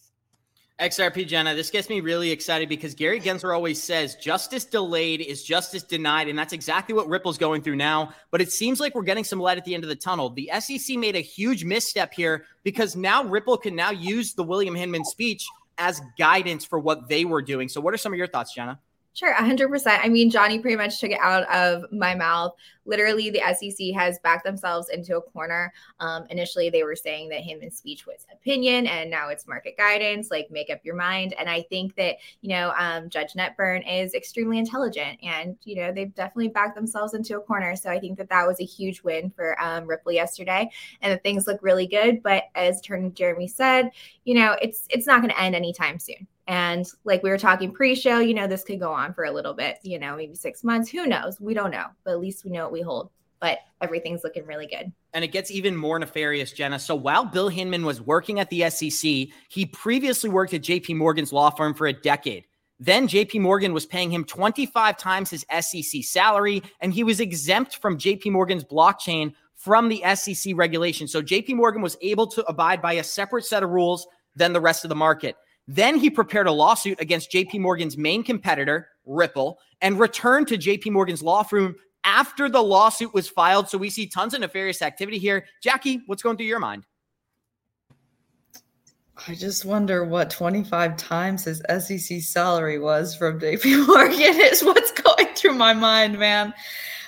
XRP 0.80 1.28
Jenna, 1.28 1.56
this 1.56 1.70
gets 1.70 1.90
me 1.90 2.00
really 2.00 2.32
excited 2.32 2.70
because 2.70 2.94
Gary 2.96 3.20
Gensler 3.20 3.54
always 3.54 3.84
says 3.84 4.16
justice 4.16 4.64
delayed 4.64 5.20
is 5.20 5.44
justice 5.44 5.84
denied. 5.84 6.30
And 6.30 6.40
that's 6.40 6.54
exactly 6.54 6.96
what 6.96 7.10
Ripple's 7.10 7.38
going 7.38 7.62
through 7.62 7.76
now. 7.76 8.14
But 8.32 8.40
it 8.40 8.50
seems 8.50 8.80
like 8.80 8.96
we're 8.96 9.04
getting 9.04 9.26
some 9.26 9.42
light 9.42 9.58
at 9.58 9.66
the 9.66 9.76
end 9.76 9.84
of 9.84 9.90
the 9.90 9.96
tunnel. 9.96 10.30
The 10.30 10.50
SEC 10.60 10.96
made 10.98 11.18
a 11.18 11.22
huge 11.22 11.66
misstep 11.66 12.14
here 12.14 12.46
because 12.64 12.96
now 12.96 13.26
Ripple 13.26 13.58
can 13.58 13.76
now 13.76 13.92
use 13.92 14.34
the 14.34 14.44
William 14.44 14.74
Hinman 14.74 15.04
speech 15.04 15.46
as 15.78 16.02
guidance 16.18 16.64
for 16.64 16.80
what 16.80 17.10
they 17.10 17.26
were 17.26 17.42
doing. 17.42 17.68
So, 17.68 17.82
what 17.82 17.94
are 17.94 17.98
some 17.98 18.14
of 18.14 18.18
your 18.18 18.28
thoughts, 18.28 18.54
Jenna? 18.54 18.80
Sure, 19.20 19.36
100%. 19.36 20.00
I 20.02 20.08
mean, 20.08 20.30
Johnny 20.30 20.60
pretty 20.60 20.78
much 20.78 21.02
took 21.02 21.12
it 21.12 21.20
out 21.20 21.44
of 21.50 21.84
my 21.92 22.16
mouth. 22.16 22.54
Literally, 22.86 23.30
the 23.30 23.42
SEC 23.54 23.88
has 23.94 24.18
backed 24.20 24.46
themselves 24.46 24.88
into 24.88 25.18
a 25.18 25.22
corner. 25.22 25.74
Um, 26.00 26.26
initially, 26.30 26.70
they 26.70 26.84
were 26.84 26.96
saying 26.96 27.28
that 27.28 27.42
Hinman's 27.42 27.76
speech 27.76 28.08
was 28.08 28.26
opinion, 28.32 28.88
and 28.88 29.12
now 29.12 29.28
it's 29.28 29.46
market 29.46 29.76
guidance. 29.76 30.32
Like, 30.32 30.50
make 30.50 30.70
up 30.70 30.80
your 30.86 30.96
mind. 30.96 31.36
And 31.38 31.50
I 31.50 31.64
think 31.64 31.96
that, 31.96 32.16
you 32.40 32.48
know, 32.48 32.72
um, 32.78 33.10
Judge 33.10 33.34
Netburn 33.34 33.84
is 33.86 34.14
extremely 34.14 34.58
intelligent, 34.58 35.20
and, 35.22 35.58
you 35.66 35.76
know, 35.76 35.92
they've 35.92 36.16
definitely 36.16 36.48
backed 36.48 36.76
themselves 36.76 37.14
into 37.14 37.36
a 37.36 37.42
corner. 37.42 37.76
So 37.76 37.90
I 37.90 38.00
think 38.00 38.18
that 38.20 38.30
that 38.30 38.48
was 38.48 38.62
a 38.62 38.66
huge 38.66 39.04
win 39.04 39.32
for 39.32 39.62
um, 39.62 39.86
Ripple 39.86 40.14
yesterday, 40.14 40.72
and 41.02 41.12
that 41.12 41.24
things 41.24 41.46
look 41.46 41.62
really 41.62 41.88
good. 41.88 42.24
But 42.24 42.46
as 42.56 42.80
Attorney 42.80 43.10
Jeremy 43.10 43.50
said, 43.50 43.90
you 44.24 44.36
know, 44.36 44.56
it's 44.62 44.86
it's 44.90 45.08
not 45.08 45.22
going 45.22 45.34
to 45.34 45.42
end 45.42 45.56
anytime 45.56 46.00
soon. 46.00 46.26
And 46.50 46.92
like 47.04 47.22
we 47.22 47.30
were 47.30 47.38
talking 47.38 47.72
pre 47.72 47.94
show, 47.94 48.18
you 48.18 48.34
know, 48.34 48.48
this 48.48 48.64
could 48.64 48.80
go 48.80 48.92
on 48.92 49.14
for 49.14 49.26
a 49.26 49.32
little 49.32 49.54
bit, 49.54 49.78
you 49.84 50.00
know, 50.00 50.16
maybe 50.16 50.34
six 50.34 50.64
months. 50.64 50.90
Who 50.90 51.06
knows? 51.06 51.40
We 51.40 51.54
don't 51.54 51.70
know. 51.70 51.86
But 52.04 52.14
at 52.14 52.20
least 52.20 52.44
we 52.44 52.50
know 52.50 52.64
what 52.64 52.72
we 52.72 52.82
hold. 52.82 53.12
But 53.40 53.60
everything's 53.82 54.24
looking 54.24 54.48
really 54.48 54.66
good. 54.66 54.92
And 55.14 55.24
it 55.24 55.28
gets 55.28 55.52
even 55.52 55.76
more 55.76 56.00
nefarious, 56.00 56.52
Jenna. 56.52 56.80
So 56.80 56.96
while 56.96 57.24
Bill 57.24 57.50
Hinman 57.50 57.86
was 57.86 58.02
working 58.02 58.40
at 58.40 58.50
the 58.50 58.68
SEC, 58.72 59.28
he 59.48 59.66
previously 59.72 60.32
worked 60.32 60.56
at 60.56 60.64
JP 60.64 60.96
Morgan's 60.98 61.32
law 61.32 61.52
firm 61.52 61.76
for 61.76 61.86
a 61.86 61.94
decade. 61.94 62.46
Then 62.80 63.08
JP 63.08 63.42
Morgan 63.42 63.72
was 63.72 63.86
paying 63.86 64.10
him 64.10 64.26
25 64.26 64.98
times 64.98 65.30
his 65.30 65.46
SEC 65.60 66.04
salary, 66.04 66.64
and 66.82 66.92
he 66.92 67.04
was 67.04 67.20
exempt 67.20 67.78
from 67.78 67.98
JP 67.98 68.32
Morgan's 68.32 68.64
blockchain 68.64 69.34
from 69.56 69.88
the 69.88 70.04
SEC 70.16 70.54
regulation. 70.56 71.08
So 71.08 71.22
JP 71.22 71.58
Morgan 71.58 71.84
was 71.84 71.96
able 72.02 72.26
to 72.28 72.44
abide 72.46 72.82
by 72.82 72.94
a 72.94 73.04
separate 73.04 73.46
set 73.46 73.62
of 73.62 73.70
rules 73.70 74.08
than 74.36 74.52
the 74.52 74.62
rest 74.62 74.84
of 74.84 74.90
the 74.90 74.96
market. 74.96 75.36
Then 75.72 76.00
he 76.00 76.10
prepared 76.10 76.48
a 76.48 76.52
lawsuit 76.52 77.00
against 77.00 77.32
JP 77.32 77.60
Morgan's 77.60 77.96
main 77.96 78.24
competitor, 78.24 78.88
Ripple, 79.06 79.60
and 79.82 80.00
returned 80.00 80.48
to 80.48 80.58
JP 80.58 80.92
Morgan's 80.94 81.22
law 81.22 81.44
firm 81.44 81.76
after 82.04 82.50
the 82.50 82.64
lawsuit 82.64 83.14
was 83.14 83.30
filed. 83.30 83.70
So 83.70 83.78
we 83.78 83.92
see 83.92 84.08
tons 84.08 84.34
of 84.34 84.42
nefarious 84.42 84.82
activity 84.82 85.20
here. 85.20 85.46
Jackie, 85.62 86.02
what's 86.08 86.24
going 86.24 86.38
through 86.38 86.48
your 86.48 86.58
mind? 86.58 86.88
I 89.28 89.36
just 89.36 89.64
wonder 89.64 90.04
what 90.04 90.32
25 90.32 90.98
times 90.98 91.44
his 91.44 91.62
SEC 91.70 92.20
salary 92.22 92.80
was 92.80 93.16
from 93.16 93.40
JP 93.40 93.88
Morgan 93.88 94.42
is 94.42 94.64
what's 94.64 94.92
going 94.92 95.28
through 95.36 95.54
my 95.54 95.76
mind, 95.76 96.18
man. 96.18 96.52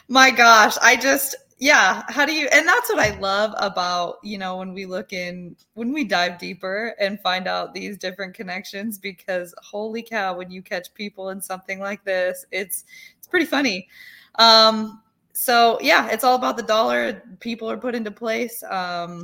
My 0.08 0.30
gosh, 0.30 0.78
I 0.84 0.98
just 0.98 1.36
yeah 1.62 2.02
how 2.08 2.26
do 2.26 2.34
you 2.34 2.48
and 2.52 2.68
that's 2.68 2.90
what 2.90 2.98
i 2.98 3.18
love 3.20 3.54
about 3.58 4.18
you 4.24 4.36
know 4.36 4.58
when 4.58 4.74
we 4.74 4.84
look 4.84 5.14
in 5.14 5.56
when 5.76 5.94
we 5.94 6.04
dive 6.04 6.40
deeper 6.40 6.96
and 7.00 7.22
find 7.22 7.48
out 7.48 7.72
these 7.72 8.00
different 8.00 8.34
connections 8.34 8.98
because 8.98 9.54
holy 9.62 10.02
cow 10.02 10.36
when 10.36 10.50
you 10.50 10.64
catch 10.64 10.92
people 10.96 11.30
in 11.30 11.40
something 11.40 11.80
like 11.80 12.04
this 12.04 12.46
it's 12.52 12.84
it's 13.20 13.28
pretty 13.28 13.46
funny. 13.46 13.88
Um 14.40 15.04
so 15.34 15.78
yeah 15.82 16.10
it's 16.10 16.24
all 16.24 16.36
about 16.36 16.58
the 16.58 16.64
dollar 16.64 17.22
people 17.40 17.70
are 17.70 17.78
put 17.78 17.94
into 17.94 18.10
place 18.10 18.64
um 18.64 19.24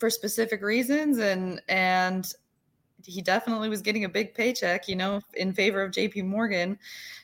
for 0.00 0.08
specific 0.08 0.62
reasons 0.62 1.18
and 1.18 1.60
and 1.68 2.32
he 3.04 3.20
definitely 3.20 3.68
was 3.68 3.82
getting 3.82 4.04
a 4.04 4.08
big 4.08 4.32
paycheck 4.32 4.88
you 4.88 4.96
know 4.96 5.20
in 5.34 5.52
favor 5.52 5.82
of 5.82 5.92
jp 5.92 6.24
morgan. 6.24 6.78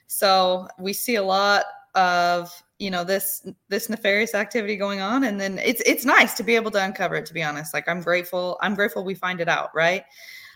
So 0.06 0.68
we 0.78 0.92
see 0.92 1.14
a 1.14 1.22
lot 1.22 1.64
of 1.94 2.52
you 2.78 2.90
know 2.90 3.04
this 3.04 3.46
this 3.68 3.88
nefarious 3.88 4.34
activity 4.34 4.76
going 4.76 5.00
on 5.00 5.24
and 5.24 5.40
then 5.40 5.58
it's 5.58 5.82
it's 5.84 6.04
nice 6.04 6.34
to 6.34 6.42
be 6.42 6.54
able 6.54 6.70
to 6.70 6.82
uncover 6.82 7.16
it 7.16 7.26
to 7.26 7.34
be 7.34 7.42
honest 7.42 7.74
like 7.74 7.88
i'm 7.88 8.00
grateful 8.00 8.58
i'm 8.62 8.74
grateful 8.74 9.04
we 9.04 9.14
find 9.14 9.40
it 9.40 9.48
out 9.48 9.70
right 9.74 10.04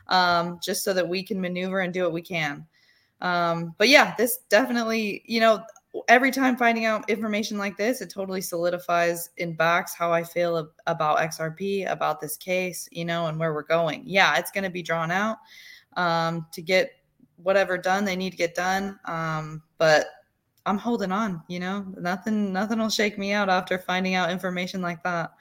um 0.09 0.59
just 0.63 0.85
so 0.85 0.93
that 0.93 1.09
we 1.09 1.23
can 1.23 1.41
maneuver 1.41 1.81
and 1.81 1.93
do 1.93 2.03
what 2.03 2.13
we 2.13 2.23
can 2.23 2.65
um 3.21 3.75
but 3.79 3.89
yeah 3.89 4.15
this 4.17 4.39
definitely 4.49 5.23
you 5.27 5.41
know 5.41 5.63
every 6.09 6.31
time 6.31 6.57
finding 6.57 6.85
out 6.85 7.09
information 7.11 7.59
like 7.59 7.77
this, 7.77 8.01
it 8.01 8.11
totally 8.11 8.41
solidifies 8.41 9.31
in 9.37 9.55
backs 9.55 9.95
how 9.95 10.13
I 10.13 10.23
feel 10.23 10.71
about 10.87 11.19
XRP, 11.19 11.91
about 11.91 12.21
this 12.21 12.37
case, 12.37 12.89
you 12.91 13.05
know, 13.05 13.27
and 13.27 13.39
where 13.39 13.53
we're 13.53 13.63
going. 13.63 14.03
Yeah, 14.07 14.39
it's 14.39 14.51
going 14.51 14.65
to 14.65 14.71
be 14.71 14.83
drawn 14.83 15.11
out 15.11 15.39
um, 15.97 16.47
to 16.53 16.63
get 16.63 16.93
whatever 17.37 17.77
done 17.77 18.05
they 18.05 18.17
need 18.17 18.31
to 18.31 18.37
get 18.37 18.55
done. 18.55 18.99
Um, 19.05 19.63
but 19.79 20.07
I'm 20.65 20.79
holding 20.79 21.13
on, 21.13 21.43
you 21.49 21.59
know, 21.59 21.85
nothing, 21.99 22.53
nothing 22.53 22.79
will 22.79 22.89
shake 22.89 23.19
me 23.19 23.33
out 23.33 23.49
after 23.49 23.79
finding 23.79 24.15
out 24.15 24.31
information 24.31 24.81
like 24.81 25.03
that. 25.03 25.33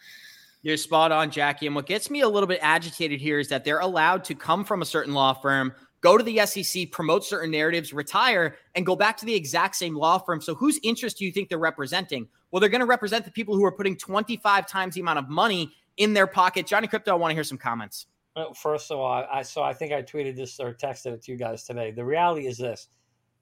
You're 0.63 0.77
spot 0.77 1.11
on, 1.11 1.31
Jackie. 1.31 1.65
And 1.65 1.75
what 1.75 1.87
gets 1.87 2.09
me 2.09 2.21
a 2.21 2.29
little 2.29 2.47
bit 2.47 2.59
agitated 2.61 3.19
here 3.19 3.39
is 3.39 3.47
that 3.49 3.63
they're 3.63 3.79
allowed 3.79 4.23
to 4.25 4.35
come 4.35 4.63
from 4.63 4.81
a 4.81 4.85
certain 4.85 5.13
law 5.13 5.33
firm, 5.33 5.73
go 6.01 6.17
to 6.17 6.23
the 6.23 6.45
SEC, 6.45 6.91
promote 6.91 7.23
certain 7.23 7.49
narratives, 7.51 7.93
retire, 7.93 8.55
and 8.75 8.85
go 8.85 8.95
back 8.95 9.17
to 9.17 9.25
the 9.25 9.33
exact 9.33 9.75
same 9.75 9.95
law 9.95 10.19
firm. 10.19 10.39
So, 10.39 10.53
whose 10.53 10.79
interest 10.83 11.17
do 11.17 11.25
you 11.25 11.31
think 11.31 11.49
they're 11.49 11.57
representing? 11.57 12.27
Well, 12.51 12.59
they're 12.59 12.69
going 12.69 12.81
to 12.81 12.85
represent 12.85 13.25
the 13.25 13.31
people 13.31 13.55
who 13.55 13.65
are 13.65 13.71
putting 13.71 13.97
25 13.97 14.67
times 14.67 14.95
the 14.95 15.01
amount 15.01 15.19
of 15.19 15.29
money 15.29 15.71
in 15.97 16.13
their 16.13 16.27
pocket. 16.27 16.67
Johnny 16.67 16.87
Crypto, 16.87 17.11
I 17.11 17.15
want 17.15 17.31
to 17.31 17.35
hear 17.35 17.43
some 17.43 17.57
comments. 17.57 18.05
Well, 18.35 18.53
first 18.53 18.91
of 18.91 18.99
all, 18.99 19.25
I 19.31 19.41
so 19.41 19.61
I 19.61 19.73
think 19.73 19.91
I 19.91 20.01
tweeted 20.01 20.35
this 20.35 20.59
or 20.59 20.73
texted 20.73 21.13
it 21.13 21.23
to 21.23 21.31
you 21.31 21.37
guys 21.37 21.63
today. 21.63 21.91
The 21.91 22.05
reality 22.05 22.47
is 22.47 22.57
this: 22.57 22.87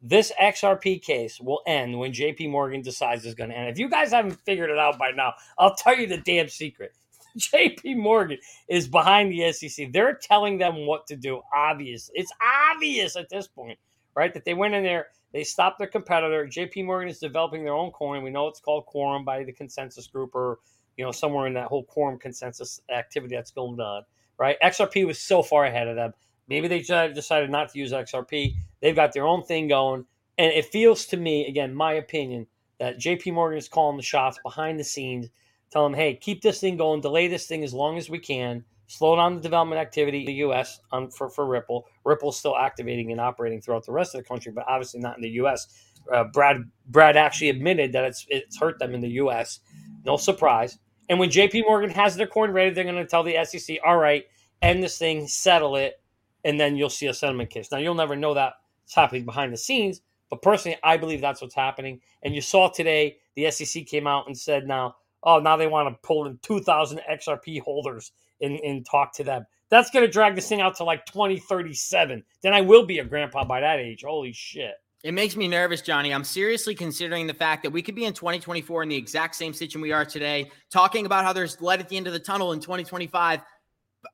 this 0.02 0.32
XRP 0.42 1.02
case 1.02 1.40
will 1.42 1.62
end 1.68 1.98
when 2.00 2.12
JP 2.12 2.52
Morgan 2.52 2.82
decides 2.82 3.26
it's 3.26 3.36
going 3.36 3.50
to 3.50 3.58
end. 3.58 3.70
If 3.70 3.80
you 3.80 3.90
guys 3.90 4.12
haven't 4.12 4.40
figured 4.46 4.70
it 4.70 4.80
out 4.80 4.98
by 4.98 5.12
now, 5.12 5.34
I'll 5.58 5.76
tell 5.76 5.98
you 5.98 6.08
the 6.08 6.18
damn 6.18 6.48
secret. 6.48 6.94
JP 7.38 7.98
Morgan 7.98 8.38
is 8.70 8.88
behind 8.88 9.32
the 9.32 9.52
SEC. 9.52 9.92
They're 9.92 10.14
telling 10.14 10.58
them 10.58 10.86
what 10.86 11.08
to 11.08 11.16
do. 11.16 11.42
Obvious. 11.54 12.10
It's 12.14 12.32
obvious 12.72 13.16
at 13.16 13.30
this 13.30 13.48
point, 13.48 13.78
right? 14.16 14.34
That 14.34 14.46
they 14.46 14.54
went 14.54 14.74
in 14.74 14.84
there, 14.84 15.08
they 15.34 15.44
stopped 15.44 15.80
their 15.80 15.88
competitor. 15.88 16.46
JP 16.46 16.86
Morgan 16.86 17.10
is 17.10 17.20
developing 17.20 17.64
their 17.64 17.74
own 17.74 17.92
coin. 17.92 18.24
We 18.24 18.30
know 18.32 18.48
it's 18.48 18.60
called 18.62 18.86
Quorum 18.86 19.26
by 19.26 19.44
the 19.44 19.54
ConsenSys 19.54 20.12
group 20.12 20.34
or, 20.34 20.60
you 20.98 21.06
know, 21.06 21.12
somewhere 21.12 21.46
in 21.46 21.54
that 21.54 21.68
whole 21.68 21.84
Quorum 21.84 22.18
consensus 22.18 22.82
activity 22.94 23.36
that's 23.36 23.52
going 23.52 23.80
on, 23.80 24.04
right? 24.38 24.58
XRP 24.64 25.06
was 25.06 25.20
so 25.20 25.44
far 25.44 25.66
ahead 25.66 25.88
of 25.88 25.96
them. 25.98 26.14
Maybe 26.50 26.68
they 26.68 26.80
decided 26.80 27.50
not 27.50 27.70
to 27.70 27.80
use 27.80 27.92
XRP. 27.92 28.56
They've 28.82 28.96
got 28.96 29.14
their 29.14 29.26
own 29.28 29.44
thing 29.44 29.68
going. 29.68 30.06
And 30.38 30.52
it 30.52 30.66
feels 30.66 31.06
to 31.08 31.18
me, 31.18 31.48
again, 31.48 31.76
my 31.76 31.94
opinion, 31.94 32.48
that 32.80 32.98
JP 32.98 33.34
Morgan 33.34 33.58
is 33.58 33.68
calling 33.68 33.98
the 33.98 34.04
shots 34.04 34.40
behind 34.44 34.80
the 34.80 34.84
scenes 34.84 35.30
tell 35.72 35.84
them, 35.84 35.94
hey, 35.94 36.16
keep 36.16 36.42
this 36.42 36.60
thing 36.60 36.78
going, 36.78 37.02
delay 37.02 37.28
this 37.28 37.48
thing 37.48 37.64
as 37.64 37.74
long 37.74 37.98
as 37.98 38.10
we 38.10 38.20
can, 38.20 38.64
slow 38.88 39.16
down 39.16 39.36
the 39.36 39.42
development 39.42 39.80
activity 39.80 40.22
in 40.22 40.26
the 40.26 40.34
U.S. 40.34 40.80
On, 40.92 41.10
for, 41.12 41.30
for 41.30 41.46
Ripple. 41.46 41.86
Ripple's 42.04 42.38
still 42.38 42.58
activating 42.58 43.12
and 43.12 43.22
operating 43.22 43.62
throughout 43.62 43.86
the 43.86 43.92
rest 43.92 44.16
of 44.16 44.22
the 44.22 44.28
country, 44.28 44.52
but 44.52 44.66
obviously 44.68 45.00
not 45.00 45.16
in 45.16 45.22
the 45.22 45.30
U.S. 45.32 45.68
Uh, 46.12 46.24
Brad 46.24 46.58
Brad 46.88 47.18
actually 47.18 47.50
admitted 47.50 47.94
that 47.94 48.06
it's 48.06 48.26
it's 48.30 48.58
hurt 48.58 48.80
them 48.80 48.96
in 48.96 49.02
the 49.02 49.10
U.S. 49.10 49.60
No 50.06 50.18
surprise. 50.18 50.80
And 51.08 51.20
when 51.20 51.30
J.P. 51.30 51.64
Morgan 51.64 51.90
has 51.92 52.16
their 52.16 52.28
coin 52.28 52.52
ready, 52.52 52.72
they're 52.72 52.84
going 52.84 52.96
to 52.96 53.06
tell 53.06 53.24
the 53.24 53.44
SEC, 53.44 53.78
all 53.84 53.98
right, 53.98 54.26
end 54.62 54.84
this 54.84 54.98
thing, 54.98 55.28
settle 55.28 55.76
it, 55.76 56.00
and 56.44 56.60
then 56.60 56.76
you'll 56.76 56.90
see 56.90 57.08
a 57.08 57.14
settlement 57.14 57.50
case. 57.50 57.72
Now 57.72 57.78
you'll 57.78 57.96
never 57.96 58.16
know 58.16 58.34
that 58.34 58.54
it's 58.84 58.96
happening 58.96 59.26
behind 59.26 59.54
the 59.54 59.58
scenes, 59.58 60.02
but 60.30 60.42
personally, 60.42 60.78
I 60.84 60.98
believe 60.98 61.22
that's 61.22 61.42
what's 61.42 61.56
happening. 61.56 62.02
And 62.24 62.36
you 62.36 62.42
saw 62.42 62.70
today 62.70 63.18
the 63.36 63.50
SEC 63.52 63.86
came 63.86 64.08
out 64.08 64.28
and 64.28 64.38
said 64.38 64.68
now 64.68 64.96
oh, 65.24 65.40
now 65.40 65.58
they 65.58 65.68
want 65.68 65.90
to 65.90 66.08
pull 66.08 66.26
in 66.26 66.38
2,000 66.42 67.02
XRP 67.10 67.62
holders 67.62 68.12
and, 68.42 68.60
and 68.60 68.86
talk 68.86 69.14
to 69.14 69.24
them. 69.24 69.46
That's 69.70 69.92
going 69.92 70.06
to 70.06 70.12
drag 70.12 70.36
this 70.36 70.50
thing 70.50 70.62
out 70.62 70.76
to 70.78 70.84
like 70.84 71.06
2037. 71.06 72.24
Then 72.42 72.54
I 72.54 72.62
will 72.62 72.86
be 72.86 73.00
a 73.00 73.06
grandpa 73.06 73.44
by 73.44 73.60
that 73.62 73.80
age. 73.80 74.04
Holy 74.04 74.34
shit. 74.34 74.76
It 75.04 75.14
makes 75.14 75.38
me 75.38 75.48
nervous, 75.48 75.82
Johnny. 75.82 76.14
I'm 76.14 76.26
seriously 76.26 76.76
considering 76.76 77.26
the 77.26 77.34
fact 77.34 77.64
that 77.64 77.70
we 77.70 77.82
could 77.82 77.96
be 77.96 78.04
in 78.04 78.14
2024 78.14 78.84
in 78.84 78.90
the 78.90 78.96
exact 78.98 79.36
same 79.36 79.54
situation 79.54 79.80
we 79.80 79.94
are 79.94 80.04
today, 80.04 80.52
talking 80.70 81.06
about 81.06 81.24
how 81.24 81.32
there's 81.32 81.62
light 81.62 81.80
at 81.80 81.88
the 81.88 81.96
end 81.96 82.08
of 82.08 82.14
the 82.14 82.20
tunnel 82.20 82.52
in 82.52 82.60
2025. 82.60 83.40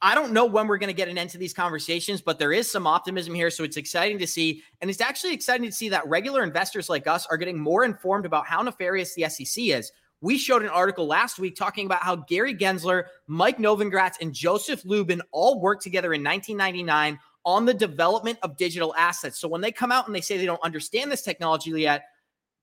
I 0.01 0.15
don't 0.15 0.33
know 0.33 0.45
when 0.45 0.67
we're 0.67 0.77
going 0.77 0.89
to 0.89 0.93
get 0.93 1.09
an 1.09 1.17
end 1.17 1.29
to 1.31 1.37
these 1.37 1.53
conversations, 1.53 2.21
but 2.21 2.39
there 2.39 2.51
is 2.51 2.69
some 2.69 2.87
optimism 2.87 3.35
here. 3.35 3.49
So 3.49 3.63
it's 3.63 3.77
exciting 3.77 4.17
to 4.19 4.27
see. 4.27 4.63
And 4.81 4.89
it's 4.89 5.01
actually 5.01 5.33
exciting 5.33 5.65
to 5.67 5.71
see 5.71 5.89
that 5.89 6.07
regular 6.07 6.43
investors 6.43 6.89
like 6.89 7.07
us 7.07 7.25
are 7.27 7.37
getting 7.37 7.59
more 7.59 7.85
informed 7.85 8.25
about 8.25 8.47
how 8.47 8.61
nefarious 8.61 9.13
the 9.13 9.29
SEC 9.29 9.65
is. 9.65 9.91
We 10.21 10.37
showed 10.37 10.63
an 10.63 10.69
article 10.69 11.05
last 11.05 11.37
week 11.37 11.55
talking 11.55 11.85
about 11.85 12.01
how 12.01 12.15
Gary 12.15 12.55
Gensler, 12.55 13.03
Mike 13.27 13.57
Novogratz, 13.57 14.15
and 14.21 14.33
Joseph 14.33 14.83
Lubin 14.85 15.21
all 15.31 15.61
worked 15.61 15.83
together 15.83 16.13
in 16.13 16.23
1999 16.23 17.19
on 17.45 17.65
the 17.65 17.73
development 17.73 18.39
of 18.41 18.57
digital 18.57 18.95
assets. 18.95 19.37
So 19.39 19.47
when 19.47 19.61
they 19.61 19.71
come 19.71 19.91
out 19.91 20.07
and 20.07 20.15
they 20.15 20.21
say 20.21 20.37
they 20.37 20.47
don't 20.47 20.63
understand 20.63 21.11
this 21.11 21.21
technology 21.21 21.69
yet, 21.69 22.05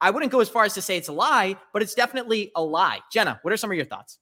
I 0.01 0.11
wouldn't 0.11 0.33
go 0.33 0.41
as 0.41 0.49
far 0.49 0.65
as 0.65 0.75
to 0.75 0.83
say 0.83 0.97
it's 0.97 1.09
a 1.09 1.13
lie, 1.13 1.57
but 1.73 1.83
it's 1.83 1.95
definitely 1.95 2.51
a 2.57 2.63
lie. 2.63 2.99
Jenna, 3.13 3.39
what 3.43 3.53
are 3.53 3.57
some 3.57 3.71
of 3.71 3.77
your 3.77 3.87
thoughts? 3.87 4.19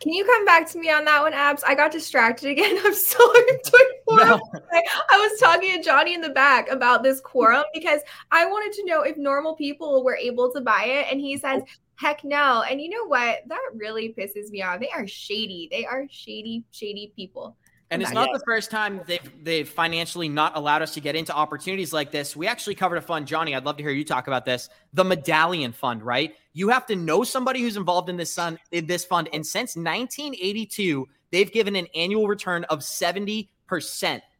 Can 0.00 0.14
you 0.14 0.24
come 0.24 0.46
back 0.46 0.68
to 0.70 0.78
me 0.78 0.90
on 0.90 1.04
that 1.04 1.20
one, 1.20 1.34
Abs? 1.34 1.62
I 1.62 1.74
got 1.74 1.92
distracted 1.92 2.48
again. 2.50 2.78
I'm 2.84 2.94
so 2.94 3.18
sorry. 3.18 3.84
No. 4.12 4.40
I 4.72 5.16
was 5.18 5.38
talking 5.38 5.72
to 5.72 5.82
Johnny 5.84 6.14
in 6.14 6.20
the 6.20 6.30
back 6.30 6.68
about 6.68 7.04
this 7.04 7.20
quorum 7.20 7.62
because 7.72 8.00
I 8.32 8.44
wanted 8.44 8.72
to 8.72 8.84
know 8.84 9.02
if 9.02 9.16
normal 9.16 9.54
people 9.54 10.02
were 10.02 10.16
able 10.16 10.52
to 10.52 10.60
buy 10.60 10.82
it. 10.84 11.06
And 11.12 11.20
he 11.20 11.38
says, 11.38 11.62
heck 11.94 12.24
no. 12.24 12.64
And 12.68 12.80
you 12.80 12.88
know 12.88 13.06
what? 13.06 13.42
That 13.46 13.60
really 13.72 14.12
pisses 14.18 14.50
me 14.50 14.62
off. 14.62 14.80
They 14.80 14.88
are 14.88 15.06
shady. 15.06 15.68
They 15.70 15.86
are 15.86 16.06
shady, 16.10 16.64
shady 16.72 17.12
people. 17.14 17.56
And 17.90 18.02
it's 18.02 18.12
not 18.12 18.28
the 18.32 18.40
first 18.46 18.70
time 18.70 19.00
they've 19.06 19.32
they've 19.42 19.68
financially 19.68 20.28
not 20.28 20.56
allowed 20.56 20.80
us 20.80 20.94
to 20.94 21.00
get 21.00 21.16
into 21.16 21.34
opportunities 21.34 21.92
like 21.92 22.12
this. 22.12 22.36
We 22.36 22.46
actually 22.46 22.76
covered 22.76 22.96
a 22.96 23.00
fund, 23.00 23.26
Johnny. 23.26 23.54
I'd 23.54 23.64
love 23.64 23.76
to 23.78 23.82
hear 23.82 23.90
you 23.90 24.04
talk 24.04 24.28
about 24.28 24.44
this. 24.44 24.68
The 24.92 25.04
Medallion 25.04 25.72
Fund, 25.72 26.02
right? 26.02 26.34
You 26.52 26.68
have 26.68 26.86
to 26.86 26.96
know 26.96 27.24
somebody 27.24 27.60
who's 27.60 27.76
involved 27.76 28.08
in 28.08 28.16
this 28.16 28.34
fund, 28.34 28.58
in 28.70 28.86
this 28.86 29.04
fund. 29.04 29.28
And 29.32 29.44
since 29.44 29.74
1982, 29.74 31.08
they've 31.32 31.50
given 31.50 31.74
an 31.74 31.88
annual 31.94 32.28
return 32.28 32.64
of 32.64 32.78
70%. 32.78 33.48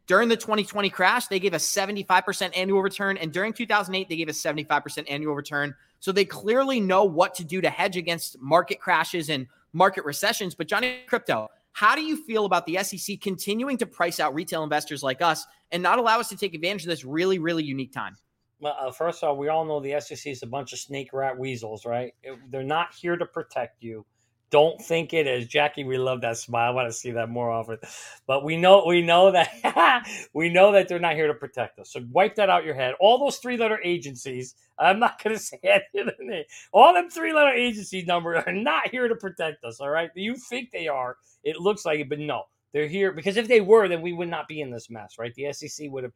During 0.07 0.29
the 0.29 0.35
2020 0.35 0.89
crash, 0.89 1.27
they 1.27 1.39
gave 1.39 1.53
a 1.53 1.57
75% 1.57 2.51
annual 2.55 2.81
return. 2.81 3.17
And 3.17 3.31
during 3.31 3.53
2008, 3.53 4.09
they 4.09 4.15
gave 4.15 4.29
a 4.29 4.33
75% 4.33 5.05
annual 5.09 5.35
return. 5.35 5.75
So 5.99 6.11
they 6.11 6.25
clearly 6.25 6.79
know 6.79 7.03
what 7.03 7.35
to 7.35 7.43
do 7.43 7.61
to 7.61 7.69
hedge 7.69 7.97
against 7.97 8.41
market 8.41 8.79
crashes 8.79 9.29
and 9.29 9.47
market 9.73 10.03
recessions. 10.03 10.55
But 10.55 10.67
Johnny 10.67 10.99
Crypto, 11.07 11.49
how 11.73 11.95
do 11.95 12.01
you 12.01 12.23
feel 12.23 12.45
about 12.45 12.65
the 12.65 12.77
SEC 12.83 13.21
continuing 13.21 13.77
to 13.77 13.85
price 13.85 14.19
out 14.19 14.33
retail 14.33 14.63
investors 14.63 15.03
like 15.03 15.21
us 15.21 15.45
and 15.71 15.81
not 15.81 15.99
allow 15.99 16.19
us 16.19 16.29
to 16.29 16.37
take 16.37 16.53
advantage 16.53 16.83
of 16.83 16.89
this 16.89 17.05
really, 17.05 17.39
really 17.39 17.63
unique 17.63 17.93
time? 17.93 18.17
Well, 18.59 18.75
uh, 18.79 18.91
first 18.91 19.23
of 19.23 19.29
all, 19.29 19.37
we 19.37 19.47
all 19.47 19.65
know 19.65 19.79
the 19.79 19.99
SEC 19.99 20.31
is 20.31 20.43
a 20.43 20.47
bunch 20.47 20.73
of 20.73 20.79
snake 20.79 21.09
rat 21.13 21.37
weasels, 21.37 21.85
right? 21.85 22.13
They're 22.49 22.63
not 22.63 22.93
here 22.93 23.17
to 23.17 23.25
protect 23.25 23.81
you. 23.81 24.05
Don't 24.51 24.81
think 24.81 25.13
it 25.13 25.27
is, 25.27 25.47
Jackie. 25.47 25.83
We 25.85 25.97
love 25.97 26.21
that 26.21 26.37
smile. 26.37 26.69
I 26.71 26.75
want 26.75 26.89
to 26.89 26.93
see 26.93 27.11
that 27.11 27.29
more 27.29 27.51
often. 27.51 27.79
But 28.27 28.45
we 28.45 28.57
know, 28.57 28.85
we 28.87 29.01
know 29.01 29.31
that 29.31 30.05
we 30.33 30.49
know 30.49 30.73
that 30.73 30.89
they're 30.89 30.99
not 30.99 31.15
here 31.15 31.27
to 31.27 31.33
protect 31.33 31.79
us. 31.79 31.91
So 31.93 32.01
wipe 32.11 32.35
that 32.35 32.49
out 32.49 32.65
your 32.65 32.75
head. 32.75 32.95
All 32.99 33.19
those 33.19 33.37
three-letter 33.37 33.79
agencies. 33.83 34.55
I'm 34.79 34.99
not 34.99 35.23
going 35.23 35.35
to 35.37 35.41
say 35.41 35.59
the 35.93 36.13
it. 36.19 36.47
All 36.73 36.93
them 36.93 37.09
three-letter 37.09 37.51
agency 37.51 38.03
numbers 38.03 38.43
are 38.47 38.53
not 38.53 38.89
here 38.89 39.07
to 39.07 39.15
protect 39.15 39.63
us. 39.65 39.81
All 39.81 39.89
right. 39.89 40.11
You 40.15 40.35
think 40.35 40.71
they 40.71 40.87
are? 40.87 41.17
It 41.43 41.57
looks 41.59 41.85
like 41.85 41.99
it, 41.99 42.09
but 42.09 42.19
no, 42.19 42.43
they're 42.73 42.87
here 42.87 43.11
because 43.13 43.37
if 43.37 43.47
they 43.47 43.61
were, 43.61 43.87
then 43.87 44.01
we 44.01 44.13
would 44.13 44.29
not 44.29 44.47
be 44.47 44.61
in 44.61 44.71
this 44.71 44.89
mess, 44.89 45.15
right? 45.19 45.33
The 45.35 45.53
SEC 45.53 45.89
would 45.91 46.03
have 46.03 46.13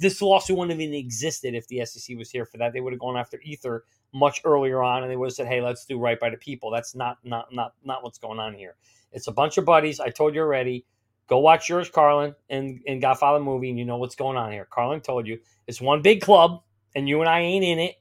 this 0.00 0.20
lawsuit 0.20 0.56
wouldn't 0.56 0.72
have 0.72 0.80
even 0.80 0.94
existed 0.94 1.54
if 1.54 1.66
the 1.68 1.84
SEC 1.84 2.16
was 2.16 2.30
here 2.30 2.44
for 2.44 2.58
that. 2.58 2.72
They 2.72 2.80
would 2.80 2.92
have 2.92 3.00
gone 3.00 3.16
after 3.16 3.40
Ether 3.42 3.84
much 4.12 4.40
earlier 4.44 4.82
on, 4.82 5.02
and 5.02 5.10
they 5.10 5.16
would 5.16 5.26
have 5.26 5.34
said, 5.34 5.46
"Hey, 5.46 5.60
let's 5.60 5.84
do 5.84 5.98
right 5.98 6.18
by 6.18 6.30
the 6.30 6.36
people." 6.36 6.70
That's 6.70 6.94
not 6.94 7.18
not 7.24 7.52
not 7.52 7.74
not 7.84 8.02
what's 8.02 8.18
going 8.18 8.38
on 8.38 8.54
here. 8.54 8.76
It's 9.12 9.28
a 9.28 9.32
bunch 9.32 9.58
of 9.58 9.64
buddies. 9.64 10.00
I 10.00 10.10
told 10.10 10.34
you 10.34 10.40
already. 10.40 10.84
Go 11.26 11.38
watch 11.38 11.68
George 11.68 11.90
Carlin 11.90 12.34
and, 12.50 12.80
and 12.86 13.00
Godfather 13.00 13.40
movie, 13.42 13.70
and 13.70 13.78
you 13.78 13.86
know 13.86 13.96
what's 13.96 14.14
going 14.14 14.36
on 14.36 14.52
here. 14.52 14.66
Carlin 14.70 15.00
told 15.00 15.26
you 15.26 15.38
it's 15.66 15.80
one 15.80 16.02
big 16.02 16.20
club, 16.20 16.60
and 16.94 17.08
you 17.08 17.20
and 17.20 17.30
I 17.30 17.40
ain't 17.40 17.64
in 17.64 17.78
it. 17.78 17.94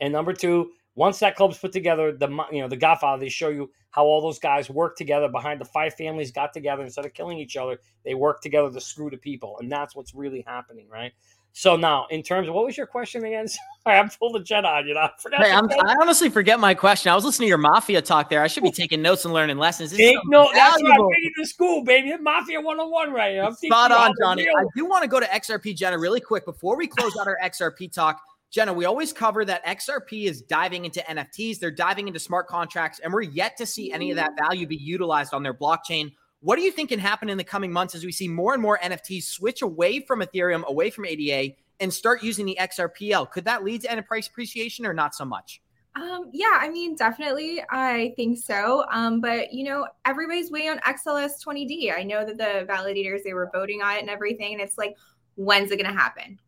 And 0.00 0.12
number 0.12 0.32
two, 0.32 0.70
once 0.98 1.20
that 1.20 1.36
club's 1.36 1.56
put 1.56 1.70
together, 1.70 2.10
the 2.10 2.28
you 2.50 2.60
know 2.60 2.66
the 2.66 2.76
Godfather, 2.76 3.20
they 3.20 3.28
show 3.28 3.50
you 3.50 3.70
how 3.90 4.04
all 4.04 4.20
those 4.20 4.40
guys 4.40 4.68
work 4.68 4.96
together 4.96 5.28
behind 5.28 5.60
the 5.60 5.64
five 5.64 5.94
families 5.94 6.32
got 6.32 6.52
together 6.52 6.82
instead 6.82 7.06
of 7.06 7.14
killing 7.14 7.38
each 7.38 7.56
other. 7.56 7.78
They 8.04 8.14
work 8.14 8.40
together 8.40 8.68
to 8.68 8.80
screw 8.80 9.08
the 9.08 9.16
people, 9.16 9.58
and 9.60 9.70
that's 9.70 9.94
what's 9.94 10.12
really 10.12 10.42
happening, 10.44 10.88
right? 10.88 11.12
So 11.52 11.76
now, 11.76 12.08
in 12.10 12.24
terms 12.24 12.48
of 12.48 12.54
what 12.54 12.64
was 12.66 12.76
your 12.76 12.88
question 12.88 13.24
again? 13.24 13.46
Sorry, 13.84 13.96
I'm 13.96 14.08
full 14.08 14.34
of 14.34 14.42
Jedi 14.42 14.64
on 14.64 14.88
you. 14.88 14.94
Know? 14.94 15.02
I 15.02 15.10
forgot. 15.18 15.44
Hey, 15.44 15.52
i 15.52 15.94
honestly 16.00 16.30
forget 16.30 16.58
my 16.58 16.74
question. 16.74 17.12
I 17.12 17.14
was 17.14 17.24
listening 17.24 17.46
to 17.46 17.50
your 17.50 17.58
mafia 17.58 18.02
talk 18.02 18.28
there. 18.28 18.42
I 18.42 18.48
should 18.48 18.64
be 18.64 18.72
taking 18.72 19.00
notes 19.00 19.24
and 19.24 19.32
learning 19.32 19.56
lessons. 19.56 19.92
Take 19.92 20.18
no, 20.26 20.50
that's 20.52 20.82
what 20.82 20.90
I'm 20.90 21.08
taking 21.14 21.32
to 21.38 21.46
school, 21.46 21.84
baby. 21.84 22.12
Mafia 22.20 22.60
101 22.60 23.12
right 23.12 23.34
here. 23.34 23.44
I'm 23.44 23.54
Spot 23.54 23.92
on, 23.92 24.14
Johnny. 24.20 24.48
I 24.48 24.64
do 24.74 24.84
want 24.84 25.04
to 25.04 25.08
go 25.08 25.20
to 25.20 25.26
XRP 25.26 25.76
Jenna 25.76 25.96
really 25.96 26.20
quick 26.20 26.44
before 26.44 26.76
we 26.76 26.88
close 26.88 27.16
out 27.16 27.28
our 27.28 27.38
XRP 27.44 27.92
talk. 27.92 28.20
Jenna, 28.50 28.72
we 28.72 28.86
always 28.86 29.12
cover 29.12 29.44
that 29.44 29.64
XRP 29.66 30.24
is 30.24 30.40
diving 30.40 30.86
into 30.86 31.00
NFTs, 31.00 31.58
they're 31.58 31.70
diving 31.70 32.08
into 32.08 32.18
smart 32.18 32.46
contracts, 32.46 32.98
and 32.98 33.12
we're 33.12 33.22
yet 33.22 33.56
to 33.58 33.66
see 33.66 33.92
any 33.92 34.10
of 34.10 34.16
that 34.16 34.32
value 34.38 34.66
be 34.66 34.76
utilized 34.76 35.34
on 35.34 35.42
their 35.42 35.52
blockchain. 35.52 36.12
What 36.40 36.56
do 36.56 36.62
you 36.62 36.70
think 36.70 36.88
can 36.88 36.98
happen 36.98 37.28
in 37.28 37.36
the 37.36 37.44
coming 37.44 37.72
months 37.72 37.94
as 37.94 38.04
we 38.04 38.12
see 38.12 38.28
more 38.28 38.54
and 38.54 38.62
more 38.62 38.78
NFTs 38.78 39.24
switch 39.24 39.60
away 39.60 40.00
from 40.00 40.20
Ethereum, 40.20 40.64
away 40.64 40.88
from 40.90 41.04
ADA, 41.04 41.56
and 41.80 41.92
start 41.92 42.22
using 42.22 42.46
the 42.46 42.56
XRPL. 42.60 43.30
Could 43.30 43.44
that 43.44 43.64
lead 43.64 43.82
to 43.82 43.90
end 43.90 44.04
price 44.06 44.26
appreciation 44.28 44.86
or 44.86 44.94
not 44.94 45.14
so 45.14 45.24
much? 45.24 45.60
Um, 45.94 46.30
yeah, 46.32 46.58
I 46.60 46.68
mean, 46.68 46.94
definitely, 46.94 47.62
I 47.70 48.12
think 48.16 48.38
so. 48.38 48.84
Um, 48.90 49.20
but 49.20 49.52
you 49.52 49.64
know, 49.64 49.86
everybody's 50.04 50.50
waiting 50.50 50.70
on 50.70 50.78
XLS 50.80 51.44
20D. 51.44 51.92
I 51.92 52.04
know 52.04 52.24
that 52.24 52.38
the 52.38 52.66
validators 52.72 53.22
they 53.24 53.34
were 53.34 53.50
voting 53.52 53.82
on 53.82 53.96
it 53.96 54.00
and 54.00 54.10
everything, 54.10 54.52
and 54.52 54.62
it's 54.62 54.78
like, 54.78 54.96
when's 55.34 55.70
it 55.70 55.76
going 55.76 55.92
to 55.92 55.98
happen? 55.98 56.38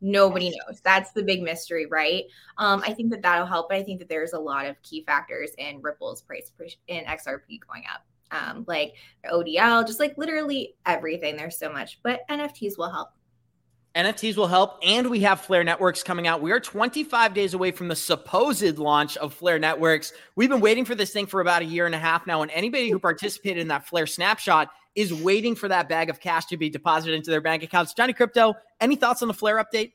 Nobody 0.00 0.50
knows. 0.50 0.80
That's 0.80 1.12
the 1.12 1.22
big 1.22 1.42
mystery, 1.42 1.86
right? 1.86 2.24
Um, 2.58 2.82
I 2.84 2.92
think 2.92 3.10
that 3.10 3.22
that'll 3.22 3.46
help. 3.46 3.68
But 3.68 3.78
I 3.78 3.82
think 3.82 3.98
that 4.00 4.08
there's 4.08 4.34
a 4.34 4.38
lot 4.38 4.66
of 4.66 4.80
key 4.82 5.04
factors 5.06 5.50
in 5.58 5.80
Ripple's 5.80 6.22
price 6.22 6.52
in 6.88 7.04
XRP 7.04 7.60
going 7.66 7.84
up, 7.92 8.04
um, 8.30 8.64
like 8.68 8.94
ODL, 9.30 9.86
just 9.86 10.00
like 10.00 10.16
literally 10.18 10.74
everything. 10.84 11.36
There's 11.36 11.58
so 11.58 11.72
much, 11.72 12.00
but 12.02 12.20
NFTs 12.28 12.76
will 12.76 12.90
help. 12.90 13.10
NFTs 13.96 14.36
will 14.36 14.46
help, 14.46 14.78
and 14.82 15.08
we 15.08 15.20
have 15.20 15.40
Flare 15.40 15.64
Networks 15.64 16.02
coming 16.02 16.26
out. 16.26 16.42
We 16.42 16.52
are 16.52 16.60
25 16.60 17.32
days 17.32 17.54
away 17.54 17.70
from 17.70 17.88
the 17.88 17.96
supposed 17.96 18.76
launch 18.78 19.16
of 19.16 19.32
Flare 19.32 19.58
Networks. 19.58 20.12
We've 20.34 20.50
been 20.50 20.60
waiting 20.60 20.84
for 20.84 20.94
this 20.94 21.14
thing 21.14 21.24
for 21.24 21.40
about 21.40 21.62
a 21.62 21.64
year 21.64 21.86
and 21.86 21.94
a 21.94 21.98
half 21.98 22.26
now, 22.26 22.42
and 22.42 22.50
anybody 22.50 22.90
who 22.90 22.98
participated 22.98 23.62
in 23.62 23.68
that 23.68 23.88
Flare 23.88 24.06
snapshot 24.06 24.68
is 24.96 25.12
waiting 25.12 25.54
for 25.54 25.68
that 25.68 25.88
bag 25.88 26.10
of 26.10 26.18
cash 26.18 26.46
to 26.46 26.56
be 26.56 26.70
deposited 26.70 27.14
into 27.14 27.30
their 27.30 27.42
bank 27.42 27.62
accounts. 27.62 27.94
Johnny 27.94 28.14
Crypto, 28.14 28.54
any 28.80 28.96
thoughts 28.96 29.22
on 29.22 29.28
the 29.28 29.34
Flare 29.34 29.62
update? 29.62 29.92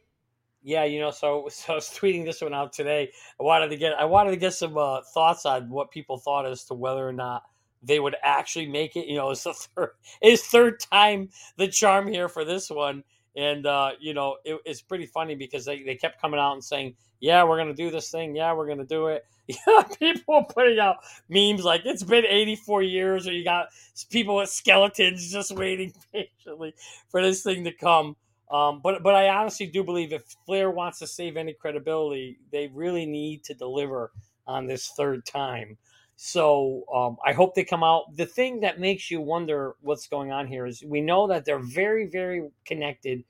Yeah, 0.63 0.83
you 0.83 0.99
know, 0.99 1.09
so 1.09 1.47
so 1.49 1.73
I 1.73 1.75
was 1.77 1.87
tweeting 1.89 2.23
this 2.23 2.41
one 2.41 2.53
out 2.53 2.71
today. 2.71 3.11
I 3.39 3.43
wanted 3.43 3.69
to 3.69 3.77
get 3.77 3.93
I 3.93 4.05
wanted 4.05 4.31
to 4.31 4.37
get 4.37 4.53
some 4.53 4.77
uh, 4.77 5.01
thoughts 5.13 5.45
on 5.45 5.69
what 5.69 5.89
people 5.89 6.19
thought 6.19 6.45
as 6.45 6.65
to 6.65 6.75
whether 6.75 7.07
or 7.07 7.13
not 7.13 7.43
they 7.81 7.99
would 7.99 8.15
actually 8.23 8.67
make 8.67 8.95
it. 8.95 9.07
You 9.07 9.15
know, 9.15 9.31
it's 9.31 9.43
the 9.43 9.53
third, 9.53 9.89
it's 10.21 10.47
third 10.47 10.79
time 10.79 11.29
the 11.57 11.67
charm 11.67 12.07
here 12.07 12.29
for 12.29 12.45
this 12.45 12.69
one 12.69 13.03
and, 13.35 13.65
uh, 13.65 13.91
you 13.99 14.13
know, 14.13 14.37
it, 14.43 14.59
it's 14.65 14.81
pretty 14.81 15.05
funny 15.05 15.35
because 15.35 15.65
they, 15.65 15.83
they 15.83 15.95
kept 15.95 16.21
coming 16.21 16.39
out 16.39 16.53
and 16.53 16.63
saying, 16.63 16.95
yeah, 17.19 17.43
we're 17.43 17.57
going 17.57 17.73
to 17.73 17.73
do 17.73 17.91
this 17.91 18.09
thing. 18.09 18.35
Yeah, 18.35 18.53
we're 18.53 18.65
going 18.65 18.79
to 18.79 18.85
do 18.85 19.07
it. 19.07 19.25
Yeah, 19.67 19.81
people 19.99 20.45
putting 20.45 20.79
out 20.79 20.97
memes 21.27 21.65
like 21.65 21.81
it's 21.83 22.03
been 22.03 22.25
84 22.25 22.83
years, 22.83 23.27
or 23.27 23.33
you 23.33 23.43
got 23.43 23.67
people 24.09 24.37
with 24.37 24.47
skeletons 24.49 25.29
just 25.29 25.51
waiting 25.51 25.91
patiently 26.13 26.73
for 27.09 27.21
this 27.21 27.43
thing 27.43 27.65
to 27.65 27.73
come. 27.73 28.15
Um, 28.49 28.79
but 28.81 29.03
but 29.03 29.13
I 29.13 29.27
honestly 29.27 29.65
do 29.65 29.83
believe 29.83 30.13
if 30.13 30.23
Flare 30.45 30.71
wants 30.71 30.99
to 30.99 31.07
save 31.07 31.35
any 31.35 31.53
credibility, 31.53 32.37
they 32.51 32.67
really 32.73 33.05
need 33.05 33.43
to 33.45 33.53
deliver 33.53 34.11
on 34.47 34.67
this 34.67 34.93
third 34.95 35.25
time. 35.25 35.77
So 36.23 36.83
um, 36.93 37.17
I 37.25 37.33
hope 37.33 37.55
they 37.55 37.63
come 37.63 37.83
out. 37.83 38.15
The 38.15 38.27
thing 38.27 38.59
that 38.59 38.79
makes 38.79 39.09
you 39.09 39.19
wonder 39.19 39.73
what's 39.81 40.05
going 40.05 40.31
on 40.31 40.45
here 40.45 40.67
is 40.67 40.83
we 40.83 41.01
know 41.01 41.25
that 41.25 41.45
they're 41.45 41.57
very, 41.57 42.05
very 42.05 42.47
connected 42.63 43.23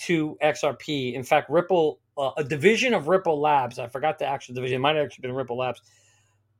to 0.00 0.36
XRP. 0.42 1.14
In 1.14 1.22
fact, 1.22 1.48
Ripple, 1.48 1.98
uh, 2.18 2.32
a 2.36 2.44
division 2.44 2.92
of 2.92 3.08
Ripple 3.08 3.40
Labs, 3.40 3.78
I 3.78 3.86
forgot 3.86 4.18
the 4.18 4.26
actual 4.26 4.54
division, 4.54 4.76
it 4.76 4.80
might 4.80 4.96
have 4.96 5.06
actually 5.06 5.22
been 5.22 5.32
Ripple 5.32 5.56
Labs, 5.56 5.80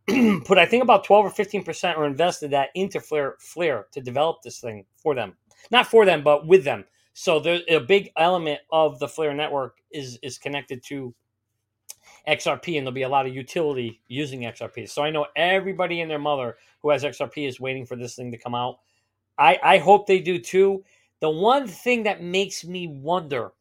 put 0.46 0.56
I 0.56 0.64
think 0.64 0.82
about 0.82 1.04
12 1.04 1.26
or 1.26 1.30
15% 1.30 1.98
or 1.98 2.06
invested 2.06 2.52
that 2.52 2.70
into 2.74 2.98
Flare, 2.98 3.34
Flare 3.38 3.86
to 3.92 4.00
develop 4.00 4.38
this 4.42 4.60
thing 4.60 4.86
for 4.96 5.14
them. 5.14 5.34
Not 5.70 5.86
for 5.88 6.06
them, 6.06 6.24
but 6.24 6.46
with 6.46 6.64
them. 6.64 6.86
So 7.12 7.38
there's 7.38 7.60
a 7.68 7.80
big 7.80 8.12
element 8.16 8.60
of 8.72 8.98
the 8.98 9.08
Flare 9.08 9.34
network 9.34 9.76
is 9.92 10.18
is 10.22 10.38
connected 10.38 10.82
to 10.84 11.14
XRP, 12.26 12.76
and 12.76 12.86
there'll 12.86 12.92
be 12.92 13.02
a 13.02 13.08
lot 13.08 13.26
of 13.26 13.34
utility 13.34 14.00
using 14.08 14.40
XRP. 14.40 14.88
So 14.88 15.02
I 15.02 15.10
know 15.10 15.26
everybody 15.36 16.00
and 16.00 16.10
their 16.10 16.18
mother 16.18 16.56
who 16.82 16.90
has 16.90 17.04
XRP 17.04 17.48
is 17.48 17.60
waiting 17.60 17.86
for 17.86 17.96
this 17.96 18.16
thing 18.16 18.32
to 18.32 18.38
come 18.38 18.54
out. 18.54 18.78
I, 19.38 19.58
I 19.62 19.78
hope 19.78 20.06
they 20.06 20.18
do 20.18 20.38
too. 20.38 20.84
The 21.20 21.30
one 21.30 21.66
thing 21.66 22.02
that 22.04 22.22
makes 22.22 22.64
me 22.64 22.86
wonder 22.88 23.52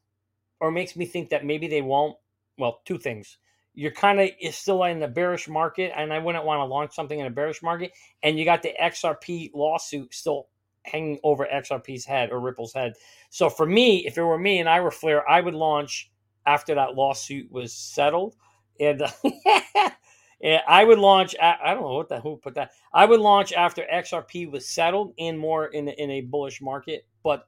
or 0.59 0.71
makes 0.71 0.95
me 0.95 1.05
think 1.05 1.29
that 1.29 1.45
maybe 1.45 1.67
they 1.67 1.81
won't, 1.81 2.17
well, 2.57 2.81
two 2.85 2.97
things. 2.97 3.37
You're 3.73 3.91
kind 3.91 4.19
of 4.21 4.29
still 4.53 4.83
in 4.85 4.99
the 4.99 5.07
bearish 5.07 5.49
market, 5.49 5.91
and 5.95 6.13
I 6.13 6.19
wouldn't 6.19 6.45
want 6.45 6.59
to 6.59 6.65
launch 6.65 6.93
something 6.93 7.19
in 7.19 7.25
a 7.25 7.31
bearish 7.31 7.61
market. 7.61 7.91
And 8.23 8.39
you 8.39 8.45
got 8.45 8.61
the 8.63 8.73
XRP 8.81 9.51
lawsuit 9.53 10.13
still 10.13 10.47
hanging 10.83 11.19
over 11.23 11.45
XRP's 11.53 12.05
head 12.05 12.31
or 12.31 12.39
Ripple's 12.39 12.73
head. 12.73 12.93
So 13.29 13.49
for 13.49 13.65
me, 13.65 14.05
if 14.05 14.17
it 14.17 14.23
were 14.23 14.37
me 14.37 14.59
and 14.59 14.69
I 14.69 14.79
were 14.79 14.91
Flare, 14.91 15.29
I 15.29 15.41
would 15.41 15.55
launch 15.55 16.11
after 16.45 16.75
that 16.75 16.95
lawsuit 16.95 17.51
was 17.51 17.73
settled 17.73 18.35
and, 18.79 19.01
and 20.41 20.61
I 20.67 20.83
would 20.83 20.99
launch. 20.99 21.35
I 21.41 21.73
don't 21.73 21.83
know 21.83 21.95
what 21.95 22.09
the 22.09 22.19
who 22.19 22.37
put 22.37 22.55
that. 22.55 22.71
I 22.93 23.05
would 23.05 23.19
launch 23.19 23.53
after 23.53 23.83
XRP 23.91 24.51
was 24.51 24.67
settled 24.67 25.13
and 25.17 25.37
more 25.39 25.67
in 25.67 25.87
in 25.87 26.11
a 26.11 26.21
bullish 26.21 26.61
market. 26.61 27.05
But 27.23 27.47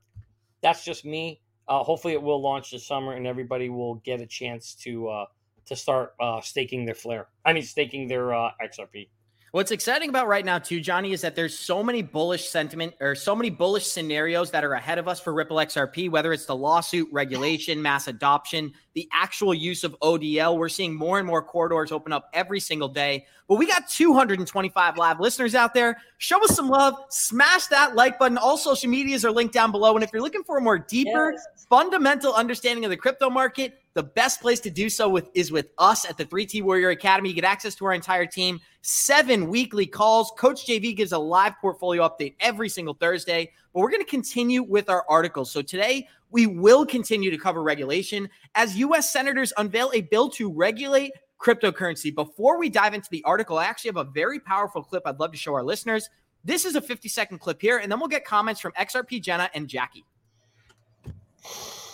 that's 0.61 0.83
just 0.83 1.05
me. 1.05 1.41
Uh, 1.67 1.83
hopefully, 1.83 2.13
it 2.13 2.21
will 2.21 2.41
launch 2.41 2.71
this 2.71 2.87
summer, 2.87 3.13
and 3.13 3.27
everybody 3.27 3.69
will 3.69 3.95
get 3.95 4.21
a 4.21 4.25
chance 4.25 4.73
to 4.75 5.09
uh, 5.09 5.25
to 5.65 5.75
start 5.75 6.13
uh, 6.19 6.41
staking 6.41 6.85
their 6.85 6.95
flare. 6.95 7.27
I 7.45 7.53
mean, 7.53 7.63
staking 7.63 8.07
their 8.07 8.33
uh, 8.33 8.51
XRP. 8.63 9.09
What's 9.58 9.72
exciting 9.72 10.10
about 10.10 10.28
right 10.28 10.46
now, 10.46 10.60
too, 10.60 10.80
Johnny, 10.80 11.13
is 11.13 11.22
that 11.22 11.36
there's 11.36 11.58
so 11.58 11.82
many 11.82 12.04
bullish 12.04 12.48
sentiment 12.48 12.93
or 13.00 13.15
so 13.15 13.36
many 13.36 13.50
bullish 13.50 13.88
scenarios 13.88 14.52
that 14.52 14.63
are 14.63 14.74
ahead 14.74 15.00
of 15.00 15.08
us 15.08 15.20
for 15.20 15.34
Ripple 15.34 15.58
XRP, 15.58 16.12
whether 16.12 16.32
it's 16.32 16.46
the 16.46 16.56
lawsuit, 16.56 17.10
regulation, 17.12 17.82
mass 17.82 18.08
adoption, 18.08 18.72
the 18.93 19.10
actual 19.12 19.56
use 19.56 19.84
of 19.84 19.96
ODL. 20.00 20.60
We're 20.60 20.70
seeing 20.70 20.93
more 20.93 21.17
and 21.17 21.26
more 21.26 21.41
corridors 21.41 21.91
open 21.91 22.13
up 22.13 22.30
every 22.36 22.60
single 22.60 22.88
day. 22.88 23.26
But 23.48 23.56
we 23.56 23.65
got 23.65 23.89
225 23.89 24.96
live 24.96 25.20
listeners 25.20 25.56
out 25.56 25.74
there. 25.74 25.98
Show 26.20 26.43
us 26.43 26.56
some 26.56 26.70
love. 26.70 26.93
Smash 27.10 27.65
that 27.67 27.96
like 27.96 28.20
button. 28.20 28.38
All 28.38 28.58
social 28.58 28.91
medias 28.91 29.26
are 29.26 29.32
linked 29.32 29.56
down 29.56 29.72
below. 29.72 29.96
And 29.96 30.04
if 30.04 30.12
you're 30.13 30.22
looking 30.22 30.43
for 30.43 30.58
a 30.58 30.62
more 30.62 30.78
deeper, 30.78 31.32
yes. 31.32 31.65
fundamental 31.67 32.32
understanding 32.36 32.86
of 32.86 32.91
the 32.91 32.98
crypto 32.98 33.28
market, 33.32 33.80
the 33.97 34.03
best 34.03 34.41
place 34.41 34.60
to 34.60 34.69
do 34.69 34.91
so 34.91 35.10
with 35.10 35.27
is 35.33 35.51
with 35.51 35.69
us 35.79 36.07
at 36.07 36.17
the 36.17 36.23
3T 36.23 36.62
Warrior 36.62 36.91
Academy. 36.91 37.29
You 37.29 37.36
get 37.36 37.43
access 37.43 37.73
to 37.75 37.86
our 37.86 37.93
entire 37.93 38.27
team, 38.27 38.60
seven 38.83 39.49
weekly 39.49 39.88
calls. 39.88 40.31
Coach 40.38 40.67
JV 40.67 40.95
gives 40.95 41.13
a 41.13 41.17
live 41.17 41.53
portfolio 41.60 42.07
update 42.07 42.36
every 42.39 42.69
single 42.69 42.93
Thursday. 42.93 43.51
But 43.73 43.79
we're 43.79 43.89
going 43.89 44.03
to 44.03 44.10
continue 44.10 44.62
with 44.62 44.88
our 44.88 45.03
articles. 45.10 45.49
So 45.49 45.63
today 45.63 46.07
we 46.29 46.45
will 46.45 46.86
continue 46.86 47.31
to 47.31 47.39
cover 47.39 47.63
regulation 47.63 48.29
as 48.53 48.77
U.S. 48.77 49.12
senators 49.12 49.51
unveil 49.57 49.89
a 49.95 50.01
bill 50.01 50.29
to 50.29 50.53
regulate 50.53 51.13
cryptocurrency. 51.41 52.13
Before 52.13 52.60
we 52.60 52.69
dive 52.69 52.93
into 52.93 53.10
the 53.10 53.23
article, 53.23 53.57
I 53.57 53.65
actually 53.65 53.89
have 53.89 53.97
a 53.97 54.12
very 54.12 54.39
powerful 54.39 54.83
clip 54.83 55.07
I'd 55.07 55.19
love 55.19 55.31
to 55.31 55.38
show 55.39 55.55
our 55.55 55.63
listeners. 55.63 56.07
This 56.45 56.65
is 56.65 56.75
a 56.75 56.81
50 56.81 57.10
second 57.10 57.39
clip 57.39 57.60
here, 57.60 57.79
and 57.79 57.91
then 57.91 57.99
we'll 57.99 58.10
get 58.10 58.25
comments 58.25 58.62
from 58.62 58.73
XRP 58.73 59.23
Jenna 59.23 59.49
and 59.55 59.67
Jackie. 59.67 60.05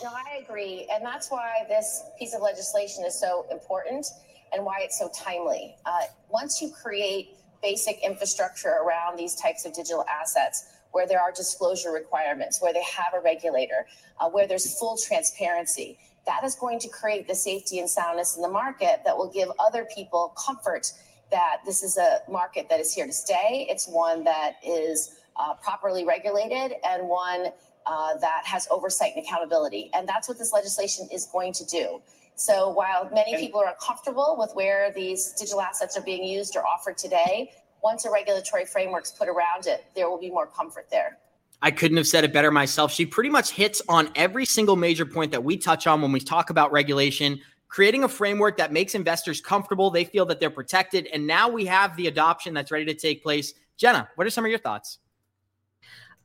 No, 0.03 0.09
I 0.09 0.43
agree. 0.43 0.85
And 0.93 1.05
that's 1.05 1.31
why 1.31 1.65
this 1.69 2.03
piece 2.19 2.35
of 2.35 2.41
legislation 2.41 3.05
is 3.05 3.17
so 3.17 3.45
important 3.49 4.05
and 4.51 4.65
why 4.65 4.79
it's 4.81 4.99
so 4.99 5.09
timely. 5.15 5.77
Uh, 5.85 6.01
once 6.29 6.61
you 6.61 6.71
create 6.71 7.37
basic 7.61 8.03
infrastructure 8.03 8.67
around 8.67 9.17
these 9.17 9.33
types 9.33 9.65
of 9.65 9.73
digital 9.73 10.03
assets, 10.11 10.65
where 10.91 11.07
there 11.07 11.21
are 11.21 11.31
disclosure 11.31 11.91
requirements, 11.91 12.61
where 12.61 12.73
they 12.73 12.83
have 12.83 13.13
a 13.15 13.21
regulator, 13.21 13.87
uh, 14.19 14.29
where 14.29 14.45
there's 14.45 14.77
full 14.77 14.97
transparency, 14.97 15.97
that 16.25 16.43
is 16.43 16.53
going 16.55 16.79
to 16.79 16.89
create 16.89 17.25
the 17.25 17.33
safety 17.33 17.79
and 17.79 17.89
soundness 17.89 18.35
in 18.35 18.41
the 18.41 18.49
market 18.49 18.99
that 19.05 19.17
will 19.17 19.31
give 19.31 19.47
other 19.57 19.87
people 19.95 20.35
comfort 20.37 20.91
that 21.31 21.59
this 21.65 21.81
is 21.81 21.97
a 21.97 22.19
market 22.29 22.67
that 22.69 22.81
is 22.81 22.93
here 22.93 23.07
to 23.07 23.13
stay. 23.13 23.65
It's 23.69 23.87
one 23.87 24.25
that 24.25 24.55
is 24.65 25.15
uh, 25.37 25.53
properly 25.55 26.03
regulated 26.03 26.73
and 26.85 27.07
one 27.07 27.47
uh, 27.85 28.17
that 28.17 28.43
has 28.45 28.67
oversight 28.71 29.13
and 29.15 29.25
accountability. 29.25 29.89
And 29.93 30.07
that's 30.07 30.27
what 30.27 30.37
this 30.37 30.53
legislation 30.53 31.07
is 31.11 31.25
going 31.25 31.53
to 31.53 31.65
do. 31.65 32.01
So 32.35 32.69
while 32.69 33.09
many 33.13 33.37
people 33.37 33.59
are 33.59 33.69
uncomfortable 33.69 34.35
with 34.39 34.51
where 34.53 34.91
these 34.91 35.33
digital 35.33 35.61
assets 35.61 35.97
are 35.97 36.01
being 36.01 36.23
used 36.23 36.55
or 36.55 36.65
offered 36.65 36.97
today, 36.97 37.51
once 37.83 38.05
a 38.05 38.09
regulatory 38.11 38.65
framework's 38.65 39.11
put 39.11 39.27
around 39.27 39.67
it, 39.67 39.85
there 39.95 40.09
will 40.09 40.19
be 40.19 40.31
more 40.31 40.47
comfort 40.47 40.87
there. 40.89 41.19
I 41.61 41.71
couldn't 41.71 41.97
have 41.97 42.07
said 42.07 42.23
it 42.23 42.33
better 42.33 42.51
myself. 42.51 42.91
She 42.91 43.05
pretty 43.05 43.29
much 43.29 43.51
hits 43.51 43.81
on 43.87 44.09
every 44.15 44.45
single 44.45 44.75
major 44.75 45.05
point 45.05 45.31
that 45.31 45.43
we 45.43 45.57
touch 45.57 45.87
on 45.87 46.01
when 46.01 46.11
we 46.11 46.19
talk 46.19 46.49
about 46.49 46.71
regulation, 46.71 47.39
creating 47.69 48.03
a 48.03 48.07
framework 48.07 48.57
that 48.57 48.73
makes 48.73 48.95
investors 48.95 49.39
comfortable. 49.39 49.89
They 49.89 50.03
feel 50.03 50.25
that 50.25 50.39
they're 50.39 50.49
protected. 50.49 51.07
And 51.13 51.25
now 51.25 51.47
we 51.49 51.65
have 51.65 51.95
the 51.95 52.07
adoption 52.07 52.53
that's 52.53 52.71
ready 52.71 52.85
to 52.85 52.93
take 52.93 53.23
place. 53.23 53.53
Jenna, 53.77 54.09
what 54.15 54.27
are 54.27 54.29
some 54.29 54.43
of 54.43 54.49
your 54.49 54.59
thoughts? 54.59 54.99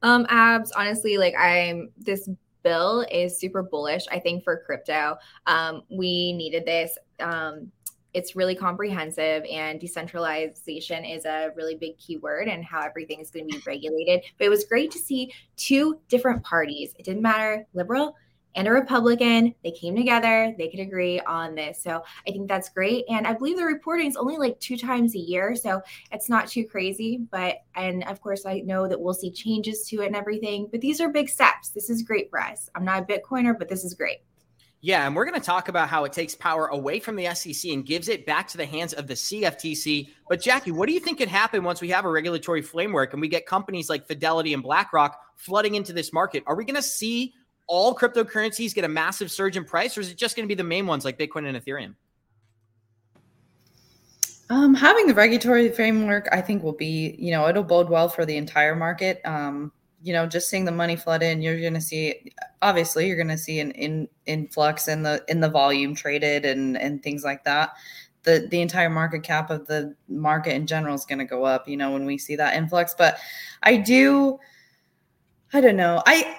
Um, 0.03 0.27
abs, 0.29 0.73
honestly, 0.73 1.19
like 1.19 1.35
I'm 1.39 1.91
this 1.99 2.29
bill 2.63 3.05
is 3.11 3.39
super 3.39 3.63
bullish, 3.63 4.05
I 4.11 4.19
think, 4.19 4.45
for 4.45 4.63
crypto. 4.65 5.17
Um, 5.47 5.83
we 5.91 6.33
needed 6.33 6.65
this. 6.67 6.97
Um, 7.21 7.71
it's 8.15 8.35
really 8.35 8.55
comprehensive 8.55 9.45
and 9.51 9.79
decentralization 9.79 11.05
is 11.05 11.25
a 11.25 11.51
really 11.57 11.75
big 11.75 11.97
keyword 11.99 12.49
and 12.49 12.65
how 12.65 12.81
everything 12.81 13.21
is 13.21 13.31
going 13.31 13.49
to 13.49 13.59
be 13.59 13.63
regulated. 13.67 14.23
But 14.39 14.47
it 14.47 14.51
was 14.51 14.65
great 14.65 14.91
to 14.93 14.99
see 14.99 15.33
two 15.57 16.01
different 16.09 16.43
parties. 16.43 16.95
It 16.99 17.05
didn't 17.05 17.23
matter 17.23 17.67
liberal, 17.75 18.17
and 18.59 18.67
a 18.67 18.73
Republican. 18.73 19.55
They 19.63 19.71
came 19.71 19.95
together, 19.95 20.53
they 20.59 20.69
could 20.69 20.81
agree 20.81 21.21
on 21.21 21.55
this. 21.55 21.81
So 21.81 22.03
I 22.27 22.33
think 22.33 22.49
that's 22.49 22.69
great. 22.69 23.05
And 23.09 23.25
I 23.25 23.33
believe 23.33 23.57
the 23.57 23.65
reporting 23.65 24.09
is 24.09 24.17
only 24.17 24.37
like 24.37 24.59
two 24.59 24.77
times 24.77 25.15
a 25.15 25.19
year. 25.19 25.55
So 25.55 25.81
it's 26.11 26.29
not 26.29 26.49
too 26.49 26.67
crazy. 26.67 27.21
But, 27.31 27.59
and 27.77 28.03
of 28.09 28.21
course, 28.21 28.45
I 28.45 28.59
know 28.61 28.89
that 28.89 29.01
we'll 29.01 29.15
see 29.15 29.31
changes 29.31 29.87
to 29.91 30.03
it 30.03 30.07
and 30.07 30.17
everything. 30.17 30.69
But 30.73 30.81
these 30.81 31.01
are 31.01 31.09
big 31.09 31.29
steps. 31.29 31.69
This 31.69 31.89
is 31.89 32.03
great 32.03 32.31
for 32.31 32.41
us. 32.41 32.69
I'm 32.75 32.85
not 32.85 33.05
a 33.05 33.07
Bitcoiner, 33.07 33.57
but 33.57 33.69
this 33.69 33.85
is 33.85 33.95
great. 33.95 34.19
Yeah, 34.81 35.07
and 35.07 35.15
we're 35.15 35.25
going 35.25 35.41
to 35.41 35.45
talk 35.45 35.69
about 35.69 35.89
how 35.89 36.05
it 36.05 36.13
takes 36.13 36.37
power 36.37 36.67
away 36.69 37.01
from 37.01 37.17
the 37.17 37.33
SEC 37.35 37.71
and 37.73 37.85
gives 37.85 38.09
it 38.09 38.27
back 38.27 38.47
to 38.49 38.57
the 38.57 38.67
hands 38.67 38.93
of 38.93 39.07
the 39.09 39.15
CFTC. 39.15 40.09
But 40.29 40.41
Jackie, 40.41 40.71
what 40.71 40.87
do 40.87 40.93
you 40.93 41.01
think 41.01 41.19
could 41.19 41.29
happen 41.29 41.65
once 41.65 41.81
we 41.81 41.89
have 41.91 42.05
a 42.05 42.11
regulatory 42.11 42.63
framework 42.63 43.13
and 43.13 43.21
we 43.21 43.27
get 43.27 43.45
companies 43.45 43.89
like 43.89 44.07
Fidelity 44.07 44.55
and 44.55 44.63
BlackRock 44.63 45.19
flooding 45.37 45.75
into 45.75 45.93
this 45.93 46.13
market? 46.13 46.45
Are 46.47 46.55
we 46.55 46.65
going 46.65 46.77
to 46.77 46.83
see 46.83 47.35
all 47.69 47.95
cryptocurrencies 47.95 48.75
get 48.75 48.85
a 48.85 48.89
massive 48.89 49.31
surge 49.31 49.57
in 49.57 49.65
price, 49.65 49.97
or 49.97 50.01
is 50.01 50.11
it 50.11 50.17
just 50.17 50.35
going 50.35 50.45
to 50.45 50.49
be 50.49 50.57
the 50.57 50.65
main 50.65 50.87
ones 50.87 51.05
like 51.05 51.19
Bitcoin 51.19 51.47
and 51.47 51.57
Ethereum? 51.57 51.95
Um, 54.51 54.75
having 54.75 55.07
the 55.07 55.15
regulatory 55.15 55.69
framework, 55.69 56.27
I 56.33 56.41
think, 56.41 56.63
will 56.63 56.73
be, 56.73 57.15
you 57.19 57.31
know, 57.31 57.47
it'll 57.49 57.63
bode 57.63 57.91
well 57.91 58.09
for 58.09 58.25
the 58.25 58.37
entire 58.37 58.75
market. 58.75 59.21
Um, 59.27 59.71
you 60.03 60.15
know, 60.15 60.27
just 60.27 60.49
seeing 60.49 60.65
the 60.65 60.73
money 60.73 60.97
flood 60.97 61.23
in, 61.23 61.43
you're 61.43 61.61
going 61.61 61.75
to 61.75 61.81
see, 61.81 62.33
obviously, 62.63 63.07
you're 63.07 63.17
going 63.17 63.29
to 63.29 63.37
see 63.37 63.61
an 63.61 63.73
in, 63.73 64.09
influx 64.25 64.89
in 64.89 65.03
the 65.03 65.23
in 65.29 65.41
the 65.41 65.51
volume 65.51 65.95
traded 65.95 66.47
and 66.47 66.79
and 66.79 67.03
things 67.03 67.25
like 67.25 67.45
that. 67.45 67.73
The 68.23 68.49
the 68.51 68.63
entire 68.63 68.89
market 68.89 69.23
cap 69.23 69.51
of 69.51 69.67
the 69.67 69.95
market 70.09 70.55
in 70.55 70.67
general 70.67 70.95
is 70.95 71.05
going 71.05 71.19
to 71.19 71.25
go 71.27 71.45
up. 71.45 71.69
You 71.69 71.77
know, 71.77 71.91
when 71.91 72.07
we 72.07 72.17
see 72.17 72.37
that 72.37 72.55
influx, 72.55 72.95
but 72.97 73.19
I 73.63 73.77
do, 73.77 74.39
I 75.53 75.61
don't 75.61 75.77
know, 75.77 76.03
I 76.07 76.37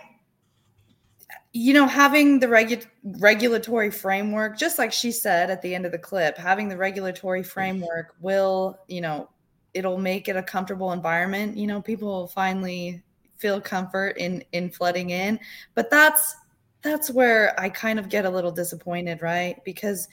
you 1.51 1.73
know, 1.73 1.87
having 1.87 2.39
the 2.39 2.47
regu- 2.47 2.85
regulatory 3.03 3.89
framework, 3.89 4.57
just 4.57 4.77
like 4.77 4.93
she 4.93 5.11
said 5.11 5.49
at 5.49 5.61
the 5.61 5.73
end 5.73 5.85
of 5.85 5.91
the 5.91 5.97
clip, 5.97 6.37
having 6.37 6.69
the 6.69 6.77
regulatory 6.77 7.41
framework 7.41 8.13
will, 8.21 8.79
you 8.87 9.01
know, 9.01 9.29
it'll 9.73 9.97
make 9.97 10.27
it 10.27 10.35
a 10.35 10.43
comfortable 10.43 10.91
environment. 10.91 11.57
You 11.57 11.67
know, 11.67 11.81
people 11.81 12.07
will 12.07 12.27
finally 12.27 13.01
feel 13.37 13.59
comfort 13.59 14.17
in 14.17 14.43
in 14.51 14.69
flooding 14.69 15.09
in. 15.09 15.39
But 15.73 15.89
that's 15.89 16.35
that's 16.81 17.09
where 17.09 17.59
I 17.59 17.69
kind 17.69 17.99
of 17.99 18.09
get 18.09 18.25
a 18.25 18.29
little 18.29 18.51
disappointed, 18.51 19.21
right? 19.21 19.57
Because 19.65 20.07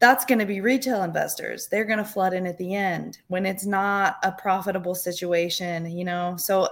that's 0.00 0.24
going 0.24 0.38
to 0.38 0.46
be 0.46 0.60
retail 0.60 1.02
investors. 1.02 1.66
They're 1.66 1.84
going 1.84 1.98
to 1.98 2.04
flood 2.04 2.32
in 2.32 2.46
at 2.46 2.58
the 2.58 2.74
end 2.74 3.18
when 3.28 3.46
it's 3.46 3.66
not 3.66 4.16
a 4.22 4.30
profitable 4.30 4.94
situation, 4.94 5.90
you 5.90 6.04
know. 6.04 6.36
So 6.36 6.68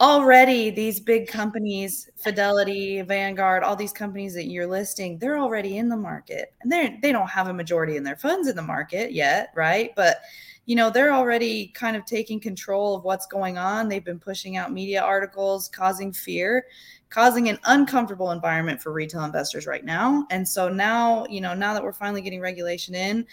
already 0.00 0.68
these 0.68 1.00
big 1.00 1.26
companies 1.26 2.10
fidelity 2.16 3.00
vanguard 3.00 3.62
all 3.62 3.74
these 3.74 3.94
companies 3.94 4.34
that 4.34 4.46
you're 4.46 4.66
listing 4.66 5.18
they're 5.18 5.38
already 5.38 5.78
in 5.78 5.88
the 5.88 5.96
market. 5.96 6.52
And 6.60 6.70
they 6.70 6.98
they 7.00 7.12
don't 7.12 7.30
have 7.30 7.48
a 7.48 7.54
majority 7.54 7.96
in 7.96 8.04
their 8.04 8.16
funds 8.16 8.46
in 8.48 8.56
the 8.56 8.62
market 8.62 9.12
yet 9.12 9.52
right? 9.54 9.92
But 9.96 10.18
you 10.66 10.76
know 10.76 10.90
they're 10.90 11.14
already 11.14 11.68
kind 11.68 11.96
of 11.96 12.04
taking 12.04 12.40
control 12.40 12.94
of 12.94 13.04
what's 13.04 13.26
going 13.26 13.56
on. 13.56 13.88
They've 13.88 14.04
been 14.04 14.18
pushing 14.18 14.58
out 14.58 14.70
media 14.72 15.02
articles 15.02 15.68
causing 15.68 16.12
fear 16.12 16.66
causing 17.08 17.48
an 17.48 17.58
uncomfortable 17.64 18.32
environment 18.32 18.82
for 18.82 18.92
retail 18.92 19.24
investors 19.24 19.66
right 19.66 19.84
now. 19.84 20.26
And 20.30 20.46
so 20.46 20.68
now 20.68 21.24
you 21.30 21.40
know 21.40 21.54
now 21.54 21.72
that 21.72 21.82
we're 21.82 21.92
finally 21.92 22.20
getting 22.20 22.40
regulation 22.40 22.94
in 22.94 23.26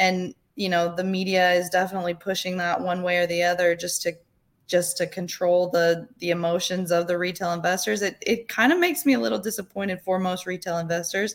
and 0.00 0.34
you 0.56 0.68
know 0.68 0.92
the 0.96 1.04
media 1.04 1.52
is 1.52 1.68
definitely 1.70 2.14
pushing 2.14 2.56
that 2.56 2.80
one 2.80 3.04
way 3.04 3.18
or 3.18 3.26
the 3.28 3.44
other 3.44 3.76
just 3.76 4.02
to 4.02 4.16
just 4.68 4.96
to 4.98 5.06
control 5.06 5.68
the 5.70 6.06
the 6.18 6.30
emotions 6.30 6.92
of 6.92 7.08
the 7.08 7.18
retail 7.18 7.52
investors 7.52 8.02
it 8.02 8.16
it 8.22 8.48
kind 8.48 8.72
of 8.72 8.78
makes 8.78 9.04
me 9.04 9.14
a 9.14 9.18
little 9.18 9.38
disappointed 9.38 10.00
for 10.00 10.18
most 10.18 10.46
retail 10.46 10.78
investors 10.78 11.34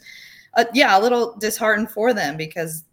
uh, 0.56 0.64
yeah 0.74 0.98
a 0.98 1.02
little 1.02 1.36
disheartened 1.40 1.90
for 1.90 2.14
them 2.14 2.38
because 2.38 2.86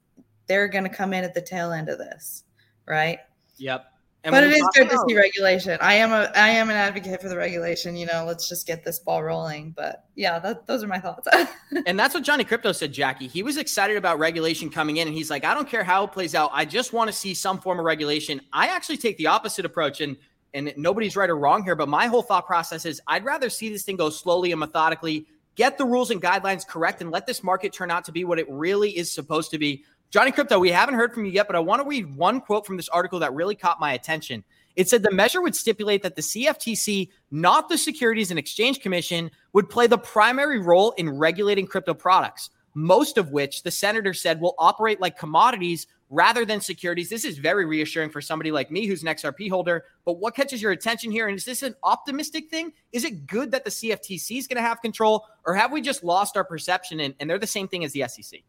they're 0.49 0.67
going 0.67 0.83
to 0.83 0.91
come 0.91 1.13
in 1.13 1.23
at 1.23 1.35
the 1.35 1.41
tail 1.43 1.71
end 1.71 1.89
of 1.89 1.99
this 1.99 2.43
right 2.87 3.21
yep 3.59 3.91
and 4.23 4.33
but 4.35 4.45
it 4.45 4.53
is 4.53 4.69
good 4.75 4.87
about- 4.87 5.03
to 5.03 5.09
see 5.09 5.17
regulation. 5.17 5.79
I 5.81 5.95
am 5.95 6.13
a 6.13 6.31
I 6.35 6.51
am 6.51 6.69
an 6.69 6.77
advocate 6.77 7.23
for 7.23 7.29
the 7.29 7.37
regulation. 7.37 7.97
You 7.97 8.05
know, 8.07 8.25
let's 8.27 8.49
just 8.49 8.67
get 8.67 8.85
this 8.85 8.99
ball 8.99 9.23
rolling. 9.23 9.71
But 9.71 10.05
yeah, 10.15 10.39
that, 10.41 10.67
those 10.67 10.85
are 10.85 10.87
my 10.87 10.99
thoughts. 10.99 11.27
and 11.87 11.99
that's 11.99 12.15
what 12.15 12.23
Johnny 12.23 12.45
Crypto 12.45 12.73
said, 12.73 12.93
Jackie. 12.93 13.29
He 13.29 13.43
was 13.43 13.57
excited 13.57 13.97
about 13.97 14.19
regulation 14.19 14.69
coming 14.69 14.99
in, 14.99 15.09
and 15.09 15.17
he's 15.17 15.31
like, 15.31 15.45
I 15.45 15.55
don't 15.55 15.69
care 15.69 15.85
how 15.85 16.05
it 16.05 16.13
plays 16.13 16.35
out. 16.35 16.51
I 16.53 16.67
just 16.67 16.93
want 16.93 17.09
to 17.09 17.17
see 17.17 17.33
some 17.33 17.61
form 17.61 17.79
of 17.79 17.87
regulation. 17.87 18.43
I 18.53 18.67
actually 18.67 18.99
take 18.99 19.17
the 19.17 19.29
opposite 19.29 19.65
approach, 19.65 20.03
and 20.03 20.19
and 20.55 20.73
nobody's 20.77 21.17
right 21.17 21.31
or 21.31 21.37
wrong 21.37 21.63
here, 21.63 21.77
but 21.77 21.89
my 21.89 22.07
whole 22.07 22.23
thought 22.23 22.47
process 22.47 22.85
is 22.85 23.01
I'd 23.07 23.25
rather 23.25 23.51
see 23.51 23.69
this 23.69 23.85
thing 23.85 23.97
go 23.97 24.11
slowly 24.11 24.53
and 24.53 24.61
methodically, 24.61 25.27
get 25.55 25.79
the 25.79 25.85
rules 25.85 26.11
and 26.11 26.21
guidelines 26.21 26.67
correct, 26.67 27.01
and 27.01 27.11
let 27.11 27.27
this 27.27 27.43
market 27.43 27.73
turn 27.73 27.91
out 27.91 28.05
to 28.07 28.13
be 28.13 28.25
what 28.25 28.39
it 28.39 28.47
really 28.51 28.97
is 28.97 29.13
supposed 29.13 29.51
to 29.53 29.59
be. 29.59 29.85
Johnny 30.11 30.33
Crypto, 30.33 30.59
we 30.59 30.71
haven't 30.71 30.97
heard 30.97 31.15
from 31.15 31.25
you 31.25 31.31
yet, 31.31 31.47
but 31.47 31.55
I 31.55 31.61
want 31.61 31.83
to 31.83 31.89
read 31.89 32.17
one 32.17 32.41
quote 32.41 32.67
from 32.67 32.77
this 32.77 32.89
article 32.89 33.21
that 33.21 33.33
really 33.33 33.55
caught 33.55 33.79
my 33.79 33.93
attention. 33.93 34.43
It 34.77 34.89
said 34.89 35.03
the 35.03 35.11
measure 35.11 35.41
would 35.41 35.55
stipulate 35.55 36.03
that 36.03 36.17
the 36.17 36.23
CFTC, 36.23 37.11
not 37.31 37.69
the 37.69 37.79
Securities 37.79 38.31
and 38.31 38.39
Exchange 38.39 38.81
Commission, 38.81 39.31
would 39.53 39.69
play 39.69 39.87
the 39.87 39.99
primary 39.99 40.59
role 40.59 40.93
in 40.93 41.11
regulating 41.11 41.67
crypto 41.67 41.95
products, 41.95 42.51
most 42.75 43.19
of 43.19 43.31
which 43.31 43.63
the 43.63 43.71
senator 43.71 44.15
said 44.15 44.41
will 44.41 44.55
operate 44.59 45.01
like 45.01 45.19
commodities 45.19 45.87
rather 46.11 46.45
than 46.45 46.61
securities. 46.61 47.09
This 47.09 47.25
is 47.25 47.39
very 47.39 47.65
reassuring 47.65 48.11
for 48.11 48.21
somebody 48.21 48.51
like 48.51 48.71
me 48.71 48.87
who's 48.87 49.03
an 49.03 49.09
XRP 49.09 49.49
holder. 49.49 49.85
But 50.05 50.19
what 50.19 50.35
catches 50.35 50.61
your 50.61 50.73
attention 50.73 51.11
here? 51.13 51.29
And 51.29 51.39
is 51.39 51.45
this 51.45 51.63
an 51.63 51.77
optimistic 51.85 52.51
thing? 52.51 52.73
Is 52.93 53.05
it 53.05 53.27
good 53.27 53.53
that 53.53 53.65
the 53.65 53.71
CFTC 53.71 54.37
is 54.37 54.47
going 54.47 54.57
to 54.57 54.63
have 54.63 54.83
control, 54.83 55.25
or 55.47 55.55
have 55.55 55.73
we 55.73 55.81
just 55.81 56.05
lost 56.05 56.37
our 56.37 56.45
perception 56.45 57.01
and, 57.01 57.15
and 57.21 57.31
they're 57.31 57.39
the 57.39 57.47
same 57.47 57.69
thing 57.69 57.85
as 57.85 57.93
the 57.93 58.05
SEC? 58.09 58.41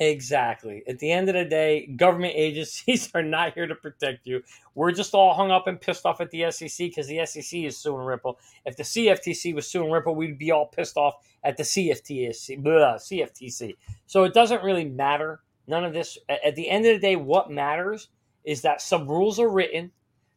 Exactly. 0.00 0.82
At 0.86 0.98
the 0.98 1.10
end 1.10 1.28
of 1.28 1.34
the 1.34 1.44
day, 1.44 1.86
government 1.96 2.34
agencies 2.36 3.10
are 3.14 3.22
not 3.22 3.54
here 3.54 3.66
to 3.66 3.74
protect 3.74 4.26
you. 4.26 4.42
We're 4.74 4.92
just 4.92 5.14
all 5.14 5.34
hung 5.34 5.50
up 5.50 5.66
and 5.66 5.80
pissed 5.80 6.06
off 6.06 6.20
at 6.20 6.30
the 6.30 6.50
SEC 6.50 6.88
because 6.88 7.08
the 7.08 7.24
SEC 7.26 7.60
is 7.60 7.76
suing 7.76 8.04
Ripple. 8.04 8.38
If 8.64 8.76
the 8.76 8.82
CFTC 8.84 9.54
was 9.54 9.68
suing 9.68 9.90
Ripple, 9.90 10.14
we'd 10.14 10.38
be 10.38 10.52
all 10.52 10.66
pissed 10.66 10.96
off 10.96 11.14
at 11.42 11.56
the 11.56 11.62
CFTC. 11.62 12.62
Blah, 12.62 12.96
CFTC. 12.96 13.76
So 14.06 14.24
it 14.24 14.34
doesn't 14.34 14.62
really 14.62 14.84
matter 14.84 15.40
None 15.68 15.84
of 15.84 15.92
this. 15.92 16.18
At 16.28 16.56
the 16.56 16.68
end 16.68 16.86
of 16.86 16.94
the 16.94 17.06
day, 17.06 17.14
what 17.14 17.50
matters 17.50 18.08
is 18.44 18.62
that 18.62 18.80
some 18.80 19.06
rules 19.06 19.38
are 19.38 19.50
written, 19.50 19.92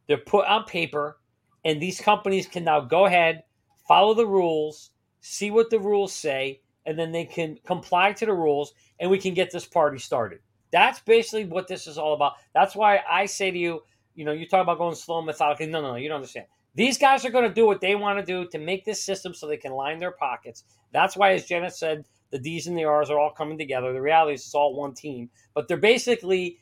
they're 0.07 0.17
put 0.17 0.45
on 0.45 0.65
paper, 0.65 1.17
and 1.63 1.81
these 1.81 2.01
companies 2.01 2.47
can 2.47 2.65
now 2.65 2.81
go 2.81 3.05
ahead, 3.05 3.43
follow 3.87 4.13
the 4.13 4.27
rules, 4.27 4.91
see 5.21 5.49
what 5.49 5.69
the 5.69 5.79
rules 5.79 6.13
say, 6.13 6.61
and 6.85 6.99
then 6.99 7.11
they 7.11 7.25
can 7.25 7.57
comply 7.65 8.11
to 8.11 8.25
the 8.25 8.33
rules, 8.33 8.73
and 8.99 9.09
we 9.09 9.17
can 9.17 9.33
get 9.33 9.51
this 9.51 9.65
party 9.65 9.97
started. 9.97 10.39
That's 10.71 10.99
basically 10.99 11.45
what 11.45 11.67
this 11.67 11.87
is 11.87 11.97
all 11.97 12.13
about. 12.13 12.33
That's 12.53 12.75
why 12.75 12.99
I 13.09 13.25
say 13.25 13.51
to 13.51 13.57
you, 13.57 13.81
you 14.15 14.25
know, 14.25 14.31
you 14.33 14.47
talk 14.47 14.63
about 14.63 14.77
going 14.77 14.95
slow 14.95 15.19
and 15.19 15.27
methodically. 15.27 15.67
No, 15.67 15.81
no, 15.81 15.91
no, 15.91 15.95
you 15.95 16.09
don't 16.09 16.17
understand. 16.17 16.47
These 16.75 16.97
guys 16.97 17.25
are 17.25 17.31
going 17.31 17.47
to 17.47 17.53
do 17.53 17.65
what 17.65 17.81
they 17.81 17.95
want 17.95 18.19
to 18.19 18.25
do 18.25 18.49
to 18.49 18.57
make 18.57 18.83
this 18.83 19.03
system 19.03 19.33
so 19.33 19.47
they 19.47 19.57
can 19.57 19.73
line 19.73 19.99
their 19.99 20.11
pockets. 20.11 20.63
That's 20.91 21.15
why, 21.15 21.33
as 21.33 21.45
Janet 21.45 21.75
said, 21.75 22.05
the 22.31 22.39
D's 22.39 22.67
and 22.67 22.77
the 22.77 22.85
R's 22.85 23.09
are 23.09 23.19
all 23.19 23.31
coming 23.31 23.57
together. 23.57 23.93
The 23.93 24.01
reality 24.01 24.33
is 24.33 24.41
it's 24.41 24.55
all 24.55 24.75
one 24.75 24.93
team, 24.93 25.29
but 25.53 25.67
they're 25.67 25.77
basically 25.77 26.59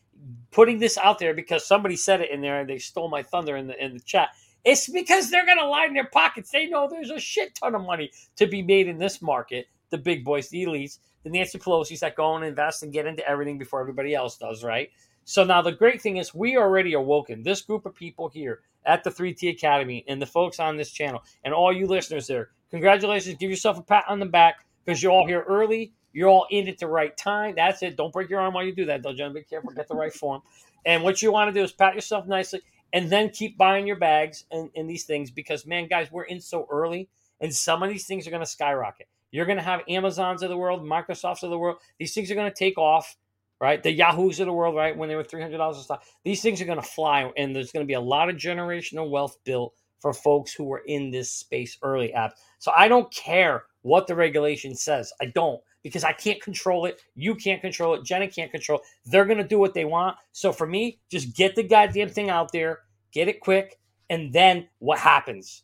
putting 0.52 0.80
this 0.80 0.98
out 0.98 1.20
there 1.20 1.34
because 1.34 1.66
somebody 1.66 1.96
said 1.96 2.22
it 2.22 2.32
in 2.32 2.42
there 2.42 2.60
and 2.60 2.70
they 2.70 2.78
stole 2.78 3.10
my 3.10 3.24
thunder 3.24 3.56
in 3.56 3.68
the 3.68 3.84
in 3.84 3.94
the 3.94 4.00
chat. 4.02 4.30
It's 4.66 4.90
because 4.90 5.30
they're 5.30 5.46
going 5.46 5.58
to 5.58 5.68
line 5.68 5.94
their 5.94 6.10
pockets. 6.12 6.52
They 6.52 6.68
know 6.68 6.88
there's 6.90 7.12
a 7.12 7.20
shit 7.20 7.56
ton 7.56 7.76
of 7.76 7.82
money 7.82 8.12
to 8.36 8.46
be 8.46 8.62
made 8.62 8.88
in 8.88 8.98
this 8.98 9.22
market. 9.22 9.68
The 9.90 9.98
big 9.98 10.26
boys, 10.26 10.50
the 10.50 10.66
elites, 10.66 11.00
the 11.24 11.30
Nancy 11.30 11.58
Pelosi's 11.58 12.02
that 12.02 12.16
go 12.16 12.36
and 12.36 12.46
invest 12.46 12.84
and 12.84 12.92
get 12.92 13.06
into 13.06 13.28
everything 13.28 13.58
before 13.58 13.80
everybody 13.80 14.14
else 14.14 14.38
does, 14.38 14.64
right? 14.64 14.90
So 15.24 15.44
now 15.44 15.62
the 15.62 15.72
great 15.72 16.02
thing 16.02 16.18
is 16.18 16.34
we 16.34 16.58
already 16.58 16.94
awoken. 16.94 17.44
This 17.44 17.62
group 17.62 17.86
of 17.86 17.96
people 17.96 18.30
here 18.30 18.62
at 18.86 19.04
the 19.04 19.10
3T 19.10 19.50
Academy 19.52 20.04
and 20.08 20.22
the 20.22 20.26
folks 20.26 20.60
on 20.60 20.76
this 20.76 20.92
channel 20.92 21.24
and 21.44 21.54
all 21.54 21.72
you 21.72 21.88
listeners 21.88 22.28
there, 22.28 22.50
congratulations. 22.72 23.38
Give 23.40 23.50
yourself 23.50 23.78
a 23.78 23.84
pat 23.84 24.06
on 24.08 24.20
the 24.20 24.26
back 24.26 24.66
because 24.86 25.02
you're 25.02 25.12
all 25.12 25.28
here 25.28 25.44
early. 25.48 25.94
You're 26.14 26.30
all 26.30 26.48
in 26.50 26.68
at 26.68 26.80
the 26.80 26.88
right 26.88 27.16
time. 27.16 27.54
That's 27.56 27.84
it. 27.84 27.96
Don't 27.96 28.12
break 28.12 28.30
your 28.30 28.40
arm 28.42 28.54
while 28.54 28.66
you 28.66 28.74
do 28.74 28.86
that, 28.86 29.04
though, 29.04 29.14
John. 29.14 29.34
Be 29.34 29.44
careful. 29.44 29.72
Get 29.72 29.88
the 29.88 29.96
right 29.96 30.14
form. 30.14 30.42
And 30.86 31.04
what 31.04 31.22
you 31.22 31.32
want 31.32 31.54
to 31.54 31.60
do 31.60 31.64
is 31.64 31.72
pat 31.72 31.94
yourself 31.94 32.26
nicely 32.28 32.62
and 32.94 33.10
then 33.10 33.30
keep 33.30 33.58
buying 33.58 33.86
your 33.86 33.98
bags 33.98 34.46
and, 34.52 34.70
and 34.76 34.90
these 34.90 35.06
things 35.06 35.30
because, 35.30 35.66
man, 35.66 35.88
guys, 35.88 36.12
we're 36.12 36.24
in 36.24 36.42
so 36.42 36.68
early 36.72 37.10
and 37.40 37.54
some 37.54 37.84
of 37.84 37.90
these 37.90 38.06
things 38.06 38.28
are 38.28 38.32
going 38.32 38.44
to 38.44 38.50
skyrocket. 38.50 39.08
You're 39.32 39.46
going 39.46 39.58
to 39.58 39.64
have 39.64 39.82
Amazons 39.88 40.42
of 40.42 40.50
the 40.50 40.58
world, 40.58 40.82
Microsofts 40.82 41.44
of 41.44 41.52
the 41.52 41.58
world. 41.58 41.78
These 42.00 42.14
things 42.14 42.32
are 42.32 42.36
going 42.36 42.50
to 42.50 42.56
take 42.56 42.78
off, 42.78 43.16
right? 43.62 43.82
The 43.82 43.92
Yahoos 43.92 44.40
of 44.40 44.48
the 44.48 44.54
world, 44.54 44.76
right? 44.76 44.98
When 44.98 45.08
they 45.08 45.16
were 45.16 45.24
$300 45.24 45.72
a 45.72 45.76
stock. 45.76 46.04
These 46.24 46.42
things 46.42 46.62
are 46.62 46.66
going 46.66 46.82
to 46.82 46.88
fly 46.88 47.32
and 47.38 47.56
there's 47.56 47.72
going 47.72 47.86
to 47.86 47.88
be 47.88 47.94
a 47.94 48.02
lot 48.02 48.30
of 48.30 48.38
generational 48.38 49.10
wealth 49.10 49.38
built 49.44 49.74
for 50.00 50.14
folks 50.14 50.54
who 50.54 50.64
were 50.64 50.82
in 50.86 51.12
this 51.12 51.32
space 51.32 51.78
early 51.84 52.14
Abs. 52.14 52.34
So 52.58 52.72
I 52.76 52.88
don't 52.88 53.14
care 53.14 53.66
what 53.82 54.08
the 54.08 54.16
regulation 54.16 54.76
says. 54.76 55.12
I 55.22 55.28
don't 55.28 55.62
because 55.84 56.04
I 56.04 56.14
can't 56.14 56.42
control 56.42 56.86
it. 56.86 57.02
You 57.16 57.36
can't 57.36 57.62
control 57.62 57.96
it. 57.96 58.04
Jenna 58.04 58.28
can't 58.28 58.52
control 58.52 58.80
it. 58.80 58.86
They're 59.06 59.26
going 59.26 59.38
to 59.38 59.48
do 59.48 59.60
what 59.60 59.74
they 59.74 59.86
want. 59.86 60.18
So 60.32 60.52
for 60.52 60.68
me, 60.68 61.00
just 61.10 61.36
get 61.36 61.56
the 61.56 61.64
goddamn 61.64 62.10
thing 62.10 62.30
out 62.30 62.52
there, 62.52 62.80
get 63.12 63.28
it 63.28 63.40
quick, 63.40 63.80
and 64.10 64.34
then 64.34 64.68
what 64.80 65.00
happens? 65.00 65.64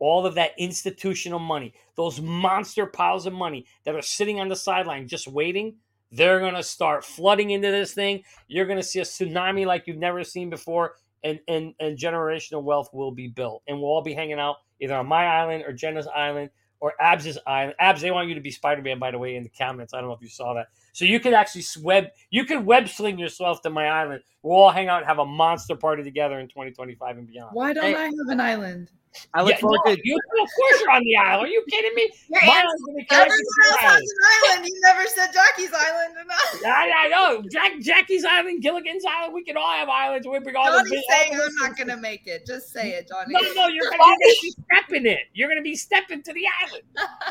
All 0.00 0.26
of 0.26 0.34
that 0.34 0.52
institutional 0.58 1.38
money, 1.38 1.74
those 1.96 2.20
monster 2.20 2.86
piles 2.86 3.26
of 3.26 3.32
money 3.32 3.66
that 3.84 3.94
are 3.94 4.02
sitting 4.02 4.38
on 4.38 4.48
the 4.48 4.56
sideline 4.56 5.08
just 5.08 5.26
waiting, 5.26 5.76
they're 6.12 6.40
going 6.40 6.54
to 6.54 6.62
start 6.62 7.04
flooding 7.04 7.50
into 7.50 7.70
this 7.70 7.94
thing. 7.94 8.22
You're 8.46 8.66
going 8.66 8.78
to 8.78 8.84
see 8.84 9.00
a 9.00 9.04
tsunami 9.04 9.66
like 9.66 9.86
you've 9.86 9.98
never 9.98 10.22
seen 10.24 10.50
before, 10.50 10.94
and, 11.24 11.40
and, 11.48 11.74
and 11.80 11.98
generational 11.98 12.62
wealth 12.62 12.90
will 12.92 13.10
be 13.10 13.28
built. 13.28 13.62
And 13.66 13.78
we'll 13.78 13.90
all 13.90 14.02
be 14.02 14.14
hanging 14.14 14.38
out 14.38 14.56
either 14.80 14.94
on 14.94 15.06
my 15.06 15.26
island 15.26 15.64
or 15.66 15.72
Jenna's 15.72 16.06
island 16.06 16.50
or 16.80 16.94
Abs' 17.00 17.38
island. 17.46 17.74
Abs, 17.78 18.00
they 18.00 18.10
want 18.10 18.28
you 18.28 18.34
to 18.34 18.40
be 18.40 18.50
Spider 18.50 18.82
Man, 18.82 18.98
by 18.98 19.10
the 19.10 19.18
way, 19.18 19.36
in 19.36 19.42
the 19.42 19.50
comments. 19.50 19.94
I 19.94 20.00
don't 20.00 20.08
know 20.08 20.14
if 20.14 20.22
you 20.22 20.28
saw 20.28 20.54
that. 20.54 20.68
So 20.92 21.04
you 21.04 21.20
could 21.20 21.34
actually 21.34 21.64
web, 21.82 22.06
you 22.30 22.44
could 22.44 22.64
web 22.64 22.88
sling 22.88 23.18
yourself 23.18 23.62
to 23.62 23.70
my 23.70 23.86
island. 23.86 24.22
We'll 24.42 24.56
all 24.56 24.70
hang 24.70 24.88
out 24.88 24.98
and 24.98 25.06
have 25.06 25.18
a 25.18 25.26
monster 25.26 25.76
party 25.76 26.02
together 26.02 26.38
in 26.40 26.48
2025 26.48 27.18
and 27.18 27.26
beyond. 27.26 27.50
Why 27.54 27.72
don't 27.72 27.84
Hey. 27.84 27.94
I 27.94 28.04
have 28.04 28.14
an 28.28 28.40
island? 28.40 28.90
I 29.32 29.40
look 29.42 29.52
Yeah, 29.52 29.58
forward 29.60 29.80
no, 29.86 29.94
to 29.94 30.00
you, 30.04 30.14
of 30.16 30.48
course 30.54 30.80
you're 30.82 30.90
on 30.90 31.02
the 31.02 31.16
island. 31.16 31.48
Are 31.48 31.50
you 31.50 31.64
kidding 31.70 31.94
me? 31.94 32.12
Your 32.28 32.40
My 32.44 32.52
aunt's 32.52 32.60
island's 32.60 32.82
gonna 32.84 32.98
be 32.98 33.06
Everyone 33.10 33.30
else 33.64 33.76
has 33.80 34.00
an 34.02 34.50
island. 34.52 34.66
You 34.68 34.80
never 34.84 35.06
said 35.08 35.32
Jackie's 35.32 35.72
island 35.72 36.14
enough. 36.22 36.60
I, 36.66 36.92
I 36.94 37.08
know. 37.08 37.42
Jack, 37.50 37.72
Jackie's 37.80 38.24
Island, 38.24 38.62
Gilligan's 38.62 39.04
Island. 39.08 39.32
We 39.34 39.42
can 39.44 39.56
all 39.56 39.72
have 39.72 39.88
islands. 39.88 40.26
We 40.28 40.38
bring 40.40 40.54
all 40.56 40.66
the 40.70 40.78
Johnny's 40.78 40.90
big- 40.90 41.02
saying 41.08 41.32
all 41.32 41.38
the 41.38 41.44
I'm 41.46 41.68
not 41.70 41.78
gonna 41.78 41.96
make 41.96 42.26
it. 42.26 42.46
Just 42.46 42.68
say 42.70 42.90
it, 42.90 43.08
Johnny. 43.08 43.32
No, 43.32 43.40
no, 43.54 43.66
you're 43.68 43.90
gonna, 43.90 44.14
be 44.20 44.52
stepping 44.70 45.06
it. 45.06 45.20
You're 45.32 45.48
gonna 45.48 45.62
be 45.62 45.74
stepping 45.74 46.22
to 46.22 46.32
the 46.32 46.44
island. 46.62 46.84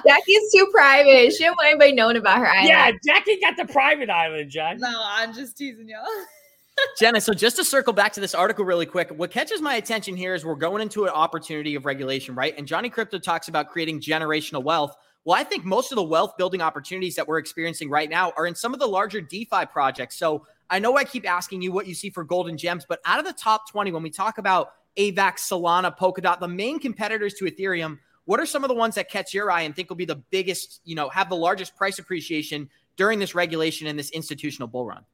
Jackie's 0.05 0.51
too 0.51 0.67
private. 0.73 1.31
She 1.33 1.43
don't 1.43 1.55
want 1.55 1.69
anybody 1.69 1.93
knowing 1.93 2.17
about 2.17 2.39
her 2.39 2.47
island. 2.47 2.67
Yeah, 2.69 2.91
Jackie 3.05 3.39
got 3.39 3.46
the 3.55 3.65
private 3.65 4.09
island, 4.09 4.49
John. 4.49 4.79
No, 4.79 4.93
I'm 5.01 5.33
just 5.33 5.57
teasing 5.57 5.87
y'all. 5.87 6.05
Jenna, 6.99 7.21
so 7.21 7.33
just 7.33 7.55
to 7.57 7.63
circle 7.63 7.93
back 7.93 8.13
to 8.13 8.19
this 8.19 8.35
article 8.35 8.65
really 8.65 8.85
quick, 8.85 9.09
what 9.09 9.31
catches 9.31 9.61
my 9.61 9.75
attention 9.75 10.15
here 10.15 10.35
is 10.35 10.45
we're 10.45 10.55
going 10.55 10.81
into 10.81 11.05
an 11.05 11.09
opportunity 11.09 11.75
of 11.75 11.85
regulation, 11.85 12.35
right? 12.35 12.53
And 12.57 12.67
Johnny 12.67 12.89
Crypto 12.89 13.17
talks 13.19 13.47
about 13.47 13.69
creating 13.69 14.01
generational 14.01 14.63
wealth. 14.63 14.95
Well, 15.25 15.37
I 15.37 15.43
think 15.43 15.65
most 15.65 15.91
of 15.91 15.95
the 15.95 16.03
wealth 16.03 16.37
building 16.37 16.61
opportunities 16.61 17.15
that 17.15 17.27
we're 17.27 17.39
experiencing 17.39 17.89
right 17.89 18.09
now 18.09 18.31
are 18.37 18.47
in 18.47 18.55
some 18.55 18.73
of 18.73 18.79
the 18.79 18.87
larger 18.87 19.21
DeFi 19.21 19.65
projects. 19.71 20.17
So 20.17 20.45
I 20.69 20.79
know 20.79 20.97
I 20.97 21.03
keep 21.03 21.29
asking 21.29 21.61
you 21.61 21.71
what 21.71 21.87
you 21.87 21.95
see 21.95 22.09
for 22.09 22.23
golden 22.23 22.57
gems, 22.57 22.85
but 22.87 22.99
out 23.05 23.19
of 23.19 23.25
the 23.25 23.33
top 23.33 23.69
20, 23.69 23.91
when 23.91 24.03
we 24.03 24.09
talk 24.09 24.37
about 24.37 24.71
AVAX, 24.97 25.39
Solana, 25.39 25.95
Polkadot, 25.97 26.39
the 26.39 26.47
main 26.47 26.79
competitors 26.79 27.33
to 27.35 27.45
Ethereum, 27.45 27.99
what 28.25 28.39
are 28.39 28.45
some 28.45 28.63
of 28.63 28.67
the 28.67 28.75
ones 28.75 28.95
that 28.95 29.09
catch 29.09 29.33
your 29.33 29.49
eye 29.49 29.61
and 29.61 29.75
think 29.75 29.89
will 29.89 29.95
be 29.95 30.05
the 30.05 30.21
biggest, 30.31 30.81
you 30.83 30.95
know, 30.95 31.09
have 31.09 31.29
the 31.29 31.35
largest 31.35 31.75
price 31.75 31.99
appreciation 31.99 32.69
during 32.97 33.19
this 33.19 33.33
regulation 33.33 33.87
and 33.87 33.97
this 33.97 34.09
institutional 34.09 34.67
bull 34.67 34.85
run? 34.85 35.05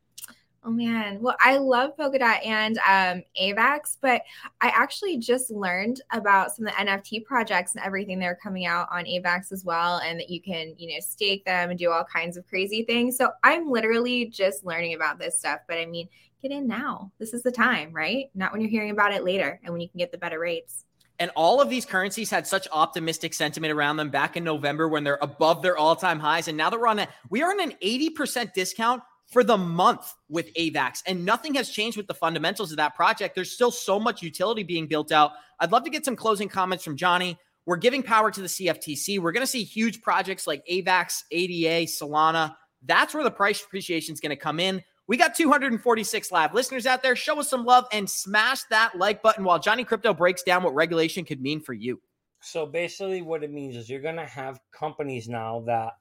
Oh 0.65 0.71
man. 0.71 1.19
Well, 1.19 1.35
I 1.41 1.57
love 1.57 1.97
Polkadot 1.97 2.45
and 2.45 2.77
um, 2.87 3.23
AVAX, 3.41 3.97
but 3.99 4.21
I 4.61 4.69
actually 4.69 5.17
just 5.17 5.51
learned 5.51 6.01
about 6.11 6.55
some 6.55 6.65
of 6.65 6.73
the 6.73 6.85
NFT 6.85 7.25
projects 7.25 7.75
and 7.75 7.83
everything 7.83 8.17
that 8.19 8.27
are 8.27 8.39
coming 8.41 8.65
out 8.65 8.87
on 8.89 9.03
AVAX 9.03 9.51
as 9.51 9.65
well, 9.65 9.97
and 9.97 10.17
that 10.21 10.29
you 10.29 10.41
can, 10.41 10.73
you 10.77 10.93
know, 10.93 11.01
stake 11.01 11.43
them 11.43 11.69
and 11.69 11.77
do 11.77 11.91
all 11.91 12.05
kinds 12.05 12.37
of 12.37 12.47
crazy 12.47 12.83
things. 12.83 13.17
So 13.17 13.31
I'm 13.43 13.69
literally 13.69 14.27
just 14.27 14.63
learning 14.63 14.93
about 14.93 15.19
this 15.19 15.37
stuff. 15.37 15.59
But 15.67 15.79
I 15.79 15.85
mean, 15.85 16.07
get 16.41 16.51
in 16.51 16.65
now. 16.65 17.11
This 17.19 17.33
is 17.33 17.43
the 17.43 17.51
time, 17.51 17.91
right? 17.91 18.29
Not 18.33 18.53
when 18.53 18.61
you're 18.61 18.69
hearing 18.69 18.91
about 18.91 19.13
it 19.13 19.25
later 19.25 19.59
and 19.63 19.73
when 19.73 19.81
you 19.81 19.89
can 19.89 19.97
get 19.97 20.13
the 20.13 20.17
better 20.17 20.39
rates. 20.39 20.85
And 21.23 21.31
all 21.37 21.61
of 21.61 21.69
these 21.69 21.85
currencies 21.85 22.29
had 22.29 22.45
such 22.45 22.67
optimistic 22.69 23.33
sentiment 23.33 23.71
around 23.71 23.95
them 23.95 24.09
back 24.09 24.35
in 24.35 24.43
November 24.43 24.89
when 24.89 25.05
they're 25.05 25.19
above 25.21 25.61
their 25.61 25.77
all-time 25.77 26.19
highs. 26.19 26.49
And 26.49 26.57
now 26.57 26.69
that 26.69 26.77
we're 26.77 26.87
on 26.87 26.99
a 26.99 27.07
we 27.29 27.41
are 27.41 27.49
on 27.49 27.61
an 27.61 27.71
80% 27.81 28.51
discount 28.51 29.01
for 29.31 29.41
the 29.41 29.55
month 29.55 30.13
with 30.27 30.53
AVAX. 30.55 31.01
And 31.07 31.23
nothing 31.23 31.53
has 31.53 31.69
changed 31.69 31.95
with 31.95 32.07
the 32.07 32.13
fundamentals 32.13 32.71
of 32.71 32.77
that 32.77 32.93
project. 32.93 33.35
There's 33.35 33.53
still 33.53 33.71
so 33.71 34.01
much 34.01 34.21
utility 34.21 34.63
being 34.63 34.85
built 34.85 35.13
out. 35.13 35.31
I'd 35.61 35.71
love 35.71 35.85
to 35.85 35.89
get 35.89 36.03
some 36.03 36.17
closing 36.17 36.49
comments 36.49 36.83
from 36.83 36.97
Johnny. 36.97 37.37
We're 37.65 37.77
giving 37.77 38.03
power 38.03 38.29
to 38.29 38.41
the 38.41 38.47
CFTC. 38.47 39.19
We're 39.19 39.31
going 39.31 39.45
to 39.45 39.47
see 39.47 39.63
huge 39.63 40.01
projects 40.01 40.45
like 40.45 40.61
AVAX, 40.69 41.23
ADA, 41.31 41.89
Solana. 41.89 42.53
That's 42.83 43.13
where 43.13 43.23
the 43.23 43.31
price 43.31 43.63
appreciation 43.63 44.11
is 44.11 44.19
going 44.19 44.31
to 44.31 44.35
come 44.35 44.59
in. 44.59 44.83
We 45.07 45.17
got 45.17 45.35
246 45.35 46.31
live 46.31 46.53
listeners 46.53 46.85
out 46.85 47.03
there. 47.03 47.15
Show 47.15 47.39
us 47.39 47.49
some 47.49 47.65
love 47.65 47.85
and 47.91 48.09
smash 48.09 48.63
that 48.69 48.97
like 48.97 49.21
button 49.21 49.43
while 49.43 49.59
Johnny 49.59 49.83
Crypto 49.83 50.13
breaks 50.13 50.43
down 50.43 50.63
what 50.63 50.73
regulation 50.73 51.25
could 51.25 51.41
mean 51.41 51.59
for 51.59 51.73
you. 51.73 52.01
So 52.39 52.65
basically, 52.65 53.21
what 53.21 53.43
it 53.43 53.51
means 53.51 53.75
is 53.75 53.89
you're 53.89 54.01
going 54.01 54.15
to 54.15 54.25
have 54.25 54.59
companies 54.71 55.27
now 55.27 55.63
that 55.65 55.93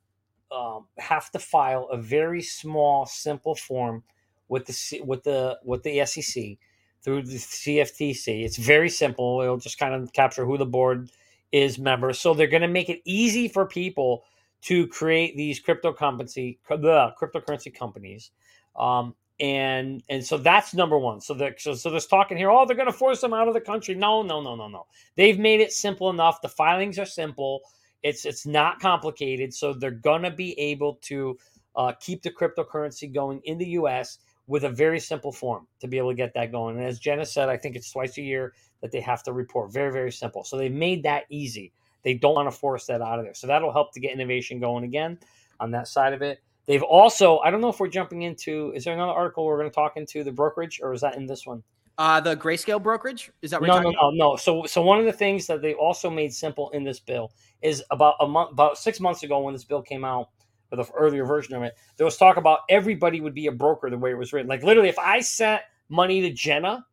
um, 0.55 0.86
have 0.98 1.30
to 1.32 1.38
file 1.38 1.88
a 1.90 1.96
very 1.96 2.42
small, 2.42 3.07
simple 3.07 3.55
form 3.55 4.03
with 4.48 4.66
the 4.66 5.00
with 5.05 5.22
the 5.24 5.59
with 5.64 5.82
the 5.82 6.05
SEC 6.05 6.59
through 7.03 7.22
the 7.22 7.36
CFTC. 7.36 8.44
It's 8.44 8.57
very 8.57 8.88
simple. 8.88 9.40
It'll 9.40 9.57
just 9.57 9.78
kind 9.78 9.94
of 9.94 10.12
capture 10.12 10.44
who 10.44 10.59
the 10.59 10.66
board 10.66 11.11
is 11.50 11.78
members. 11.78 12.20
So 12.20 12.34
they're 12.34 12.46
going 12.46 12.62
to 12.62 12.68
make 12.68 12.88
it 12.88 13.00
easy 13.05 13.48
for 13.48 13.66
people 13.66 14.24
to 14.62 14.86
create 14.88 15.36
these 15.36 15.59
crypto 15.59 15.92
company, 15.92 16.59
the 16.68 17.14
cryptocurrency 17.20 17.74
companies. 17.74 18.30
Um, 18.77 19.14
and 19.41 20.03
and 20.09 20.25
so 20.25 20.39
that's 20.39 20.73
number 20.73 20.99
one. 20.99 21.20
So 21.20 21.35
the 21.35 21.53
so, 21.59 21.75
so 21.75 21.91
there's 21.91 22.07
talking 22.07 22.37
here. 22.37 22.51
Oh, 22.51 22.64
they're 22.64 22.77
going 22.77 22.87
to 22.87 22.93
force 22.93 23.20
them 23.20 23.35
out 23.35 23.49
of 23.49 23.55
the 23.55 23.61
country. 23.61 23.95
No, 23.95 24.23
no, 24.23 24.41
no, 24.41 24.55
no, 24.55 24.68
no. 24.68 24.87
They've 25.16 25.39
made 25.39 25.61
it 25.61 25.73
simple 25.73 26.11
enough. 26.11 26.41
The 26.41 26.49
filings 26.49 26.99
are 26.99 27.07
simple. 27.07 27.61
It's 28.03 28.25
it's 28.25 28.47
not 28.47 28.81
complicated. 28.81 29.53
So 29.53 29.73
they're 29.73 29.91
going 29.91 30.23
to 30.23 30.31
be 30.31 30.59
able 30.61 30.99
to 31.03 31.37
uh, 31.75 31.93
keep 32.01 32.23
the 32.23 32.31
cryptocurrency 32.31 33.12
going 33.12 33.41
in 33.45 33.59
the 33.59 33.66
U.S. 33.70 34.18
with 34.47 34.64
a 34.64 34.70
very 34.70 35.01
simple 35.01 35.33
form 35.33 35.66
to 35.81 35.89
be 35.89 35.99
able 35.99 36.11
to 36.11 36.16
get 36.16 36.35
that 36.35 36.53
going. 36.53 36.77
And 36.77 36.87
as 36.87 37.01
Jenna 37.01 37.27
said, 37.27 37.49
I 37.49 37.57
think 37.57 37.75
it's 37.75 37.91
twice 37.91 38.18
a 38.18 38.23
year 38.23 38.53
that 38.81 38.93
they 38.93 39.01
have 39.01 39.25
to 39.25 39.33
report. 39.33 39.73
Very 39.73 39.93
very 39.93 40.12
simple. 40.12 40.45
So 40.45 40.57
they've 40.57 40.70
made 40.70 41.03
that 41.03 41.25
easy. 41.31 41.73
They 42.05 42.14
don't 42.14 42.35
want 42.35 42.51
to 42.51 42.57
force 42.57 42.87
that 42.87 43.01
out 43.01 43.18
of 43.18 43.25
there. 43.25 43.35
So 43.35 43.47
that'll 43.49 43.73
help 43.73 43.93
to 43.95 44.01
get 44.01 44.12
innovation 44.12 44.61
going 44.61 44.85
again 44.85 45.18
on 45.59 45.70
that 45.73 45.89
side 45.89 46.12
of 46.12 46.23
it. 46.23 46.41
They've 46.67 46.83
also, 46.83 47.39
I 47.39 47.51
don't 47.51 47.61
know 47.61 47.69
if 47.69 47.81
we're 47.81 47.89
jumping 47.89 48.23
into, 48.23 48.73
is 48.75 48.85
there 48.85 48.95
another 48.95 49.13
article 49.13 49.45
we're 49.45 49.59
going 49.59 49.71
to 49.71 49.75
talk 49.75 49.97
into 49.97 50.23
the 50.23 50.33
brokerage 50.33 50.81
or 50.83 50.93
is 50.93 51.01
that 51.01 51.17
in 51.17 51.27
this 51.27 51.45
one? 51.47 51.63
Uh, 51.99 52.21
the 52.21 52.37
grayscale 52.37 52.83
brokerage 52.83 53.31
is 53.43 53.51
that 53.51 53.61
what 53.61 53.67
No, 53.67 53.75
you're 53.75 53.83
no, 53.85 53.91
no, 53.91 54.11
no. 54.11 54.37
So, 54.37 54.65
so 54.65 54.81
one 54.81 54.99
of 54.99 55.05
the 55.05 55.13
things 55.13 55.47
that 55.49 55.61
they 55.61 55.75
also 55.75 56.09
made 56.09 56.33
simple 56.33 56.71
in 56.71 56.85
this 56.85 57.01
bill 57.01 57.33
is 57.61 57.83
about 57.91 58.15
a 58.21 58.27
month, 58.27 58.53
about 58.53 58.79
six 58.79 58.99
months 59.01 59.23
ago 59.23 59.41
when 59.41 59.53
this 59.53 59.65
bill 59.65 59.83
came 59.83 60.05
out, 60.05 60.29
or 60.71 60.77
the 60.83 60.91
earlier 60.95 61.27
version 61.27 61.55
of 61.55 61.63
it, 61.63 61.75
there 61.99 62.07
was 62.07 62.17
talk 62.17 62.39
about 62.39 62.61
everybody 62.71 63.21
would 63.21 63.35
be 63.35 63.47
a 63.47 63.53
broker 63.53 63.91
the 63.91 63.99
way 63.99 64.11
it 64.11 64.19
was 64.19 64.33
written. 64.33 64.49
Like 64.49 64.63
literally, 64.63 64.89
if 64.89 64.99
I 64.99 65.21
sent 65.21 65.61
money 65.91 66.23
to 66.23 66.31
Jenna 66.31 66.87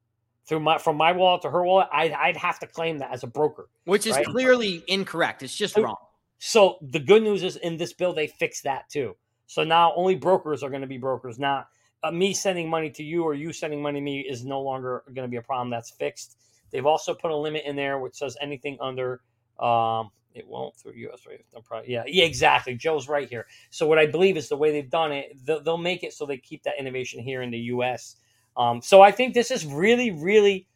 through 0.48 0.60
my 0.60 0.78
from 0.78 0.98
my 0.98 1.14
wallet 1.14 1.44
to 1.44 1.50
her 1.50 1.64
wallet, 1.64 1.88
I'd, 1.94 2.12
I'd 2.12 2.36
have 2.36 2.60
to 2.60 2.68
claim 2.68 2.98
that 2.98 3.12
as 3.14 3.24
a 3.24 3.28
broker. 3.28 3.70
which 3.86 4.06
is 4.06 4.16
right? 4.16 4.26
clearly 4.26 4.84
incorrect. 4.88 5.44
It's 5.44 5.56
just 5.56 5.76
So- 5.76 5.84
wrong. 5.84 5.96
So 6.40 6.78
the 6.82 7.00
good 7.00 7.24
news 7.24 7.42
is 7.44 7.56
in 7.56 7.78
this 7.78 7.94
bill 7.94 8.14
they 8.14 8.28
fixed 8.28 8.64
that 8.64 8.90
too. 8.90 9.16
So 9.50 9.64
now 9.64 9.94
only 9.96 10.14
brokers 10.14 10.62
are 10.62 10.70
going 10.70 10.84
to 10.84 10.88
be 10.88 11.00
brokers. 11.00 11.40
Not 11.40 11.70
uh, 12.04 12.12
me 12.12 12.36
sending 12.36 12.70
money 12.70 12.92
to 12.92 13.04
you 13.04 13.24
or 13.24 13.34
you 13.34 13.52
sending 13.52 13.82
money 13.82 14.00
to 14.00 14.04
me 14.04 14.20
is 14.20 14.46
no 14.46 14.62
longer 14.62 15.04
going 15.08 15.28
to 15.28 15.28
be 15.28 15.38
a 15.38 15.42
problem. 15.42 15.72
That's 15.72 15.90
fixed. 15.90 16.38
They've 16.72 16.86
also 16.86 17.16
put 17.16 17.32
a 17.32 17.36
limit 17.36 17.64
in 17.66 17.76
there 17.76 17.98
which 17.98 18.14
says 18.14 18.38
anything 18.40 18.78
under 18.80 19.22
um 19.60 20.12
it 20.36 20.48
won't 20.48 20.76
through 20.76 20.94
US. 20.94 21.26
No 21.52 21.62
problem. 21.62 21.90
Yeah, 21.90 22.04
yeah, 22.06 22.26
exactly. 22.26 22.76
Joe's 22.76 23.10
right 23.10 23.28
here. 23.28 23.48
So 23.72 23.88
what 23.88 23.98
I 23.98 24.06
believe 24.06 24.38
is 24.38 24.50
the 24.50 24.56
way 24.56 24.72
they've 24.72 24.90
done 24.90 25.12
it, 25.12 25.36
they'll, 25.44 25.64
they'll 25.64 25.78
make 25.78 26.04
it 26.04 26.14
so 26.14 26.28
they 26.28 26.38
keep 26.38 26.62
that 26.64 26.76
innovation 26.80 27.20
here 27.20 27.42
in 27.42 27.50
the 27.50 27.58
U.S. 27.74 28.18
Um, 28.56 28.84
so 28.84 29.02
I 29.02 29.10
think 29.10 29.34
this 29.34 29.50
is 29.50 29.66
really, 29.66 30.12
really 30.12 30.68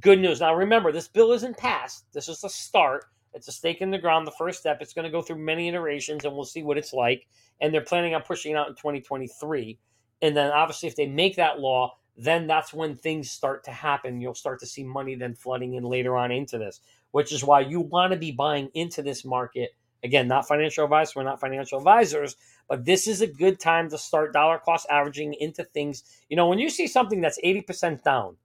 good 0.00 0.18
news. 0.18 0.40
Now 0.40 0.56
remember, 0.56 0.90
this 0.90 1.06
bill 1.06 1.30
isn't 1.30 1.56
passed. 1.56 2.12
This 2.12 2.28
is 2.28 2.42
a 2.42 2.48
start. 2.48 3.04
It's 3.32 3.46
a 3.46 3.52
stake 3.52 3.80
in 3.80 3.92
the 3.92 3.98
ground, 3.98 4.26
the 4.26 4.32
first 4.32 4.58
step. 4.58 4.78
It's 4.80 4.92
going 4.92 5.04
to 5.04 5.10
go 5.12 5.22
through 5.22 5.38
many 5.38 5.68
iterations, 5.68 6.24
and 6.24 6.34
we'll 6.34 6.44
see 6.44 6.64
what 6.64 6.76
it's 6.76 6.92
like. 6.92 7.26
And 7.60 7.72
they're 7.72 7.80
planning 7.80 8.14
on 8.14 8.22
pushing 8.22 8.52
it 8.52 8.56
out 8.56 8.68
in 8.68 8.74
2023. 8.74 9.78
And 10.22 10.36
then, 10.36 10.50
obviously, 10.50 10.88
if 10.88 10.96
they 10.96 11.06
make 11.06 11.36
that 11.36 11.60
law, 11.60 11.96
then 12.16 12.48
that's 12.48 12.74
when 12.74 12.96
things 12.96 13.30
start 13.30 13.64
to 13.64 13.70
happen. 13.70 14.20
You'll 14.20 14.34
start 14.34 14.58
to 14.60 14.66
see 14.66 14.82
money 14.82 15.14
then 15.14 15.34
flooding 15.34 15.74
in 15.74 15.84
later 15.84 16.16
on 16.16 16.32
into 16.32 16.58
this, 16.58 16.80
which 17.12 17.32
is 17.32 17.44
why 17.44 17.60
you 17.60 17.80
want 17.80 18.12
to 18.12 18.18
be 18.18 18.32
buying 18.32 18.68
into 18.74 19.02
this 19.02 19.24
market. 19.24 19.70
Again, 20.02 20.26
not 20.28 20.46
financial 20.46 20.84
advice. 20.84 21.14
We're 21.14 21.22
not 21.22 21.40
financial 21.40 21.78
advisors, 21.78 22.36
but 22.68 22.84
this 22.84 23.06
is 23.06 23.20
a 23.20 23.26
good 23.26 23.60
time 23.60 23.88
to 23.90 23.98
start 23.98 24.32
dollar 24.32 24.58
cost 24.58 24.86
averaging 24.90 25.34
into 25.34 25.64
things. 25.64 26.02
You 26.28 26.36
know, 26.36 26.48
when 26.48 26.58
you 26.58 26.70
see 26.70 26.88
something 26.88 27.20
that's 27.20 27.40
80% 27.44 28.02
down 28.02 28.36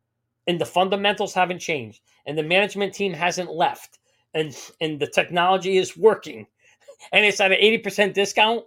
and 0.48 0.62
the 0.62 0.66
fundamentals 0.66 1.34
haven't 1.34 1.60
changed 1.60 2.02
and 2.26 2.38
the 2.38 2.44
management 2.44 2.94
team 2.94 3.14
hasn't 3.14 3.52
left 3.52 4.00
and 4.34 4.56
and 4.82 5.00
the 5.00 5.08
technology 5.08 5.78
is 5.78 5.98
working 5.98 6.48
and 7.12 7.26
it's 7.26 7.40
at 7.40 7.52
an 7.52 7.60
80% 7.60 8.14
discount 8.14 8.64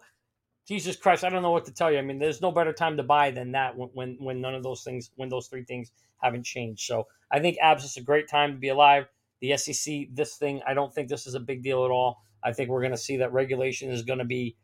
jesus 0.66 0.96
christ 0.96 1.24
i 1.24 1.28
don't 1.28 1.42
know 1.42 1.50
what 1.50 1.64
to 1.64 1.72
tell 1.72 1.90
you. 1.90 1.98
I 1.98 2.02
mean 2.02 2.18
there's 2.18 2.40
no 2.40 2.52
better 2.52 2.72
time 2.72 2.96
to 2.96 3.02
buy 3.02 3.30
than 3.30 3.52
that 3.52 3.76
when 3.76 3.90
when, 3.94 4.16
when 4.20 4.40
none 4.40 4.54
of 4.54 4.62
those 4.62 4.82
things 4.82 5.10
when 5.16 5.28
those 5.28 5.48
three 5.48 5.64
things 5.64 5.90
haven't 6.22 6.44
changed. 6.44 6.82
So 6.82 7.06
i 7.32 7.40
think 7.40 7.58
abs 7.62 7.84
is 7.84 7.96
a 7.96 8.02
great 8.02 8.28
time 8.28 8.52
to 8.52 8.58
be 8.58 8.68
alive. 8.68 9.06
The 9.40 9.56
sec 9.56 10.08
this 10.12 10.36
thing 10.36 10.60
i 10.66 10.74
don't 10.74 10.94
think 10.94 11.08
this 11.08 11.26
is 11.26 11.34
a 11.34 11.40
big 11.40 11.62
deal 11.62 11.84
at 11.84 11.90
all. 11.90 12.22
I 12.42 12.52
think 12.52 12.70
we're 12.70 12.82
going 12.82 12.92
to 12.92 12.98
see 12.98 13.16
that 13.18 13.32
regulation 13.32 13.90
is 13.90 14.02
going 14.02 14.18
to 14.18 14.24
be 14.24 14.56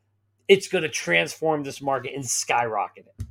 it's 0.49 0.69
going 0.69 0.83
to 0.83 0.89
transform 0.91 1.63
this 1.63 1.81
market 1.81 2.13
and 2.15 2.27
skyrocket 2.27 3.07
it 3.07 3.27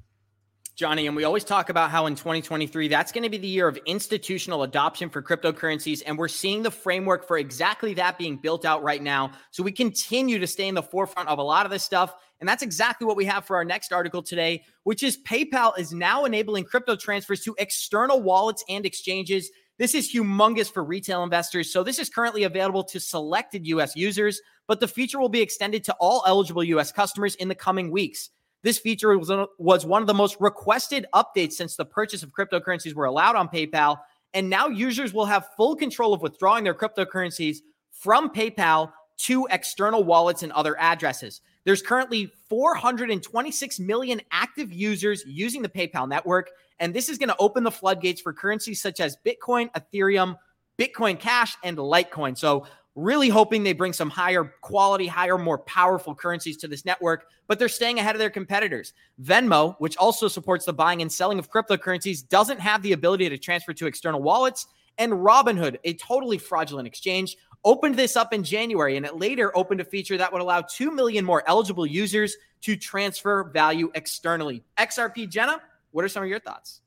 Johnny, 0.82 1.06
and 1.06 1.16
we 1.16 1.26
always 1.26 1.44
talk 1.44 1.70
about 1.70 1.92
how 1.92 2.08
in 2.08 2.16
2023, 2.16 2.88
that's 2.88 3.12
going 3.12 3.22
to 3.22 3.30
be 3.30 3.38
the 3.38 3.48
year 3.48 3.68
of 3.68 3.78
institutional 3.86 4.64
adoption 4.64 5.12
for 5.12 5.22
cryptocurrencies. 5.22 6.02
And 6.08 6.18
we're 6.18 6.28
seeing 6.28 6.64
the 6.64 6.72
framework 6.72 7.28
for 7.28 7.38
exactly 7.38 7.94
that 7.94 8.18
being 8.18 8.36
built 8.36 8.66
out 8.66 8.82
right 8.82 9.04
now. 9.04 9.34
So 9.52 9.62
we 9.62 9.72
continue 9.74 10.40
to 10.40 10.48
stay 10.48 10.68
in 10.68 10.74
the 10.74 10.82
forefront 10.82 11.30
of 11.30 11.38
a 11.38 11.44
lot 11.44 11.68
of 11.68 11.72
this 11.72 11.84
stuff. 11.84 12.16
And 12.40 12.50
that's 12.50 12.64
exactly 12.64 13.06
what 13.06 13.16
we 13.16 13.26
have 13.26 13.46
for 13.46 13.58
our 13.58 13.64
next 13.64 13.94
article 13.94 14.24
today, 14.24 14.64
which 14.82 15.04
is 15.04 15.20
PayPal 15.22 15.78
is 15.78 15.94
now 15.94 16.26
enabling 16.26 16.64
crypto 16.64 16.96
transfers 16.96 17.42
to 17.42 17.54
external 17.60 18.20
wallets 18.20 18.66
and 18.68 18.84
exchanges. 18.84 19.52
This 19.78 19.94
is 19.94 20.12
humongous 20.12 20.74
for 20.74 20.84
retail 20.84 21.22
investors. 21.22 21.72
So, 21.72 21.84
this 21.84 22.00
is 22.00 22.10
currently 22.10 22.42
available 22.42 22.84
to 22.86 23.00
selected 23.00 23.68
US 23.68 23.96
users, 23.96 24.42
but 24.68 24.80
the 24.80 24.88
feature 24.88 25.20
will 25.20 25.30
be 25.30 25.42
extended 25.42 25.84
to 25.84 25.96
all 26.00 26.24
eligible 26.26 26.64
US 26.64 26.92
customers 26.92 27.36
in 27.36 27.50
the 27.50 27.56
coming 27.56 27.92
weeks. 27.92 28.32
This 28.64 28.78
feature 28.78 29.18
was, 29.18 29.32
uh, 29.32 29.46
was 29.58 29.86
one 29.86 30.02
of 30.02 30.08
the 30.08 30.14
most 30.14 30.38
requested 30.40 31.06
updates 31.14 31.54
since 31.54 31.76
the 31.76 31.86
purchase 31.86 32.24
of 32.24 32.32
cryptocurrencies 32.32 32.94
were 32.94 33.06
allowed 33.06 33.36
on 33.36 33.50
PayPal. 33.50 33.98
And 34.34 34.50
now 34.50 34.68
users 34.68 35.14
will 35.14 35.26
have 35.26 35.50
full 35.58 35.76
control 35.76 36.14
of 36.14 36.22
withdrawing 36.22 36.64
their 36.64 36.74
cryptocurrencies 36.74 37.58
from 37.92 38.30
PayPal 38.30 38.92
to 39.18 39.48
external 39.52 40.04
wallets 40.04 40.44
and 40.44 40.52
other 40.52 40.80
addresses. 40.80 41.42
There's 41.64 41.82
currently 41.82 42.32
426 42.50 43.80
million 43.80 44.22
active 44.32 44.72
users 44.74 45.24
using 45.28 45.62
the 45.62 45.70
PayPal 45.70 46.08
network, 46.08 46.50
and 46.80 46.94
this 46.94 47.08
is 47.08 47.18
going 47.18 47.30
to 47.30 47.36
open 47.38 47.64
the 47.64 47.72
floodgates 47.72 48.22
for 48.22 48.34
currencies 48.34 48.82
such 48.82 49.00
as 49.00 49.18
Bitcoin, 49.24 49.70
Ethereum, 49.74 50.38
Bitcoin 50.80 51.20
Cash, 51.20 51.56
and 51.64 51.78
Litecoin. 51.78 52.36
So, 52.36 52.66
really 52.96 53.30
hoping 53.30 53.64
they 53.64 53.74
bring 53.74 53.94
some 53.94 54.10
higher 54.10 54.44
quality, 54.62 55.08
higher, 55.08 55.38
more 55.38 55.60
powerful 55.60 56.14
currencies 56.14 56.58
to 56.58 56.68
this 56.68 56.86
network, 56.86 57.28
but 57.48 57.58
they're 57.58 57.70
staying 57.70 58.00
ahead 58.00 58.16
of 58.16 58.20
their 58.20 58.30
competitors. 58.30 58.94
Venmo, 59.22 59.76
which 59.80 59.98
also 59.98 60.28
supports 60.28 60.66
the 60.66 60.74
buying 60.74 61.02
and 61.02 61.12
selling 61.12 61.40
of 61.40 61.50
cryptocurrencies, 61.50 62.28
doesn't 62.28 62.60
have 62.60 62.82
the 62.82 62.92
ability 62.94 63.30
to 63.30 63.38
transfer 63.38 63.74
to 63.74 63.88
external 63.88 64.22
wallets. 64.22 64.68
And 64.98 65.14
Robinhood, 65.14 65.78
a 65.84 65.94
totally 65.94 66.38
fraudulent 66.38 66.88
exchange, 66.88 67.38
opened 67.64 67.96
this 67.96 68.18
up 68.18 68.34
in 68.34 68.44
January 68.44 68.98
and 68.98 69.06
it 69.06 69.18
later 69.18 69.56
opened 69.56 69.82
a 69.82 69.86
feature 69.86 70.18
that 70.18 70.32
would 70.34 70.42
allow 70.42 70.62
2 70.62 70.92
million 70.92 71.24
more 71.24 71.44
eligible 71.48 71.86
users 71.86 72.36
to 72.62 72.76
transfer 72.76 73.44
value 73.44 73.92
externally. 73.96 74.64
XRP 74.78 75.30
Jenna, 75.30 75.62
what 75.92 76.04
are 76.04 76.10
some 76.10 76.24
of 76.24 76.30
your 76.30 76.40
thoughts? 76.40 76.81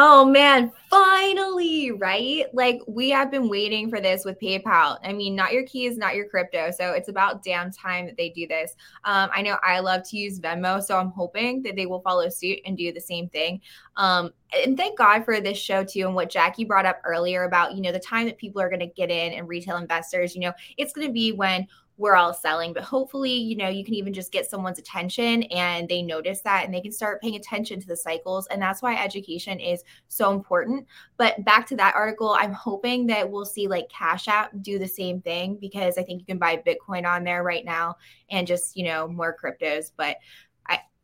Oh 0.00 0.24
man, 0.24 0.70
finally, 0.88 1.90
right? 1.90 2.44
Like 2.52 2.80
we 2.86 3.10
have 3.10 3.32
been 3.32 3.48
waiting 3.48 3.90
for 3.90 4.00
this 4.00 4.24
with 4.24 4.38
PayPal. 4.38 4.96
I 5.02 5.12
mean, 5.12 5.34
not 5.34 5.52
your 5.52 5.64
keys, 5.64 5.98
not 5.98 6.14
your 6.14 6.28
crypto. 6.28 6.70
So 6.70 6.92
it's 6.92 7.08
about 7.08 7.42
damn 7.42 7.72
time 7.72 8.06
that 8.06 8.16
they 8.16 8.28
do 8.28 8.46
this. 8.46 8.76
Um, 9.02 9.28
I 9.34 9.42
know 9.42 9.56
I 9.64 9.80
love 9.80 10.08
to 10.10 10.16
use 10.16 10.38
Venmo, 10.38 10.80
so 10.80 10.96
I'm 10.96 11.10
hoping 11.10 11.64
that 11.64 11.74
they 11.74 11.86
will 11.86 12.00
follow 12.02 12.28
suit 12.28 12.60
and 12.64 12.76
do 12.76 12.92
the 12.92 13.00
same 13.00 13.28
thing. 13.28 13.60
Um, 13.96 14.30
and 14.64 14.76
thank 14.76 14.96
God 14.96 15.24
for 15.24 15.40
this 15.40 15.58
show 15.58 15.82
too, 15.82 16.06
and 16.06 16.14
what 16.14 16.30
Jackie 16.30 16.64
brought 16.64 16.86
up 16.86 17.00
earlier 17.04 17.42
about 17.42 17.74
you 17.74 17.82
know 17.82 17.90
the 17.90 17.98
time 17.98 18.26
that 18.26 18.38
people 18.38 18.62
are 18.62 18.68
going 18.70 18.78
to 18.78 18.86
get 18.86 19.10
in 19.10 19.32
and 19.32 19.48
retail 19.48 19.78
investors. 19.78 20.32
You 20.32 20.42
know, 20.42 20.52
it's 20.76 20.92
going 20.92 21.08
to 21.08 21.12
be 21.12 21.32
when 21.32 21.66
we're 21.98 22.14
all 22.14 22.32
selling 22.32 22.72
but 22.72 22.82
hopefully 22.82 23.32
you 23.32 23.56
know 23.56 23.68
you 23.68 23.84
can 23.84 23.94
even 23.94 24.12
just 24.12 24.32
get 24.32 24.48
someone's 24.48 24.78
attention 24.78 25.42
and 25.44 25.88
they 25.88 26.00
notice 26.00 26.40
that 26.40 26.64
and 26.64 26.72
they 26.72 26.80
can 26.80 26.92
start 26.92 27.20
paying 27.20 27.36
attention 27.36 27.80
to 27.80 27.86
the 27.86 27.96
cycles 27.96 28.46
and 28.46 28.62
that's 28.62 28.80
why 28.80 28.94
education 28.96 29.60
is 29.60 29.82
so 30.08 30.32
important 30.32 30.86
but 31.16 31.44
back 31.44 31.66
to 31.66 31.76
that 31.76 31.94
article 31.94 32.36
i'm 32.38 32.52
hoping 32.52 33.06
that 33.06 33.28
we'll 33.28 33.44
see 33.44 33.68
like 33.68 33.88
cash 33.90 34.28
app 34.28 34.50
do 34.62 34.78
the 34.78 34.88
same 34.88 35.20
thing 35.20 35.56
because 35.60 35.98
i 35.98 36.02
think 36.02 36.20
you 36.20 36.26
can 36.26 36.38
buy 36.38 36.56
bitcoin 36.56 37.06
on 37.06 37.24
there 37.24 37.42
right 37.42 37.64
now 37.64 37.94
and 38.30 38.46
just 38.46 38.76
you 38.76 38.84
know 38.84 39.06
more 39.06 39.36
cryptos 39.36 39.90
but 39.96 40.16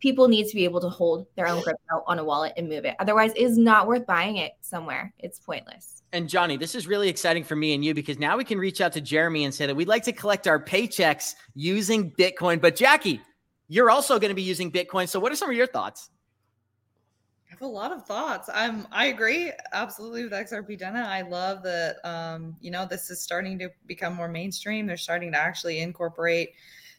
people 0.05 0.28
need 0.28 0.47
to 0.47 0.55
be 0.55 0.64
able 0.64 0.82
to 0.82 0.88
hold 0.90 1.26
their 1.34 1.49
own 1.49 1.62
crypto 1.62 2.05
on 2.07 2.18
a 2.18 2.24
wallet 2.24 2.53
and 2.59 2.68
move 2.68 2.84
it. 2.84 2.95
Otherwise, 2.99 3.32
it's 3.36 3.57
not 3.57 3.86
worth 3.86 4.05
buying 4.05 4.36
it 4.36 4.53
somewhere. 4.61 5.14
It's 5.18 5.38
pointless. 5.38 6.03
And 6.15 6.29
Johnny, 6.29 6.57
this 6.57 6.77
is 6.77 6.87
really 6.87 7.09
exciting 7.09 7.43
for 7.43 7.57
me 7.57 7.75
and 7.75 7.85
you 7.85 7.93
because 7.93 8.21
now 8.21 8.37
we 8.37 8.45
can 8.45 8.57
reach 8.57 8.81
out 8.81 8.93
to 8.93 9.01
Jeremy 9.01 9.45
and 9.45 9.53
say 9.53 9.67
that 9.67 9.75
we'd 9.75 9.89
like 9.89 10.05
to 10.05 10.12
collect 10.12 10.47
our 10.47 10.62
paychecks 10.62 11.35
using 11.57 12.12
Bitcoin. 12.12 12.61
But 12.61 12.77
Jackie, 12.77 13.21
you're 13.67 13.91
also 13.91 14.21
going 14.21 14.29
to 14.29 14.35
be 14.35 14.43
using 14.43 14.71
Bitcoin. 14.71 15.09
So 15.09 15.19
what 15.19 15.33
are 15.33 15.35
some 15.35 15.51
of 15.51 15.57
your 15.57 15.67
thoughts? 15.67 16.11
I 17.49 17.51
have 17.51 17.62
a 17.62 17.67
lot 17.67 17.91
of 17.91 18.07
thoughts. 18.07 18.49
I'm 18.55 18.87
I 18.93 19.07
agree 19.07 19.51
absolutely 19.73 20.23
with 20.23 20.33
XRP 20.33 20.79
Jenna. 20.79 21.01
I 21.01 21.23
love 21.23 21.65
that 21.65 21.97
um, 22.05 22.55
you 22.61 22.71
know, 22.71 22.87
this 22.89 23.11
is 23.11 23.21
starting 23.21 23.59
to 23.59 23.71
become 23.87 24.15
more 24.15 24.29
mainstream. 24.29 24.87
They're 24.87 24.97
starting 24.97 25.33
to 25.33 25.39
actually 25.39 25.81
incorporate 25.81 26.51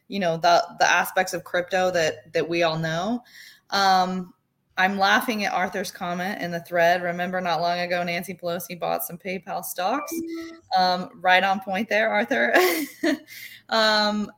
you 0.09 0.19
know 0.19 0.35
the 0.37 0.63
the 0.79 0.91
aspects 0.91 1.33
of 1.33 1.43
crypto 1.43 1.89
that 1.89 2.31
that 2.33 2.47
we 2.47 2.61
all 2.63 2.77
know 2.77 3.23
um 3.71 4.33
i'm 4.77 4.97
laughing 4.97 5.45
at 5.45 5.53
arthur's 5.53 5.91
comment 5.91 6.41
in 6.41 6.51
the 6.51 6.59
thread 6.61 7.01
remember 7.01 7.39
not 7.41 7.61
long 7.61 7.79
ago 7.79 8.03
nancy 8.03 8.33
pelosi 8.33 8.79
bought 8.79 9.03
some 9.03 9.17
paypal 9.17 9.63
stocks 9.63 10.13
um, 10.77 11.09
right 11.21 11.43
on 11.43 11.59
point 11.59 11.87
there 11.89 12.09
arthur 12.09 12.53
um 13.69 14.31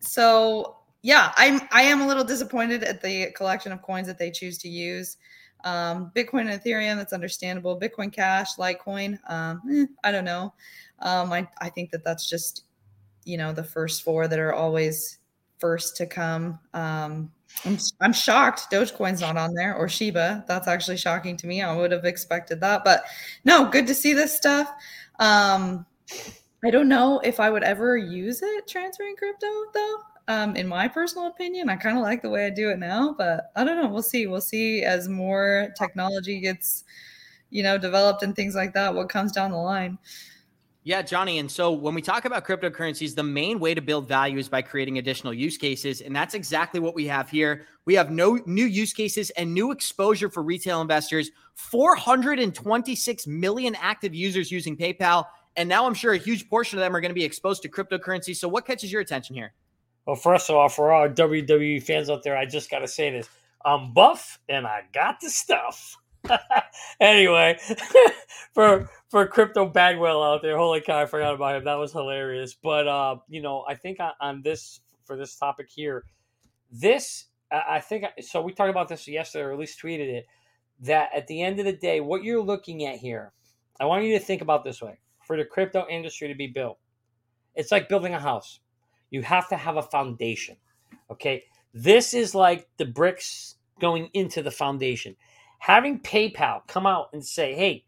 so 0.00 0.76
yeah 1.02 1.32
i'm 1.36 1.60
i 1.70 1.82
am 1.82 2.00
a 2.00 2.06
little 2.06 2.24
disappointed 2.24 2.82
at 2.82 3.00
the 3.02 3.30
collection 3.36 3.72
of 3.72 3.82
coins 3.82 4.06
that 4.06 4.18
they 4.18 4.30
choose 4.30 4.58
to 4.58 4.68
use 4.68 5.16
um, 5.64 6.10
Bitcoin 6.14 6.50
and 6.50 6.60
Ethereum, 6.60 6.96
that's 6.96 7.12
understandable. 7.12 7.78
Bitcoin 7.78 8.12
Cash, 8.12 8.56
Litecoin, 8.56 9.18
um, 9.30 9.62
eh, 9.72 9.86
I 10.02 10.10
don't 10.10 10.24
know. 10.24 10.52
Um, 10.98 11.32
I, 11.32 11.48
I 11.60 11.68
think 11.68 11.90
that 11.90 12.04
that's 12.04 12.28
just 12.28 12.64
you 13.24 13.36
know 13.36 13.52
the 13.52 13.64
first 13.64 14.02
four 14.02 14.26
that 14.28 14.38
are 14.38 14.52
always 14.52 15.18
first 15.58 15.96
to 15.96 16.06
come. 16.06 16.58
I'm, 17.64 17.78
I'm 18.00 18.12
shocked 18.12 18.70
Dogecoin's 18.70 19.20
not 19.20 19.36
on 19.36 19.54
there 19.54 19.74
or 19.76 19.88
Shiba. 19.88 20.44
That's 20.48 20.68
actually 20.68 20.96
shocking 20.96 21.36
to 21.38 21.46
me. 21.46 21.62
I 21.62 21.74
would 21.74 21.92
have 21.92 22.04
expected 22.04 22.60
that, 22.60 22.84
but 22.84 23.04
no, 23.44 23.66
good 23.70 23.86
to 23.86 23.94
see 23.94 24.12
this 24.12 24.36
stuff. 24.36 24.72
Um, 25.18 25.86
I 26.64 26.70
don't 26.70 26.88
know 26.88 27.20
if 27.20 27.40
I 27.40 27.50
would 27.50 27.64
ever 27.64 27.96
use 27.96 28.40
it 28.42 28.68
transferring 28.68 29.16
crypto 29.16 29.46
though. 29.74 29.96
Um, 30.28 30.54
in 30.56 30.68
my 30.68 30.86
personal 30.86 31.26
opinion, 31.26 31.68
I 31.68 31.76
kind 31.76 31.96
of 31.96 32.02
like 32.02 32.22
the 32.22 32.30
way 32.30 32.46
I 32.46 32.50
do 32.50 32.70
it 32.70 32.78
now, 32.78 33.14
but 33.18 33.50
I 33.56 33.64
don't 33.64 33.80
know. 33.82 33.88
We'll 33.88 34.02
see. 34.02 34.28
We'll 34.28 34.40
see 34.40 34.82
as 34.82 35.08
more 35.08 35.74
technology 35.76 36.40
gets, 36.40 36.84
you 37.50 37.62
know, 37.64 37.76
developed 37.76 38.22
and 38.22 38.34
things 38.34 38.54
like 38.54 38.72
that. 38.74 38.94
What 38.94 39.08
comes 39.08 39.32
down 39.32 39.50
the 39.50 39.56
line. 39.56 39.98
Yeah, 40.84 41.02
Johnny. 41.02 41.38
And 41.38 41.48
so 41.48 41.70
when 41.70 41.94
we 41.94 42.02
talk 42.02 42.24
about 42.24 42.44
cryptocurrencies, 42.44 43.14
the 43.14 43.22
main 43.22 43.60
way 43.60 43.72
to 43.72 43.80
build 43.80 44.08
value 44.08 44.38
is 44.38 44.48
by 44.48 44.62
creating 44.62 44.98
additional 44.98 45.32
use 45.32 45.56
cases. 45.56 46.00
And 46.00 46.14
that's 46.14 46.34
exactly 46.34 46.80
what 46.80 46.96
we 46.96 47.06
have 47.06 47.30
here. 47.30 47.66
We 47.84 47.94
have 47.94 48.10
no 48.10 48.40
new 48.46 48.64
use 48.64 48.92
cases 48.92 49.30
and 49.30 49.54
new 49.54 49.70
exposure 49.70 50.28
for 50.28 50.42
retail 50.42 50.80
investors, 50.80 51.30
426 51.54 53.26
million 53.28 53.76
active 53.76 54.12
users 54.12 54.50
using 54.50 54.76
PayPal. 54.76 55.26
And 55.56 55.68
now 55.68 55.86
I'm 55.86 55.94
sure 55.94 56.14
a 56.14 56.18
huge 56.18 56.50
portion 56.50 56.78
of 56.78 56.82
them 56.82 56.96
are 56.96 57.00
going 57.00 57.10
to 57.10 57.14
be 57.14 57.24
exposed 57.24 57.62
to 57.62 57.68
cryptocurrency. 57.68 58.34
So 58.34 58.48
what 58.48 58.66
catches 58.66 58.90
your 58.90 59.02
attention 59.02 59.36
here? 59.36 59.52
Well, 60.06 60.16
first 60.16 60.50
of 60.50 60.56
all, 60.56 60.68
for 60.68 60.92
our 60.92 61.08
WWE 61.08 61.80
fans 61.80 62.10
out 62.10 62.24
there, 62.24 62.36
I 62.36 62.44
just 62.44 62.68
got 62.70 62.80
to 62.80 62.88
say 62.88 63.10
this. 63.10 63.28
I'm 63.64 63.92
buff 63.92 64.40
and 64.48 64.66
I 64.66 64.82
got 64.92 65.20
the 65.20 65.30
stuff. 65.30 65.96
anyway, 67.00 67.58
for 68.52 68.90
for 69.08 69.26
crypto 69.26 69.66
bagwell 69.66 70.22
out 70.22 70.42
there, 70.42 70.56
holy 70.56 70.80
cow, 70.80 71.00
I 71.00 71.06
forgot 71.06 71.34
about 71.34 71.56
him. 71.56 71.64
That 71.64 71.74
was 71.78 71.92
hilarious. 71.92 72.54
But 72.54 72.88
uh, 72.88 73.16
you 73.28 73.42
know, 73.42 73.64
I 73.68 73.74
think 73.74 74.00
on, 74.00 74.12
on 74.20 74.42
this 74.42 74.80
for 75.04 75.16
this 75.16 75.36
topic 75.36 75.68
here, 75.70 76.04
this 76.70 77.26
I 77.50 77.80
think 77.80 78.04
so. 78.20 78.40
We 78.40 78.52
talked 78.52 78.70
about 78.70 78.88
this 78.88 79.06
yesterday, 79.06 79.44
or 79.44 79.52
at 79.52 79.58
least 79.58 79.80
tweeted 79.80 80.08
it. 80.08 80.26
That 80.80 81.10
at 81.14 81.26
the 81.28 81.42
end 81.42 81.60
of 81.60 81.64
the 81.64 81.72
day, 81.72 82.00
what 82.00 82.24
you're 82.24 82.42
looking 82.42 82.86
at 82.86 82.96
here, 82.96 83.32
I 83.78 83.84
want 83.84 84.04
you 84.04 84.18
to 84.18 84.24
think 84.24 84.42
about 84.42 84.64
this 84.64 84.80
way: 84.80 84.98
for 85.26 85.36
the 85.36 85.44
crypto 85.44 85.86
industry 85.88 86.28
to 86.28 86.34
be 86.34 86.48
built, 86.48 86.78
it's 87.54 87.70
like 87.70 87.88
building 87.88 88.14
a 88.14 88.20
house. 88.20 88.60
You 89.10 89.22
have 89.22 89.48
to 89.50 89.56
have 89.56 89.76
a 89.76 89.82
foundation. 89.82 90.56
Okay, 91.10 91.44
this 91.74 92.14
is 92.14 92.34
like 92.34 92.68
the 92.78 92.86
bricks 92.86 93.56
going 93.80 94.08
into 94.14 94.42
the 94.42 94.50
foundation 94.50 95.16
having 95.62 96.00
PayPal 96.00 96.66
come 96.66 96.86
out 96.86 97.10
and 97.12 97.24
say, 97.24 97.54
"Hey, 97.54 97.84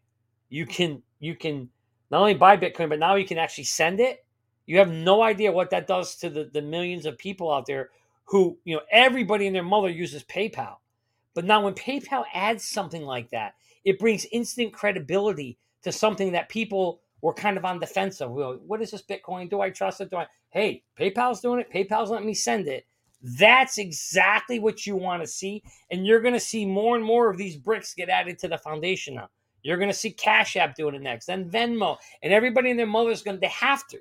you 0.47 0.65
can 0.65 1.03
you 1.19 1.35
can 1.35 1.69
not 2.09 2.21
only 2.21 2.33
buy 2.33 2.55
Bitcoin, 2.55 2.87
but 2.87 2.99
now 2.99 3.15
you 3.15 3.25
can 3.25 3.37
actually 3.37 3.65
send 3.65 3.99
it." 3.99 4.25
You 4.65 4.77
have 4.79 4.89
no 4.89 5.21
idea 5.21 5.51
what 5.51 5.71
that 5.71 5.85
does 5.85 6.15
to 6.17 6.29
the, 6.29 6.45
the 6.45 6.61
millions 6.61 7.05
of 7.05 7.17
people 7.17 7.51
out 7.51 7.65
there 7.65 7.89
who, 8.23 8.57
you 8.63 8.75
know, 8.75 8.81
everybody 8.91 9.45
and 9.45 9.53
their 9.55 9.61
mother 9.61 9.89
uses 9.89 10.23
PayPal. 10.23 10.77
But 11.33 11.43
now 11.43 11.65
when 11.65 11.73
PayPal 11.73 12.23
adds 12.33 12.63
something 12.63 13.03
like 13.03 13.29
that, 13.31 13.55
it 13.83 13.99
brings 13.99 14.25
instant 14.31 14.73
credibility 14.73 15.57
to 15.83 15.91
something 15.91 16.31
that 16.31 16.47
people 16.47 17.01
were 17.21 17.33
kind 17.33 17.57
of 17.57 17.65
on 17.65 17.79
defense 17.79 18.21
of. 18.21 18.31
Well, 18.31 18.57
what 18.65 18.81
is 18.81 18.91
this 18.91 19.03
Bitcoin? 19.03 19.49
Do 19.49 19.59
I 19.59 19.69
trust 19.69 19.99
it? 19.99 20.09
Do 20.11 20.17
I? 20.17 20.27
Hey, 20.49 20.83
PayPal's 20.97 21.41
doing 21.41 21.59
it. 21.59 21.71
PayPal's 21.71 22.09
letting 22.09 22.25
me 22.25 22.33
send 22.33 22.69
it. 22.69 22.85
That's 23.21 23.77
exactly 23.77 24.59
what 24.59 24.85
you 24.85 24.95
want 24.95 25.23
to 25.23 25.27
see. 25.27 25.63
And 25.89 26.05
you're 26.05 26.21
going 26.21 26.33
to 26.33 26.39
see 26.39 26.65
more 26.65 26.95
and 26.95 27.03
more 27.03 27.29
of 27.29 27.37
these 27.37 27.57
bricks 27.57 27.93
get 27.93 28.09
added 28.09 28.37
to 28.39 28.47
the 28.47 28.57
foundation 28.57 29.15
now. 29.15 29.29
You're 29.63 29.77
going 29.77 29.89
to 29.89 29.95
see 29.95 30.11
Cash 30.11 30.57
App 30.57 30.75
doing 30.75 30.93
it 30.93 31.01
next, 31.01 31.25
then 31.25 31.49
Venmo, 31.49 31.97
and 32.21 32.31
everybody 32.31 32.69
and 32.69 32.79
their 32.79 32.85
mother 32.85 33.09
is 33.09 33.23
going 33.23 33.37
to, 33.37 33.41
they 33.41 33.47
have 33.47 33.87
to. 33.87 33.97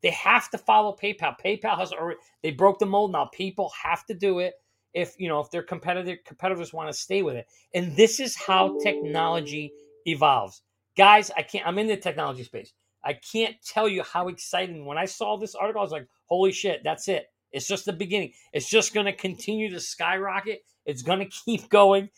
They 0.00 0.10
have 0.10 0.48
to 0.50 0.58
follow 0.58 0.96
PayPal. 0.96 1.34
PayPal 1.44 1.76
has 1.76 1.92
already, 1.92 2.20
they 2.42 2.52
broke 2.52 2.78
the 2.78 2.86
mold 2.86 3.10
now. 3.10 3.28
People 3.32 3.72
have 3.82 4.06
to 4.06 4.14
do 4.14 4.38
it 4.38 4.54
if, 4.94 5.16
you 5.18 5.28
know, 5.28 5.40
if 5.40 5.50
their 5.50 5.64
competitor, 5.64 6.16
competitors 6.24 6.72
want 6.72 6.88
to 6.88 6.96
stay 6.96 7.22
with 7.22 7.34
it. 7.34 7.48
And 7.74 7.96
this 7.96 8.20
is 8.20 8.36
how 8.36 8.78
technology 8.78 9.72
evolves. 10.06 10.62
Guys, 10.96 11.32
I 11.36 11.42
can't, 11.42 11.66
I'm 11.66 11.78
in 11.78 11.88
the 11.88 11.96
technology 11.96 12.44
space. 12.44 12.72
I 13.04 13.14
can't 13.14 13.56
tell 13.64 13.88
you 13.88 14.04
how 14.04 14.28
exciting. 14.28 14.86
When 14.86 14.98
I 14.98 15.04
saw 15.04 15.36
this 15.36 15.56
article, 15.56 15.80
I 15.80 15.84
was 15.84 15.92
like, 15.92 16.06
holy 16.26 16.52
shit, 16.52 16.82
that's 16.84 17.08
it. 17.08 17.26
It's 17.52 17.66
just 17.66 17.86
the 17.86 17.92
beginning. 17.92 18.32
It's 18.52 18.68
just 18.68 18.94
going 18.94 19.06
to 19.06 19.12
continue 19.12 19.70
to 19.70 19.80
skyrocket. 19.80 20.60
It's 20.84 21.02
going 21.02 21.20
to 21.20 21.26
keep 21.26 21.68
going. 21.68 22.10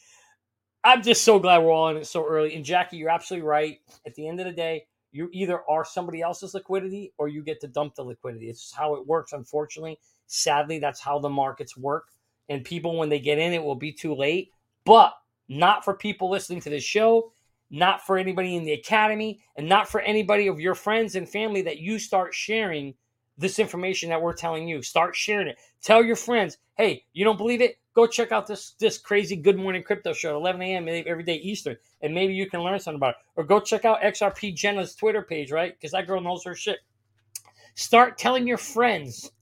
I'm 0.82 1.02
just 1.02 1.24
so 1.24 1.38
glad 1.38 1.58
we're 1.58 1.72
all 1.72 1.88
in 1.88 1.98
it 1.98 2.06
so 2.06 2.26
early. 2.26 2.54
And 2.54 2.64
Jackie, 2.64 2.96
you're 2.96 3.10
absolutely 3.10 3.46
right. 3.46 3.78
At 4.06 4.14
the 4.14 4.26
end 4.26 4.40
of 4.40 4.46
the 4.46 4.52
day, 4.52 4.86
you 5.12 5.28
either 5.32 5.60
are 5.68 5.84
somebody 5.84 6.22
else's 6.22 6.54
liquidity 6.54 7.12
or 7.18 7.28
you 7.28 7.42
get 7.42 7.60
to 7.60 7.68
dump 7.68 7.94
the 7.96 8.02
liquidity. 8.02 8.48
It's 8.48 8.72
how 8.72 8.94
it 8.94 9.06
works, 9.06 9.32
unfortunately. 9.32 9.98
Sadly, 10.26 10.78
that's 10.78 11.00
how 11.00 11.18
the 11.18 11.28
markets 11.28 11.76
work. 11.76 12.04
And 12.48 12.64
people, 12.64 12.96
when 12.96 13.08
they 13.08 13.18
get 13.18 13.38
in, 13.38 13.52
it 13.52 13.62
will 13.62 13.74
be 13.74 13.92
too 13.92 14.14
late. 14.14 14.52
But 14.84 15.12
not 15.48 15.84
for 15.84 15.94
people 15.94 16.30
listening 16.30 16.60
to 16.62 16.70
this 16.70 16.84
show, 16.84 17.32
not 17.70 18.06
for 18.06 18.16
anybody 18.16 18.56
in 18.56 18.64
the 18.64 18.72
academy, 18.72 19.42
and 19.56 19.68
not 19.68 19.88
for 19.88 20.00
anybody 20.00 20.46
of 20.46 20.60
your 20.60 20.74
friends 20.74 21.14
and 21.14 21.28
family 21.28 21.62
that 21.62 21.78
you 21.78 21.98
start 21.98 22.34
sharing 22.34 22.94
this 23.41 23.59
information 23.59 24.11
that 24.11 24.20
we're 24.20 24.34
telling 24.34 24.68
you. 24.68 24.82
Start 24.82 25.16
sharing 25.16 25.49
it. 25.49 25.59
Tell 25.82 26.05
your 26.05 26.16
friends, 26.16 26.59
hey, 26.76 27.05
you 27.12 27.24
don't 27.24 27.38
believe 27.38 27.62
it? 27.62 27.76
Go 27.95 28.07
check 28.07 28.30
out 28.30 28.47
this 28.47 28.74
this 28.78 28.99
crazy 28.99 29.34
Good 29.34 29.59
Morning 29.59 29.82
Crypto 29.82 30.12
show 30.12 30.30
at 30.30 30.36
11 30.36 30.62
a.m. 30.62 31.05
every 31.07 31.24
day 31.24 31.36
Eastern, 31.36 31.76
and 32.03 32.14
maybe 32.14 32.34
you 32.34 32.49
can 32.49 32.61
learn 32.61 32.78
something 32.78 32.99
about 32.99 33.11
it. 33.11 33.16
Or 33.36 33.45
go 33.45 33.59
check 33.59 33.84
out 33.84 34.03
XRP 34.03 34.55
Jenna's 34.55 34.95
Twitter 34.95 35.22
page, 35.22 35.51
right? 35.51 35.74
Because 35.74 35.93
that 35.93 36.07
girl 36.07 36.20
knows 36.20 36.45
her 36.45 36.55
shit. 36.55 36.78
Start 37.74 38.18
telling 38.18 38.47
your 38.47 38.59
friends 38.59 39.32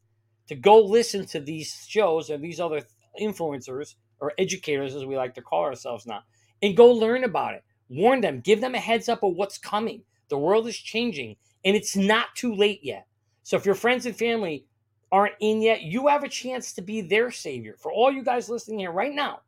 to 0.47 0.55
go 0.55 0.81
listen 0.81 1.27
to 1.27 1.41
these 1.41 1.85
shows 1.87 2.31
and 2.31 2.43
these 2.43 2.61
other 2.61 2.83
influencers 3.21 3.97
or 4.21 4.33
educators, 4.39 4.95
as 4.95 5.05
we 5.05 5.17
like 5.17 5.35
to 5.35 5.43
call 5.43 5.65
ourselves 5.65 6.07
now, 6.07 6.23
and 6.63 6.77
go 6.77 6.91
learn 6.91 7.25
about 7.25 7.55
it. 7.55 7.65
Warn 7.91 8.21
them, 8.21 8.41
give 8.41 8.61
them 8.61 8.75
a 8.75 8.81
heads 8.81 9.09
up 9.09 9.23
of 9.23 9.35
what's 9.35 9.59
coming. 9.59 10.03
The 10.29 10.39
world 10.39 10.67
is 10.69 10.77
changing, 10.77 11.37
and 11.65 11.77
it's 11.77 11.97
not 11.97 12.35
too 12.35 12.55
late 12.55 12.81
yet. 12.83 13.07
So 13.49 13.57
if 13.57 13.65
your 13.65 13.75
friends 13.75 14.05
and 14.05 14.15
family 14.15 14.67
aren't 15.11 15.33
in 15.41 15.63
yet, 15.63 15.81
you 15.81 16.09
have 16.09 16.23
a 16.23 16.29
chance 16.29 16.75
to 16.75 16.83
be 16.83 17.01
their 17.01 17.31
savior. 17.31 17.77
For 17.79 17.91
all 17.91 18.13
you 18.13 18.23
guys 18.23 18.51
listening 18.51 18.81
here 18.81 18.93
right 18.93 19.15
now, 19.15 19.41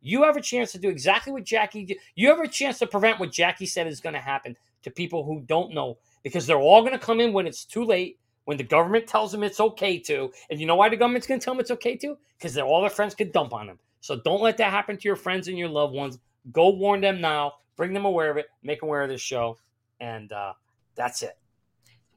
you 0.00 0.24
have 0.24 0.36
a 0.36 0.40
chance 0.40 0.72
to 0.72 0.80
do 0.80 0.88
exactly 0.88 1.32
what 1.32 1.44
Jackie 1.44 1.84
did. 1.84 1.98
You 2.16 2.28
have 2.30 2.40
a 2.40 2.48
chance 2.48 2.80
to 2.80 2.88
prevent 2.88 3.20
what 3.20 3.30
Jackie 3.30 3.66
said 3.66 3.86
is 3.86 4.00
going 4.00 4.14
to 4.14 4.20
happen 4.20 4.56
to 4.82 4.90
people 4.90 5.22
who 5.22 5.44
don't 5.46 5.72
know 5.72 5.96
because 6.24 6.44
they're 6.44 6.58
all 6.58 6.80
going 6.80 6.92
to 6.92 6.98
come 6.98 7.20
in 7.20 7.32
when 7.32 7.46
it's 7.46 7.64
too 7.64 7.84
late, 7.84 8.18
when 8.46 8.56
the 8.56 8.64
government 8.64 9.06
tells 9.06 9.30
them 9.30 9.44
it's 9.44 9.60
okay 9.60 9.96
to. 9.96 10.32
And 10.50 10.58
you 10.58 10.66
know 10.66 10.74
why 10.74 10.88
the 10.88 10.96
government's 10.96 11.28
going 11.28 11.38
to 11.38 11.44
tell 11.44 11.54
them 11.54 11.60
it's 11.60 11.70
okay 11.70 11.96
to? 11.98 12.18
Because 12.36 12.58
all 12.58 12.80
their 12.80 12.90
friends 12.90 13.14
could 13.14 13.30
dump 13.30 13.54
on 13.54 13.68
them. 13.68 13.78
So 14.00 14.16
don't 14.24 14.42
let 14.42 14.56
that 14.56 14.72
happen 14.72 14.96
to 14.96 15.04
your 15.04 15.14
friends 15.14 15.46
and 15.46 15.56
your 15.56 15.68
loved 15.68 15.94
ones. 15.94 16.18
Go 16.50 16.70
warn 16.70 17.00
them 17.00 17.20
now, 17.20 17.52
bring 17.76 17.92
them 17.92 18.06
aware 18.06 18.32
of 18.32 18.38
it, 18.38 18.46
make 18.64 18.80
them 18.80 18.88
aware 18.88 19.04
of 19.04 19.08
this 19.08 19.20
show. 19.20 19.56
And 20.00 20.32
uh, 20.32 20.54
that's 20.96 21.22
it. 21.22 21.38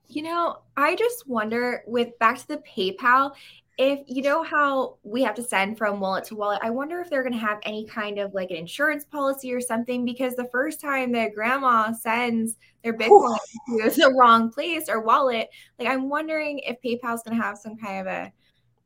You 0.10 0.24
know, 0.24 0.58
I 0.76 0.96
just 0.96 1.28
wonder 1.28 1.84
with 1.86 2.18
back 2.18 2.40
to 2.40 2.48
the 2.48 2.58
PayPal, 2.58 3.34
if 3.78 4.00
you 4.08 4.22
know 4.24 4.44
how 4.44 4.98
we 5.04 5.24
have 5.24 5.36
to 5.36 5.44
send 5.44 5.78
from 5.78 6.02
wallet 6.02 6.26
to 6.26 6.36
wallet, 6.36 6.60
I 6.62 6.70
wonder 6.70 7.00
if 7.00 7.10
they're 7.10 7.24
going 7.24 7.34
to 7.34 7.40
have 7.40 7.60
any 7.64 7.86
kind 7.86 8.18
of 8.18 8.34
like 8.34 8.50
an 8.50 8.58
insurance 8.58 9.06
policy 9.06 9.54
or 9.54 9.62
something 9.62 10.04
because 10.04 10.36
the 10.36 10.50
first 10.52 10.82
time 10.82 11.14
that 11.14 11.34
grandma 11.34 11.94
sends 11.94 12.58
their 12.84 12.94
Bitcoin 12.94 13.38
to 13.68 13.90
the 13.92 14.14
wrong 14.20 14.52
place 14.52 14.90
or 14.90 15.00
wallet, 15.00 15.48
like 15.78 15.88
I'm 15.88 16.10
wondering 16.10 16.60
if 16.60 16.82
PayPal's 16.82 17.24
going 17.24 17.38
to 17.38 17.44
have 17.44 17.58
some 17.58 17.78
kind 17.78 18.02
of 18.02 18.08
a, 18.08 18.20
I 18.24 18.32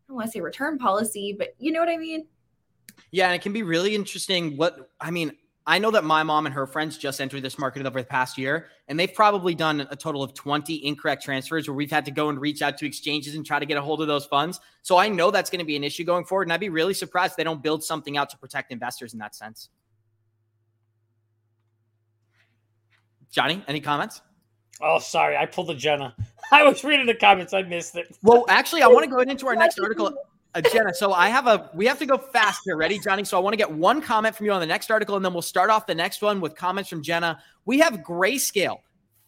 don't 0.07 0.17
want 0.17 0.28
to 0.28 0.32
say 0.32 0.41
return 0.41 0.78
policy, 0.78 1.34
but 1.36 1.55
you 1.57 1.71
know 1.71 1.80
what 1.80 1.89
I 1.89 1.97
mean? 1.97 2.28
Yeah, 3.11 3.28
and 3.28 3.36
it 3.36 3.41
can 3.41 3.53
be 3.53 3.63
really 3.63 3.95
interesting. 3.95 4.57
What 4.57 4.91
I 4.99 5.09
mean, 5.09 5.32
I 5.66 5.80
know 5.80 5.91
that 5.91 6.03
my 6.03 6.24
mom 6.24 6.45
and 6.45 6.53
her 6.53 6.68
friends 6.68 6.97
just 6.97 7.22
entered 7.22 7.41
this 7.41 7.57
market 7.57 7.86
over 7.86 8.01
the 8.01 8.05
past 8.07 8.38
year, 8.38 8.68
and 8.89 8.99
they've 8.99 9.14
probably 9.14 9.55
done 9.55 9.88
a 9.89 9.95
total 9.95 10.22
of 10.22 10.34
20 10.34 10.86
incorrect 10.86 11.24
transfers 11.24 11.68
where 11.68 11.76
we've 11.76 11.91
had 11.91 12.03
to 12.05 12.11
go 12.11 12.28
and 12.28 12.39
reach 12.39 12.61
out 12.61 12.78
to 12.80 12.86
exchanges 12.86 13.36
and 13.36 13.45
try 13.45 13.59
to 13.59 13.66
get 13.66 13.78
a 13.78 13.82
hold 13.82 14.01
of 14.01 14.07
those 14.07 14.26
funds. 14.26 14.59
So 14.82 14.97
I 14.97 15.07
know 15.07 15.32
that's 15.32 15.49
going 15.49 15.59
to 15.59 15.66
be 15.66 15.78
an 15.78 15.84
issue 15.84 16.03
going 16.03 16.26
forward. 16.26 16.43
And 16.43 16.53
I'd 16.53 16.59
be 16.59 16.70
really 16.70 16.93
surprised 16.93 17.32
if 17.32 17.38
they 17.38 17.45
don't 17.45 17.64
build 17.64 17.82
something 17.82 18.18
out 18.18 18.30
to 18.32 18.38
protect 18.38 18.74
investors 18.74 19.14
in 19.14 19.20
that 19.20 19.36
sense. 19.36 19.70
Johnny, 23.32 23.64
any 23.68 23.80
comments? 23.80 24.22
Oh, 24.82 24.99
sorry. 24.99 25.38
I 25.38 25.45
pulled 25.45 25.70
a 25.70 25.76
Jenna. 25.76 26.14
I 26.51 26.64
was 26.64 26.84
reading 26.84 27.05
the 27.05 27.16
comments. 27.16 27.53
I 27.53 27.61
missed 27.61 27.95
it. 27.95 28.16
Well, 28.22 28.45
actually, 28.49 28.82
I 28.82 28.88
want 28.88 29.05
to 29.05 29.09
go 29.09 29.20
into 29.32 29.47
our 29.47 29.55
next 29.55 29.80
article. 29.80 30.14
Uh, 30.56 30.62
Jenna, 30.62 30.93
so 30.93 31.14
I 31.14 31.30
have 31.30 31.47
a 31.47 31.70
we 31.74 31.88
have 31.88 31.97
to 31.99 32.06
go 32.06 32.18
fast 32.18 32.62
here. 32.66 32.78
Ready, 32.78 32.99
Johnny? 32.99 33.24
So 33.24 33.38
I 33.38 33.39
want 33.39 33.54
to 33.54 33.58
get 33.58 33.72
one 33.72 34.01
comment 34.01 34.36
from 34.36 34.45
you 34.45 34.51
on 34.51 34.60
the 34.60 34.68
next 34.68 34.91
article, 34.91 35.16
and 35.16 35.26
then 35.26 35.34
we'll 35.34 35.41
start 35.41 35.72
off 35.72 35.88
the 35.88 35.95
next 35.95 36.22
one 36.22 36.41
with 36.41 36.56
comments 36.56 36.89
from 36.89 37.01
Jenna. 37.01 37.41
We 37.66 37.80
have 37.80 37.95
Grayscale 37.99 38.78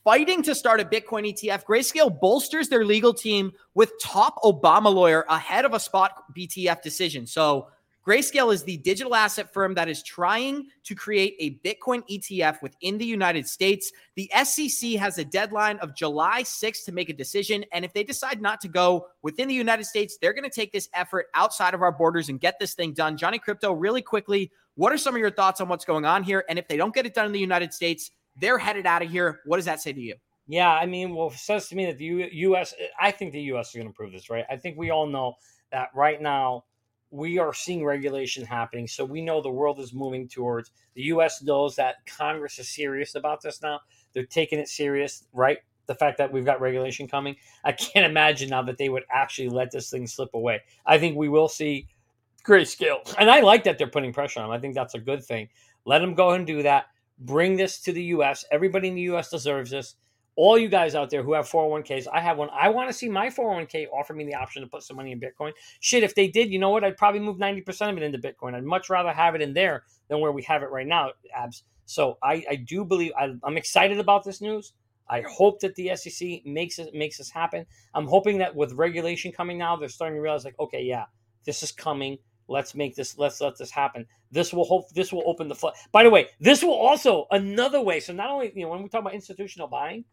fighting 0.04 0.44
to 0.44 0.54
start 0.54 0.80
a 0.80 0.86
Bitcoin 0.86 1.34
ETF. 1.34 1.64
Grayscale 1.66 2.20
bolsters 2.20 2.70
their 2.70 2.86
legal 2.86 3.14
team 3.14 3.52
with 3.74 3.92
top 4.00 4.38
Obama 4.44 4.94
lawyer 4.94 5.26
ahead 5.28 5.66
of 5.66 5.74
a 5.74 5.80
spot 5.80 6.24
ETF 6.38 6.84
decision. 6.84 7.26
So 7.26 7.70
Grayscale 8.06 8.54
is 8.54 8.64
the 8.64 8.78
digital 8.78 9.16
asset 9.16 9.52
firm 9.52 9.74
that 9.74 9.90
is 9.90 10.04
trying 10.04 10.68
to 10.84 10.94
create 10.94 11.36
a 11.40 11.58
Bitcoin 11.68 12.04
ETF 12.08 12.62
within 12.62 13.00
the 13.00 13.06
United 13.06 13.48
States. 13.48 13.92
The 14.16 14.30
SEC 14.44 14.92
has 14.92 15.18
a 15.18 15.26
deadline 15.26 15.78
of 15.80 15.96
July 15.96 16.44
6th 16.44 16.86
to 16.86 16.92
make 16.92 17.10
a 17.10 17.14
decision. 17.14 17.66
And 17.72 17.84
if 17.84 17.94
they 17.94 18.04
decide 18.04 18.44
not 18.44 18.62
to 18.62 18.68
go 18.68 19.08
within 19.24 19.48
the 19.48 19.56
United 19.56 19.86
States, 19.86 20.20
they're 20.22 20.34
going 20.34 20.48
to 20.48 20.52
take 20.52 20.72
this 20.72 20.88
effort 20.94 21.28
outside 21.34 21.74
of 21.74 21.82
our 21.82 21.92
borders 21.92 22.30
and 22.30 22.40
get 22.40 22.60
this 22.60 22.76
thing 22.76 22.94
done. 22.94 23.18
Johnny 23.18 23.40
Crypto, 23.40 23.72
really 23.72 24.04
quickly, 24.04 24.52
what 24.76 24.94
are 24.94 25.00
some 25.00 25.16
of 25.16 25.20
your 25.20 25.32
thoughts 25.32 25.60
on 25.60 25.68
what's 25.68 25.86
going 25.86 26.06
on 26.06 26.22
here? 26.22 26.46
And 26.48 26.60
if 26.60 26.68
they 26.68 26.78
don't 26.78 26.94
get 26.94 27.08
it 27.08 27.16
done 27.16 27.26
in 27.26 27.32
the 27.32 27.40
United 27.40 27.74
States, 27.74 28.12
they're 28.40 28.60
headed 28.60 28.86
out 28.86 29.02
of 29.02 29.10
here. 29.10 29.40
What 29.46 29.56
does 29.58 29.66
that 29.66 29.82
say 29.82 29.94
to 29.94 30.00
you? 30.00 30.14
Yeah, 30.48 30.70
I 30.70 30.86
mean, 30.86 31.16
well, 31.16 31.32
it 31.32 31.38
says 31.38 31.70
to 31.70 31.76
me 31.76 31.88
that 31.88 31.98
the 31.98 32.06
U.S. 32.06 32.76
I 33.00 33.10
think 33.10 33.32
the 33.32 33.42
U.S. 33.42 33.70
is 33.70 33.76
going 33.76 33.88
to 33.88 33.94
prove 33.94 34.12
this, 34.12 34.30
right? 34.30 34.46
I 34.48 34.58
think 34.58 34.78
we 34.78 34.92
all 34.92 35.08
know 35.08 35.34
that 35.72 35.90
right 35.96 36.22
now 36.22 36.66
we 37.12 37.38
are 37.38 37.54
seeing 37.54 37.86
regulation 37.86 38.46
happening. 38.46 38.88
So 38.88 39.06
we 39.06 39.22
know 39.22 39.42
the 39.42 39.50
world 39.50 39.80
is 39.80 39.94
moving 39.94 40.28
towards 40.28 40.72
the 40.96 41.04
US 41.04 41.42
knows 41.42 41.76
that 41.76 42.06
Congress 42.06 42.60
is 42.60 42.70
serious 42.70 43.16
about 43.16 43.42
this 43.42 43.62
now. 43.62 43.82
They're 44.14 44.26
taking 44.26 44.60
it 44.60 44.68
serious, 44.68 45.26
right? 45.34 45.60
The 45.88 45.96
fact 45.96 46.18
that 46.18 46.32
we've 46.32 46.46
got 46.46 46.62
regulation 46.62 47.08
coming. 47.08 47.36
I 47.64 47.72
can't 47.74 48.06
imagine 48.06 48.50
now 48.50 48.64
that 48.64 48.78
they 48.78 48.90
would 48.90 49.04
actually 49.12 49.50
let 49.50 49.72
this 49.72 49.90
thing 49.90 50.08
slip 50.08 50.34
away. 50.34 50.62
I 50.86 50.98
think 50.98 51.18
we 51.18 51.30
will 51.30 51.48
see 51.48 51.88
Grayscale. 52.46 53.14
And 53.18 53.30
I 53.30 53.42
like 53.42 53.64
that 53.64 53.78
they're 53.78 53.88
putting 53.88 54.14
pressure 54.14 54.40
on 54.40 54.50
them. 54.50 54.58
I 54.58 54.60
think 54.60 54.76
that's 54.76 54.96
a 54.96 55.00
good 55.00 55.24
thing. 55.24 55.50
Let 55.86 56.00
them 56.00 56.16
go 56.16 56.32
and 56.32 56.46
do 56.46 56.64
that. 56.64 56.86
Bring 57.20 57.56
this 57.56 57.80
to 57.82 57.92
the 57.92 58.04
US. 58.04 58.46
Everybody 58.52 58.90
in 58.90 58.96
the 58.96 59.02
US 59.14 59.30
deserves 59.30 59.72
this 59.72 59.96
all 60.36 60.58
you 60.58 60.68
guys 60.68 60.96
out 60.96 61.10
there 61.10 61.24
who 61.24 61.34
have 61.34 61.50
401ks, 61.50 62.08
I 62.12 62.20
have 62.20 62.38
one. 62.38 62.50
I 62.52 62.70
want 62.70 62.90
to 62.90 62.94
see 62.94 63.08
my 63.08 63.28
401k 63.28 63.88
offer 63.94 64.14
me 64.14 64.26
the 64.26 64.36
option 64.36 64.62
to 64.62 64.68
put 64.68 64.84
some 64.84 64.98
money 64.98 65.12
in 65.12 65.20
Bitcoin. 65.20 65.52
Shit, 65.80 66.04
if 66.04 66.14
they 66.16 66.28
did, 66.28 66.52
you 66.52 66.60
know 66.60 66.70
what? 66.70 66.84
I'd 66.84 66.98
probably 66.98 67.22
move 67.22 67.38
90% 67.38 67.90
of 67.90 67.98
it 67.98 68.04
into 68.04 68.18
Bitcoin. 68.18 68.54
I'd 68.54 68.64
much 68.64 68.90
rather 68.90 69.14
have 69.14 69.36
it 69.36 69.42
in 69.42 69.54
there 69.54 69.84
than 70.10 70.20
where 70.20 70.32
we 70.32 70.44
have 70.44 70.62
it 70.62 70.70
right 70.70 70.88
now, 70.88 71.12
abs. 71.34 71.64
So 71.86 72.18
I, 72.22 72.44
I 72.50 72.56
do 72.56 72.84
believe 72.84 73.12
I, 73.18 73.34
I'm 73.44 73.58
excited 73.58 74.00
about 74.00 74.24
this 74.24 74.42
news. 74.42 74.74
I 75.08 75.22
hope 75.22 75.60
that 75.60 75.76
the 75.76 75.96
SEC 75.96 76.46
makes 76.46 76.80
it 76.80 76.94
makes 76.94 77.20
this 77.20 77.30
happen. 77.30 77.66
I'm 77.94 78.08
hoping 78.08 78.40
that 78.40 78.56
with 78.56 78.74
regulation 78.74 79.32
coming 79.32 79.58
now, 79.58 79.76
they're 79.76 79.88
starting 79.88 80.18
to 80.18 80.22
realize 80.22 80.46
like, 80.46 80.60
okay, 80.60 80.82
yeah, 80.82 81.06
this 81.46 81.62
is 81.62 81.72
coming. 81.72 82.18
Let's 82.48 82.76
make 82.76 82.96
this. 82.96 83.18
Let's 83.18 83.40
let 83.42 83.58
this 83.58 83.72
happen. 83.72 84.06
This 84.32 84.52
will 84.52 84.66
hope. 84.66 84.90
This 84.94 85.14
will 85.14 85.24
open 85.26 85.48
the 85.48 85.56
flood. 85.56 85.74
By 85.92 86.04
the 86.04 86.10
way, 86.10 86.30
this 86.40 86.64
will 86.64 86.74
also 86.74 87.28
another 87.32 87.82
way. 87.82 88.00
So 88.00 88.14
not 88.14 88.30
only 88.30 88.52
you 88.56 88.64
know 88.64 88.70
when 88.70 88.84
we 88.84 88.90
talk 88.90 89.02
about 89.02 89.14
institutional 89.14 89.68
buying, 89.68 90.06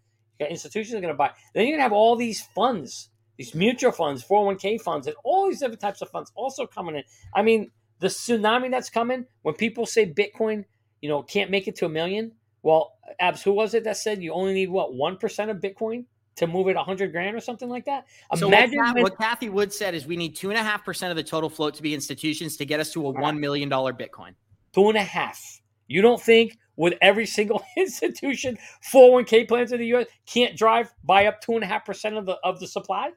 got 0.43 0.51
institutions 0.51 0.95
are 0.95 1.01
going 1.01 1.15
to 1.15 1.19
buy. 1.19 1.31
Then 1.55 1.65
you're 1.67 1.73
going 1.73 1.79
to 1.79 1.85
have 1.85 1.93
all 1.93 2.17
these 2.17 2.43
funds, 2.55 3.11
these 3.37 3.55
mutual 3.55 3.93
funds, 3.93 4.25
401k 4.25 4.81
funds, 4.81 5.07
and 5.07 5.17
all 5.25 5.49
these 5.49 5.61
different 5.61 5.81
types 5.81 6.03
of 6.03 6.11
funds 6.11 6.33
also 6.35 6.67
coming 6.67 6.97
in. 6.97 7.05
I 7.35 7.43
mean, 7.43 7.71
the 7.99 8.09
tsunami 8.09 8.71
that's 8.71 8.91
coming 8.91 9.27
when 9.43 9.55
people 9.55 9.87
say 9.87 10.07
Bitcoin, 10.07 10.65
you 11.01 11.09
know, 11.09 11.23
can't 11.23 11.51
make 11.51 11.69
it 11.69 11.77
to 11.77 11.87
a 11.87 11.89
million. 11.89 12.33
Well, 12.63 12.95
Abs, 13.19 13.43
who 13.43 13.53
was 13.53 13.75
it 13.75 13.85
that 13.85 13.97
said 13.97 14.23
you 14.23 14.33
only 14.33 14.55
need 14.55 14.71
what 14.71 14.95
one 14.95 15.17
percent 15.17 15.51
of 15.51 15.59
Bitcoin 15.59 16.05
to 16.37 16.47
move 16.47 16.69
it 16.69 16.77
100 16.77 17.13
grand 17.13 17.37
or 17.37 17.41
something 17.41 17.69
like 17.69 17.85
that. 17.85 18.07
So 18.37 18.49
Imagine 18.49 18.79
what, 18.79 18.95
when, 18.95 19.03
what 19.03 19.19
Cathie 19.19 19.51
Wood 19.51 19.73
said 19.73 19.95
is 19.95 20.07
we 20.07 20.17
need 20.17 20.35
two 20.35 20.51
and 20.51 20.59
a 20.59 20.63
half 20.63 20.85
percent 20.85 21.11
of 21.11 21.17
the 21.17 21.23
total 21.23 21.51
float 21.51 21.75
to 21.75 21.83
be 21.83 21.95
institutions 21.95 22.57
to 22.57 22.65
get 22.65 22.81
us 22.81 22.91
to 22.93 23.07
a 23.07 23.11
one 23.11 23.39
million 23.39 23.69
dollar 23.69 23.93
Bitcoin. 23.93 24.35
Two 24.73 24.89
and 24.89 24.97
a 24.97 25.03
half. 25.03 25.61
You 25.89 26.01
don't 26.01 26.21
think 26.21 26.57
with 26.83 26.95
every 27.01 27.25
single 27.25 27.63
institution 27.77 28.59
401k 28.91 29.47
plans 29.47 29.71
in 29.71 29.79
the 29.79 29.87
US 29.95 30.09
can't 30.27 30.57
drive 30.57 30.93
by 31.05 31.27
up 31.27 31.41
two 31.41 31.53
and 31.53 31.63
a 31.63 31.67
half 31.67 31.87
percent 31.87 32.17
of 32.17 32.27
the 32.27 32.39
of 32.43 32.59
the 32.59 32.67
supply? 32.67 33.13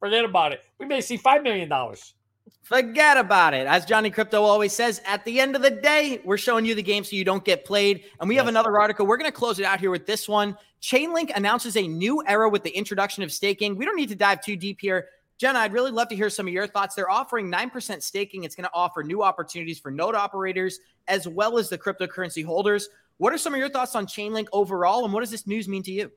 Forget 0.00 0.24
about 0.24 0.52
it. 0.52 0.62
We 0.80 0.86
may 0.86 1.02
see 1.02 1.18
five 1.18 1.42
million 1.42 1.68
dollars. 1.68 2.14
Forget 2.62 3.18
about 3.18 3.52
it. 3.52 3.66
As 3.66 3.84
Johnny 3.84 4.10
Crypto 4.10 4.42
always 4.42 4.72
says, 4.72 5.02
at 5.06 5.22
the 5.26 5.38
end 5.38 5.54
of 5.54 5.60
the 5.60 5.70
day, 5.70 6.22
we're 6.24 6.38
showing 6.38 6.64
you 6.64 6.74
the 6.74 6.82
game 6.82 7.04
so 7.04 7.14
you 7.14 7.24
don't 7.24 7.44
get 7.44 7.66
played. 7.66 8.04
And 8.20 8.28
we 8.28 8.36
have 8.36 8.48
another 8.48 8.78
article. 8.80 9.06
We're 9.06 9.18
going 9.18 9.30
to 9.30 9.36
close 9.36 9.58
it 9.58 9.66
out 9.66 9.80
here 9.80 9.90
with 9.90 10.06
this 10.06 10.26
one. 10.26 10.56
Chainlink 10.80 11.30
announces 11.36 11.76
a 11.76 11.86
new 11.86 12.22
era 12.26 12.48
with 12.48 12.62
the 12.62 12.70
introduction 12.70 13.22
of 13.22 13.32
staking. 13.32 13.76
We 13.76 13.84
don't 13.84 13.96
need 13.96 14.08
to 14.10 14.14
dive 14.14 14.42
too 14.42 14.56
deep 14.56 14.78
here. 14.80 15.08
Jenna, 15.44 15.58
I'd 15.58 15.74
really 15.74 15.90
love 15.90 16.08
to 16.08 16.16
hear 16.16 16.30
some 16.30 16.46
of 16.46 16.54
your 16.54 16.66
thoughts. 16.66 16.94
They're 16.94 17.10
offering 17.10 17.52
9% 17.52 18.02
staking. 18.02 18.44
It's 18.44 18.54
going 18.54 18.64
to 18.64 18.70
offer 18.72 19.02
new 19.02 19.22
opportunities 19.22 19.78
for 19.78 19.90
node 19.90 20.14
operators 20.14 20.78
as 21.06 21.28
well 21.28 21.58
as 21.58 21.68
the 21.68 21.76
cryptocurrency 21.76 22.42
holders. 22.42 22.88
What 23.18 23.30
are 23.34 23.36
some 23.36 23.52
of 23.52 23.58
your 23.58 23.68
thoughts 23.68 23.94
on 23.94 24.06
Chainlink 24.06 24.46
overall, 24.54 25.04
and 25.04 25.12
what 25.12 25.20
does 25.20 25.30
this 25.30 25.46
news 25.46 25.68
mean 25.68 25.82
to 25.82 25.92
you? 25.92 26.10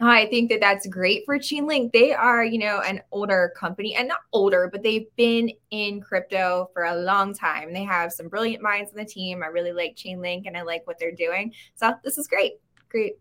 I 0.00 0.24
think 0.28 0.48
that 0.48 0.62
that's 0.62 0.86
great 0.86 1.26
for 1.26 1.38
Chainlink. 1.38 1.92
They 1.92 2.14
are, 2.14 2.42
you 2.42 2.58
know, 2.58 2.80
an 2.80 3.02
older 3.12 3.52
company 3.54 3.96
and 3.96 4.08
not 4.08 4.20
older, 4.32 4.70
but 4.72 4.82
they've 4.82 5.14
been 5.14 5.50
in 5.70 6.00
crypto 6.00 6.70
for 6.72 6.84
a 6.84 6.96
long 6.96 7.34
time. 7.34 7.70
They 7.70 7.84
have 7.84 8.12
some 8.12 8.28
brilliant 8.28 8.62
minds 8.62 8.92
on 8.92 8.96
the 8.96 9.04
team. 9.04 9.42
I 9.42 9.48
really 9.48 9.72
like 9.72 9.94
Chainlink 9.94 10.44
and 10.46 10.56
I 10.56 10.62
like 10.62 10.86
what 10.86 10.98
they're 10.98 11.12
doing. 11.12 11.52
So 11.74 11.92
this 12.02 12.16
is 12.16 12.26
great. 12.28 12.54
Great. 12.88 13.16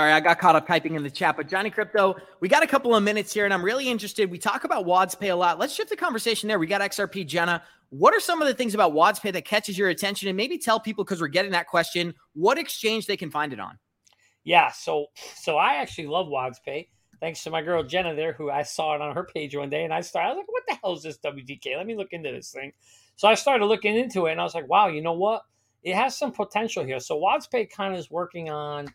Sorry, 0.00 0.12
I 0.12 0.20
got 0.20 0.38
caught 0.38 0.56
up 0.56 0.66
typing 0.66 0.94
in 0.94 1.02
the 1.02 1.10
chat, 1.10 1.36
but 1.36 1.46
Johnny 1.46 1.68
Crypto, 1.68 2.16
we 2.40 2.48
got 2.48 2.62
a 2.62 2.66
couple 2.66 2.96
of 2.96 3.02
minutes 3.02 3.34
here, 3.34 3.44
and 3.44 3.52
I'm 3.52 3.62
really 3.62 3.86
interested. 3.86 4.30
We 4.30 4.38
talk 4.38 4.64
about 4.64 4.86
WadsPay 4.86 5.30
a 5.30 5.34
lot. 5.34 5.58
Let's 5.58 5.74
shift 5.74 5.90
the 5.90 5.96
conversation 5.96 6.48
there. 6.48 6.58
We 6.58 6.66
got 6.66 6.80
XRP 6.80 7.26
Jenna. 7.26 7.62
What 7.90 8.14
are 8.14 8.20
some 8.20 8.40
of 8.40 8.48
the 8.48 8.54
things 8.54 8.74
about 8.74 8.94
WadsPay 8.94 9.34
that 9.34 9.44
catches 9.44 9.76
your 9.76 9.90
attention? 9.90 10.28
And 10.28 10.38
maybe 10.38 10.56
tell 10.56 10.80
people 10.80 11.04
because 11.04 11.20
we're 11.20 11.28
getting 11.28 11.50
that 11.50 11.66
question, 11.66 12.14
what 12.32 12.56
exchange 12.56 13.04
they 13.04 13.18
can 13.18 13.30
find 13.30 13.52
it 13.52 13.60
on. 13.60 13.78
Yeah, 14.42 14.72
so 14.72 15.08
so 15.36 15.58
I 15.58 15.74
actually 15.74 16.06
love 16.06 16.28
WadsPay. 16.28 16.88
Thanks 17.20 17.44
to 17.44 17.50
my 17.50 17.60
girl 17.60 17.82
Jenna 17.84 18.14
there, 18.14 18.32
who 18.32 18.50
I 18.50 18.62
saw 18.62 18.94
it 18.94 19.02
on 19.02 19.14
her 19.14 19.24
page 19.24 19.54
one 19.54 19.68
day, 19.68 19.84
and 19.84 19.92
I 19.92 20.00
started. 20.00 20.28
I 20.28 20.32
was 20.32 20.38
like, 20.38 20.48
"What 20.48 20.62
the 20.66 20.78
hell 20.82 20.94
is 20.94 21.02
this 21.02 21.18
WDK? 21.18 21.76
Let 21.76 21.86
me 21.86 21.94
look 21.94 22.12
into 22.12 22.32
this 22.32 22.52
thing." 22.52 22.72
So 23.16 23.28
I 23.28 23.34
started 23.34 23.66
looking 23.66 23.96
into 23.96 24.28
it, 24.28 24.32
and 24.32 24.40
I 24.40 24.44
was 24.44 24.54
like, 24.54 24.66
"Wow, 24.66 24.88
you 24.88 25.02
know 25.02 25.12
what? 25.12 25.42
It 25.82 25.94
has 25.94 26.16
some 26.16 26.32
potential 26.32 26.86
here." 26.86 27.00
So 27.00 27.20
WadsPay 27.20 27.68
kind 27.68 27.92
of 27.92 28.00
is 28.00 28.10
working 28.10 28.48
on 28.48 28.86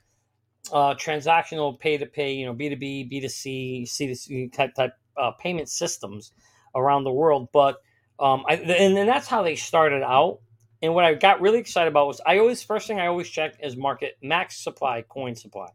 uh, 0.71 0.95
transactional 0.95 1.79
pay 1.79 1.97
to 1.97 2.05
pay, 2.05 2.33
you 2.33 2.45
know, 2.45 2.53
B 2.53 2.69
two 2.69 2.75
B, 2.75 3.03
B 3.03 3.21
two 3.21 3.29
C, 3.29 3.85
C 3.85 4.07
to 4.07 4.15
C 4.15 4.47
type 4.47 4.73
type 4.75 4.93
uh, 5.17 5.31
payment 5.31 5.69
systems 5.69 6.31
around 6.75 7.03
the 7.03 7.11
world. 7.11 7.49
But 7.51 7.81
um, 8.19 8.43
I, 8.47 8.55
and, 8.55 8.97
and 8.97 9.09
that's 9.09 9.27
how 9.27 9.43
they 9.43 9.55
started 9.55 10.03
out. 10.03 10.39
And 10.81 10.93
what 10.93 11.05
I 11.05 11.13
got 11.13 11.41
really 11.41 11.59
excited 11.59 11.87
about 11.87 12.07
was 12.07 12.21
I 12.25 12.37
always 12.39 12.61
first 12.61 12.87
thing 12.87 12.99
I 12.99 13.07
always 13.07 13.29
check 13.29 13.55
is 13.63 13.75
market 13.75 14.17
max 14.21 14.57
supply, 14.57 15.03
coin 15.07 15.35
supply. 15.35 15.69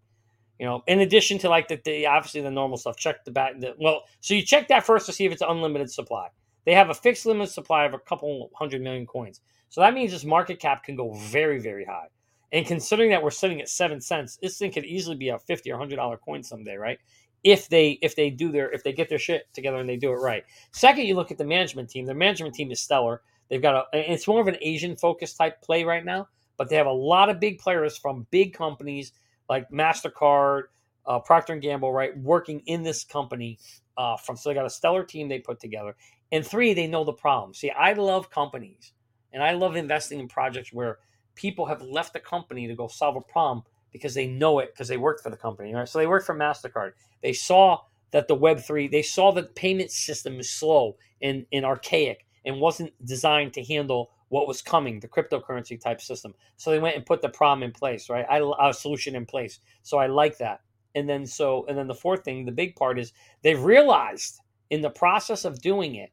You 0.58 0.66
know, 0.66 0.82
in 0.86 1.00
addition 1.00 1.38
to 1.38 1.48
like 1.48 1.68
the, 1.68 1.80
the 1.84 2.06
obviously 2.06 2.42
the 2.42 2.50
normal 2.50 2.76
stuff, 2.76 2.96
check 2.96 3.24
the 3.24 3.30
back. 3.30 3.58
The, 3.58 3.74
well, 3.78 4.02
so 4.20 4.34
you 4.34 4.42
check 4.42 4.68
that 4.68 4.84
first 4.84 5.06
to 5.06 5.12
see 5.12 5.24
if 5.24 5.32
it's 5.32 5.42
unlimited 5.42 5.90
supply. 5.90 6.28
They 6.66 6.74
have 6.74 6.90
a 6.90 6.94
fixed 6.94 7.24
limit 7.24 7.48
supply 7.48 7.86
of 7.86 7.94
a 7.94 7.98
couple 7.98 8.50
hundred 8.54 8.82
million 8.82 9.06
coins. 9.06 9.40
So 9.70 9.80
that 9.80 9.94
means 9.94 10.12
this 10.12 10.24
market 10.24 10.60
cap 10.60 10.84
can 10.84 10.96
go 10.96 11.14
very, 11.14 11.58
very 11.58 11.86
high. 11.86 12.08
And 12.52 12.66
considering 12.66 13.10
that 13.10 13.22
we're 13.22 13.30
sitting 13.30 13.60
at 13.60 13.68
seven 13.68 14.00
cents, 14.00 14.38
this 14.42 14.58
thing 14.58 14.72
could 14.72 14.84
easily 14.84 15.16
be 15.16 15.28
a 15.28 15.38
fifty 15.38 15.70
or 15.70 15.78
hundred 15.78 15.96
dollar 15.96 16.16
coin 16.16 16.42
someday, 16.42 16.76
right? 16.76 16.98
If 17.44 17.68
they 17.68 17.92
if 18.02 18.16
they 18.16 18.30
do 18.30 18.50
their 18.50 18.70
if 18.70 18.82
they 18.82 18.92
get 18.92 19.08
their 19.08 19.18
shit 19.18 19.52
together 19.54 19.78
and 19.78 19.88
they 19.88 19.96
do 19.96 20.10
it 20.10 20.16
right. 20.16 20.44
Second, 20.72 21.06
you 21.06 21.14
look 21.14 21.30
at 21.30 21.38
the 21.38 21.44
management 21.44 21.88
team. 21.88 22.06
Their 22.06 22.14
management 22.14 22.54
team 22.54 22.70
is 22.70 22.80
stellar. 22.80 23.22
They've 23.48 23.62
got 23.62 23.86
a 23.92 24.12
it's 24.12 24.26
more 24.26 24.40
of 24.40 24.48
an 24.48 24.56
Asian 24.60 24.96
focused 24.96 25.36
type 25.36 25.62
play 25.62 25.84
right 25.84 26.04
now, 26.04 26.28
but 26.56 26.68
they 26.68 26.76
have 26.76 26.86
a 26.86 26.92
lot 26.92 27.30
of 27.30 27.40
big 27.40 27.58
players 27.58 27.96
from 27.96 28.26
big 28.30 28.52
companies 28.52 29.12
like 29.48 29.68
Mastercard, 29.70 30.64
uh, 31.06 31.18
Procter 31.18 31.54
and 31.54 31.62
Gamble, 31.62 31.92
right, 31.92 32.16
working 32.18 32.62
in 32.66 32.82
this 32.82 33.04
company. 33.04 33.58
Uh, 33.96 34.16
from 34.16 34.36
so 34.36 34.48
they 34.48 34.54
got 34.54 34.64
a 34.64 34.70
stellar 34.70 35.04
team 35.04 35.28
they 35.28 35.40
put 35.40 35.60
together, 35.60 35.94
and 36.32 36.46
three, 36.46 36.72
they 36.72 36.86
know 36.86 37.04
the 37.04 37.12
problem. 37.12 37.52
See, 37.54 37.70
I 37.70 37.92
love 37.92 38.30
companies, 38.30 38.92
and 39.32 39.42
I 39.42 39.52
love 39.52 39.76
investing 39.76 40.20
in 40.20 40.28
projects 40.28 40.72
where 40.72 40.98
people 41.34 41.66
have 41.66 41.82
left 41.82 42.12
the 42.12 42.20
company 42.20 42.66
to 42.66 42.74
go 42.74 42.88
solve 42.88 43.16
a 43.16 43.20
problem 43.20 43.64
because 43.92 44.14
they 44.14 44.26
know 44.26 44.58
it 44.58 44.72
because 44.72 44.88
they 44.88 44.96
worked 44.96 45.22
for 45.22 45.30
the 45.30 45.36
company. 45.36 45.74
Right? 45.74 45.88
So 45.88 45.98
they 45.98 46.06
worked 46.06 46.26
for 46.26 46.34
MasterCard. 46.34 46.92
They 47.22 47.32
saw 47.32 47.80
that 48.12 48.28
the 48.28 48.36
Web3, 48.36 48.90
they 48.90 49.02
saw 49.02 49.32
that 49.32 49.48
the 49.48 49.52
payment 49.52 49.90
system 49.90 50.38
is 50.40 50.50
slow 50.50 50.96
and, 51.22 51.46
and 51.52 51.64
archaic 51.64 52.26
and 52.44 52.60
wasn't 52.60 52.92
designed 53.04 53.52
to 53.54 53.62
handle 53.62 54.10
what 54.28 54.46
was 54.46 54.62
coming, 54.62 55.00
the 55.00 55.08
cryptocurrency 55.08 55.80
type 55.80 56.00
system. 56.00 56.34
So 56.56 56.70
they 56.70 56.78
went 56.78 56.96
and 56.96 57.04
put 57.04 57.20
the 57.20 57.28
problem 57.28 57.64
in 57.64 57.72
place, 57.72 58.08
right? 58.08 58.24
I, 58.30 58.68
a 58.68 58.72
solution 58.72 59.16
in 59.16 59.26
place. 59.26 59.58
So 59.82 59.98
I 59.98 60.06
like 60.06 60.38
that. 60.38 60.60
And 60.94 61.08
then 61.08 61.26
so, 61.26 61.66
and 61.68 61.76
then 61.76 61.88
the 61.88 61.94
fourth 61.94 62.24
thing, 62.24 62.44
the 62.44 62.52
big 62.52 62.76
part 62.76 62.98
is 62.98 63.12
they've 63.42 63.62
realized 63.62 64.40
in 64.70 64.80
the 64.80 64.90
process 64.90 65.44
of 65.44 65.60
doing 65.60 65.96
it 65.96 66.12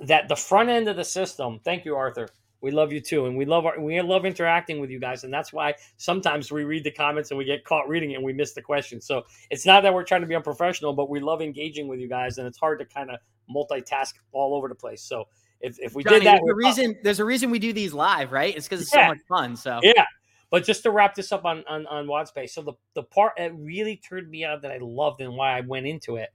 that 0.00 0.28
the 0.28 0.36
front 0.36 0.68
end 0.68 0.88
of 0.88 0.96
the 0.96 1.04
system, 1.04 1.60
thank 1.64 1.84
you, 1.84 1.96
Arthur, 1.96 2.28
we 2.62 2.70
love 2.70 2.92
you 2.92 3.00
too, 3.00 3.26
and 3.26 3.36
we 3.36 3.44
love 3.44 3.66
our, 3.66 3.78
we 3.78 4.00
love 4.00 4.24
interacting 4.24 4.80
with 4.80 4.88
you 4.88 5.00
guys, 5.00 5.24
and 5.24 5.34
that's 5.34 5.52
why 5.52 5.74
sometimes 5.96 6.50
we 6.52 6.64
read 6.64 6.84
the 6.84 6.90
comments 6.90 7.30
and 7.30 7.38
we 7.38 7.44
get 7.44 7.64
caught 7.64 7.88
reading 7.88 8.12
it 8.12 8.14
and 8.14 8.24
we 8.24 8.32
miss 8.32 8.52
the 8.52 8.62
question. 8.62 9.00
So 9.00 9.24
it's 9.50 9.66
not 9.66 9.82
that 9.82 9.92
we're 9.92 10.04
trying 10.04 10.20
to 10.22 10.26
be 10.26 10.36
unprofessional, 10.36 10.92
but 10.92 11.10
we 11.10 11.20
love 11.20 11.42
engaging 11.42 11.88
with 11.88 11.98
you 11.98 12.08
guys, 12.08 12.38
and 12.38 12.46
it's 12.46 12.58
hard 12.58 12.78
to 12.78 12.84
kind 12.86 13.10
of 13.10 13.18
multitask 13.54 14.14
all 14.30 14.54
over 14.54 14.68
the 14.68 14.74
place. 14.74 15.02
So 15.02 15.24
if, 15.60 15.78
if 15.80 15.94
we 15.94 16.04
Johnny, 16.04 16.20
did 16.20 16.26
that, 16.28 16.40
there's 16.44 16.52
a 16.52 16.54
reason 16.54 16.96
there's 17.02 17.20
a 17.20 17.24
reason 17.24 17.50
we 17.50 17.58
do 17.58 17.72
these 17.72 17.92
live, 17.92 18.32
right? 18.32 18.56
It's 18.56 18.66
because 18.66 18.80
it's 18.80 18.92
Yeah. 18.94 19.02
so 19.02 19.08
much 19.08 19.20
fun. 19.28 19.56
So 19.56 19.80
Yeah. 19.82 20.06
But 20.50 20.64
just 20.64 20.82
to 20.82 20.90
wrap 20.90 21.14
this 21.14 21.32
up 21.32 21.44
on 21.44 21.64
on, 21.68 21.86
on 21.86 22.06
WadsPay, 22.06 22.48
so 22.48 22.62
the, 22.62 22.74
the 22.94 23.02
part 23.02 23.32
that 23.38 23.56
really 23.56 23.96
turned 23.96 24.30
me 24.30 24.44
on 24.44 24.60
that 24.60 24.70
I 24.70 24.78
loved 24.80 25.20
and 25.20 25.34
why 25.34 25.56
I 25.56 25.62
went 25.62 25.86
into 25.86 26.16
it 26.16 26.28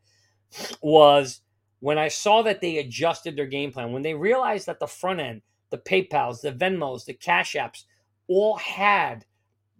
was 0.81 1.41
when 1.79 1.97
I 1.97 2.07
saw 2.07 2.41
that 2.41 2.61
they 2.61 2.77
adjusted 2.77 3.35
their 3.35 3.45
game 3.45 3.71
plan, 3.71 3.91
when 3.91 4.01
they 4.01 4.13
realized 4.13 4.65
that 4.65 4.79
the 4.79 4.87
front 4.87 5.19
end, 5.19 5.41
the 5.69 5.77
PayPal's, 5.77 6.41
the 6.41 6.51
Venmos, 6.51 7.05
the 7.05 7.13
Cash 7.13 7.53
Apps, 7.53 7.83
all 8.27 8.57
had 8.57 9.25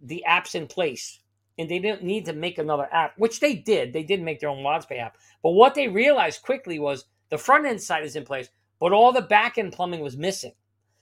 the 0.02 0.24
apps 0.28 0.54
in 0.54 0.66
place. 0.66 1.20
And 1.58 1.68
they 1.68 1.80
didn't 1.80 2.04
need 2.04 2.24
to 2.26 2.32
make 2.32 2.58
another 2.58 2.88
app, 2.92 3.14
which 3.18 3.40
they 3.40 3.54
did. 3.54 3.92
They 3.92 4.04
did 4.04 4.22
make 4.22 4.40
their 4.40 4.48
own 4.48 4.62
WadsPay 4.62 5.00
app. 5.00 5.16
But 5.42 5.50
what 5.50 5.74
they 5.74 5.88
realized 5.88 6.42
quickly 6.42 6.78
was 6.78 7.04
the 7.30 7.38
front 7.38 7.66
end 7.66 7.82
side 7.82 8.04
is 8.04 8.16
in 8.16 8.24
place, 8.24 8.48
but 8.78 8.92
all 8.92 9.12
the 9.12 9.22
back 9.22 9.58
end 9.58 9.72
plumbing 9.72 10.00
was 10.00 10.16
missing. 10.16 10.52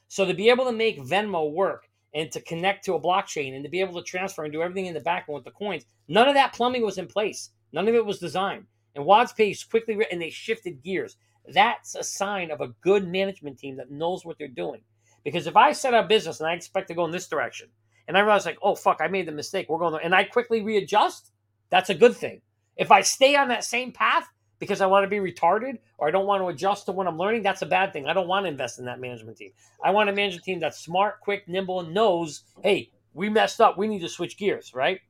So 0.09 0.25
to 0.25 0.35
be 0.35 0.49
able 0.49 0.65
to 0.65 0.73
make 0.73 0.99
Venmo 1.03 1.53
work 1.53 1.89
and 2.15 2.31
to 2.33 2.41
connect 2.41 2.85
to 2.87 2.95
a 2.95 3.01
blockchain 3.01 3.55
and 3.55 3.65
to 3.65 3.71
be 3.71 3.81
able 3.81 3.95
to 3.95 4.03
transfer 4.03 4.45
and 4.45 4.53
do 4.53 4.63
everything 4.63 4.87
in 4.87 4.95
the 4.95 5.01
back 5.01 5.27
end 5.29 5.35
with 5.35 5.45
the 5.45 5.51
coins, 5.51 5.85
none 6.09 6.29
of 6.29 6.35
that 6.35 6.55
plumbing 6.55 6.83
was 6.83 6.99
in 6.99 7.07
place. 7.07 7.51
None 7.73 7.89
of 7.89 7.95
it 7.95 8.07
was 8.07 8.19
designed. 8.19 8.65
And 8.95 9.05
WadsPay 9.05 9.69
quickly 9.69 9.97
re- 9.97 10.07
and 10.11 10.23
they 10.23 10.31
shifted 10.31 10.83
gears. 10.83 11.17
That's 11.53 11.95
a 11.95 12.05
sign 12.05 12.51
of 12.51 12.61
a 12.61 12.75
good 12.81 13.07
management 13.07 13.59
team 13.59 13.77
that 13.77 13.91
knows 13.91 14.25
what 14.25 14.39
they're 14.39 14.49
doing. 14.49 14.81
Because 15.25 15.47
if 15.47 15.57
I 15.57 15.73
set 15.73 15.95
up 15.95 16.09
business 16.09 16.41
and 16.41 16.49
I 16.49 16.55
expect 16.55 16.89
to 16.89 16.95
go 16.95 17.05
in 17.05 17.11
this 17.11 17.29
direction, 17.29 17.69
and 18.09 18.17
I 18.17 18.21
realize 18.21 18.47
like, 18.47 18.59
oh 18.63 18.75
fuck, 18.75 18.99
I 19.01 19.09
made 19.09 19.27
the 19.27 19.33
mistake, 19.33 19.69
we're 19.69 19.79
going, 19.79 19.93
there, 19.93 20.03
and 20.03 20.15
I 20.15 20.25
quickly 20.25 20.63
readjust, 20.63 21.33
that's 21.71 21.91
a 21.91 21.95
good 21.95 22.17
thing. 22.17 22.41
If 22.77 22.91
I 22.91 23.01
stay 23.01 23.37
on 23.37 23.49
that 23.49 23.65
same 23.65 23.93
path 23.93 24.29
because 24.59 24.81
I 24.81 24.87
want 24.87 25.05
to 25.05 25.09
be 25.09 25.33
retarded 25.33 25.79
or 25.99 26.09
I 26.09 26.11
don't 26.11 26.27
want 26.27 26.43
to 26.43 26.49
adjust 26.49 26.87
to 26.87 26.93
what 26.93 27.07
I'm 27.07 27.19
learning, 27.19 27.43
that's 27.43 27.63
a 27.63 27.67
bad 27.67 27.93
thing. 27.93 28.07
I 28.07 28.13
don't 28.13 28.29
want 28.29 28.45
to 28.45 28.51
invest 28.51 28.79
in 28.79 28.85
that 28.85 29.01
management 29.01 29.39
team. 29.39 29.51
I 29.83 29.91
want 29.91 30.09
a 30.09 30.13
management 30.13 30.45
team 30.45 30.61
that's 30.61 30.79
smart, 30.79 31.21
quick, 31.21 31.49
nimble, 31.49 31.81
and 31.81 31.93
knows, 31.93 32.45
hey, 32.63 32.91
we 33.13 33.29
messed 33.29 33.61
up. 33.61 33.77
We 33.77 33.89
need 33.89 34.01
to 34.01 34.09
switch 34.09 34.39
gears, 34.39 34.73
right? 34.75 35.01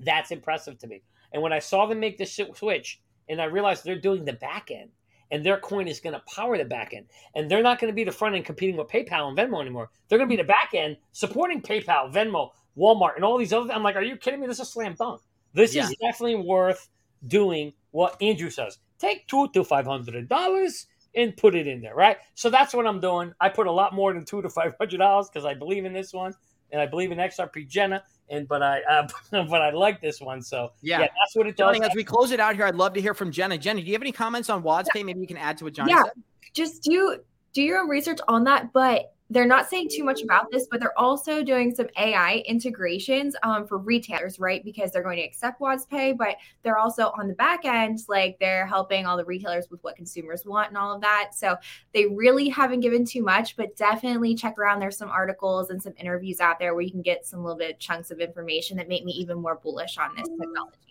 That's 0.00 0.30
impressive 0.30 0.78
to 0.78 0.86
me. 0.86 1.02
And 1.32 1.42
when 1.42 1.52
I 1.52 1.58
saw 1.58 1.86
them 1.86 2.00
make 2.00 2.16
this 2.16 2.38
switch, 2.54 3.00
and 3.28 3.40
I 3.40 3.46
realized 3.46 3.84
they're 3.84 4.00
doing 4.00 4.24
the 4.24 4.34
back 4.34 4.70
end, 4.70 4.90
and 5.30 5.44
their 5.44 5.58
coin 5.58 5.88
is 5.88 6.00
going 6.00 6.14
to 6.14 6.22
power 6.34 6.56
the 6.58 6.64
back 6.64 6.92
end, 6.94 7.06
and 7.34 7.50
they're 7.50 7.62
not 7.62 7.78
going 7.80 7.90
to 7.92 7.94
be 7.94 8.04
the 8.04 8.12
front 8.12 8.34
end 8.34 8.44
competing 8.44 8.76
with 8.76 8.88
PayPal 8.88 9.28
and 9.28 9.36
Venmo 9.38 9.60
anymore. 9.60 9.90
They're 10.08 10.18
going 10.18 10.28
to 10.28 10.36
be 10.36 10.40
the 10.42 10.46
back 10.46 10.70
end 10.74 10.96
supporting 11.12 11.62
PayPal, 11.62 12.12
Venmo, 12.12 12.50
Walmart, 12.76 13.16
and 13.16 13.24
all 13.24 13.38
these 13.38 13.52
other. 13.52 13.72
I'm 13.72 13.82
like, 13.82 13.96
are 13.96 14.02
you 14.02 14.16
kidding 14.16 14.40
me? 14.40 14.46
This 14.46 14.56
is 14.60 14.68
a 14.68 14.70
slam 14.70 14.94
dunk. 14.98 15.20
This 15.52 15.74
Yeah. 15.74 15.84
is 15.84 15.94
definitely 16.00 16.36
worth 16.46 16.88
doing 17.26 17.72
what 17.92 18.20
Andrew 18.20 18.50
says. 18.50 18.78
Take 18.98 19.26
two 19.28 19.48
to 19.54 19.64
five 19.64 19.86
hundred 19.86 20.28
dollars 20.28 20.86
and 21.14 21.36
put 21.36 21.54
it 21.54 21.66
in 21.68 21.80
there, 21.80 21.94
right? 21.94 22.18
So 22.34 22.50
that's 22.50 22.74
what 22.74 22.86
I'm 22.86 23.00
doing. 23.00 23.32
I 23.40 23.48
put 23.48 23.66
a 23.68 23.72
lot 23.72 23.94
more 23.94 24.12
than 24.12 24.24
two 24.24 24.42
to 24.42 24.50
five 24.50 24.74
hundred 24.78 24.98
dollars 24.98 25.28
because 25.28 25.44
I 25.44 25.54
believe 25.54 25.84
in 25.84 25.92
this 25.92 26.12
one, 26.12 26.34
and 26.72 26.80
I 26.80 26.86
believe 26.86 27.12
in 27.12 27.18
XRP 27.18 27.68
Jenna, 27.68 28.02
and 28.30 28.46
but 28.48 28.62
I 28.62 28.80
uh, 28.82 29.06
but 29.30 29.62
I 29.62 29.70
like 29.70 30.00
this 30.00 30.20
one. 30.20 30.42
So 30.42 30.72
Yeah. 30.82 31.00
yeah, 31.00 31.06
that's 31.06 31.34
what 31.36 31.46
it 31.46 31.56
does. 31.56 31.76
Johnny, 31.76 31.86
as 31.86 31.94
we 31.94 32.04
close 32.04 32.30
it 32.32 32.40
out 32.40 32.56
here, 32.56 32.64
I'd 32.66 32.74
love 32.76 32.94
to 32.94 33.00
hear 33.00 33.14
from 33.14 33.30
Jenna. 33.30 33.58
Jenna, 33.58 33.80
do 33.80 33.86
you 33.86 33.92
have 33.92 34.02
any 34.02 34.12
comments 34.12 34.50
on 34.50 34.62
WadsPay? 34.62 35.04
Maybe 35.04 35.20
you 35.20 35.26
can 35.26 35.36
add 35.36 35.58
to 35.58 35.64
what 35.64 35.72
Johnny 35.74 35.92
Yeah. 35.92 36.02
said. 36.04 36.12
just 36.54 36.82
do 36.82 37.18
do 37.52 37.62
your 37.62 37.80
own 37.80 37.88
research 37.88 38.18
on 38.28 38.44
that 38.44 38.72
but 38.72 39.13
they're 39.34 39.46
not 39.46 39.68
saying 39.68 39.88
too 39.90 40.04
much 40.04 40.22
about 40.22 40.50
this 40.50 40.68
but 40.70 40.78
they're 40.78 40.98
also 40.98 41.42
doing 41.42 41.74
some 41.74 41.88
ai 41.98 42.42
integrations 42.46 43.34
um, 43.42 43.66
for 43.66 43.78
retailers 43.78 44.38
right? 44.38 44.64
Because 44.64 44.92
they're 44.92 45.02
going 45.02 45.16
to 45.16 45.24
accept 45.24 45.60
WadsPay 45.60 46.16
but 46.16 46.36
they're 46.62 46.78
also 46.78 47.12
on 47.18 47.26
the 47.26 47.34
back 47.34 47.64
end 47.64 47.98
like 48.08 48.38
they're 48.38 48.66
helping 48.66 49.06
all 49.06 49.16
the 49.16 49.24
retailers 49.24 49.66
with 49.70 49.82
what 49.82 49.96
consumers 49.96 50.44
want 50.44 50.68
and 50.68 50.78
all 50.78 50.94
of 50.94 51.00
that. 51.00 51.30
So 51.34 51.56
they 51.92 52.06
really 52.06 52.48
haven't 52.48 52.80
given 52.80 53.04
too 53.04 53.22
much 53.22 53.56
but 53.56 53.76
definitely 53.76 54.34
check 54.34 54.58
around. 54.58 54.78
There's 54.78 54.96
some 54.96 55.10
articles 55.10 55.70
and 55.70 55.82
some 55.82 55.94
interviews 55.98 56.40
out 56.40 56.58
there 56.58 56.74
where 56.74 56.82
you 56.82 56.90
can 56.90 57.02
get 57.02 57.26
some 57.26 57.42
little 57.42 57.58
bit 57.58 57.72
of 57.72 57.78
chunks 57.78 58.10
of 58.10 58.20
information 58.20 58.76
that 58.76 58.88
make 58.88 59.04
me 59.04 59.12
even 59.12 59.40
more 59.40 59.56
bullish 59.56 59.98
on 59.98 60.14
this 60.16 60.28
technology 60.38 60.83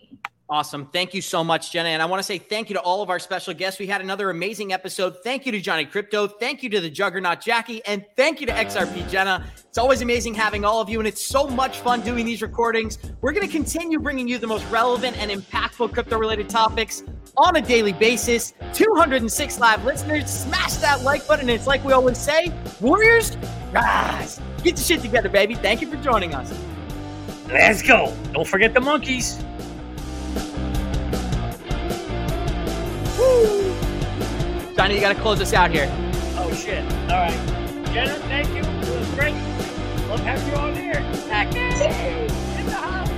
Awesome. 0.50 0.86
Thank 0.92 1.14
you 1.14 1.22
so 1.22 1.42
much, 1.42 1.72
Jenna. 1.72 1.88
And 1.88 2.02
I 2.02 2.04
want 2.04 2.20
to 2.20 2.22
say 2.22 2.36
thank 2.36 2.68
you 2.68 2.74
to 2.74 2.80
all 2.82 3.00
of 3.00 3.08
our 3.08 3.18
special 3.18 3.54
guests. 3.54 3.80
We 3.80 3.86
had 3.86 4.02
another 4.02 4.28
amazing 4.28 4.74
episode. 4.74 5.16
Thank 5.24 5.46
you 5.46 5.52
to 5.52 5.60
Johnny 5.60 5.86
Crypto. 5.86 6.26
Thank 6.28 6.62
you 6.62 6.68
to 6.68 6.80
the 6.80 6.90
Juggernaut 6.90 7.40
Jackie. 7.40 7.82
And 7.86 8.04
thank 8.14 8.42
you 8.42 8.46
to 8.48 8.52
XRP 8.52 9.08
Jenna. 9.08 9.42
It's 9.66 9.78
always 9.78 10.02
amazing 10.02 10.34
having 10.34 10.62
all 10.66 10.82
of 10.82 10.90
you. 10.90 10.98
And 10.98 11.08
it's 11.08 11.24
so 11.24 11.48
much 11.48 11.78
fun 11.78 12.02
doing 12.02 12.26
these 12.26 12.42
recordings. 12.42 12.98
We're 13.22 13.32
going 13.32 13.46
to 13.46 13.52
continue 13.52 13.98
bringing 13.98 14.28
you 14.28 14.36
the 14.36 14.46
most 14.46 14.70
relevant 14.70 15.16
and 15.16 15.30
impactful 15.30 15.94
crypto 15.94 16.18
related 16.18 16.50
topics 16.50 17.02
on 17.38 17.56
a 17.56 17.62
daily 17.62 17.94
basis. 17.94 18.52
206 18.74 19.58
live 19.58 19.82
listeners. 19.86 20.30
Smash 20.30 20.74
that 20.74 21.02
like 21.02 21.26
button. 21.26 21.48
It's 21.48 21.66
like 21.66 21.82
we 21.84 21.94
always 21.94 22.18
say 22.18 22.52
Warriors, 22.82 23.34
rise. 23.72 24.42
Get 24.62 24.76
the 24.76 24.82
shit 24.82 25.00
together, 25.00 25.30
baby. 25.30 25.54
Thank 25.54 25.80
you 25.80 25.90
for 25.90 25.96
joining 25.96 26.34
us. 26.34 26.52
Let's 27.48 27.80
go. 27.80 28.14
Don't 28.32 28.46
forget 28.46 28.74
the 28.74 28.80
monkeys. 28.80 29.42
Johnny, 34.76 34.96
you 34.96 35.00
got 35.00 35.14
to 35.14 35.22
close 35.22 35.40
us 35.40 35.52
out 35.52 35.70
here. 35.70 35.88
Oh 36.36 36.52
shit. 36.52 36.82
All 37.02 37.10
right. 37.10 37.84
Jenna, 37.92 38.14
thank 38.26 38.48
you. 38.48 38.62
It 38.62 38.98
was 38.98 39.08
great. 39.14 39.34
Love 40.08 40.18
having 40.20 40.48
you 40.48 40.54
on 40.54 40.74
here. 40.74 40.94
Jackie 41.28 41.60
in 41.60 42.66
the 42.66 42.72
house. 42.72 43.08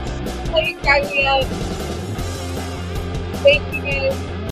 Thank 0.51 0.77
you, 0.77 0.83
guys. 0.83 1.47
Thank 3.43 3.73
you, 3.73 3.83
guys. 3.83 4.36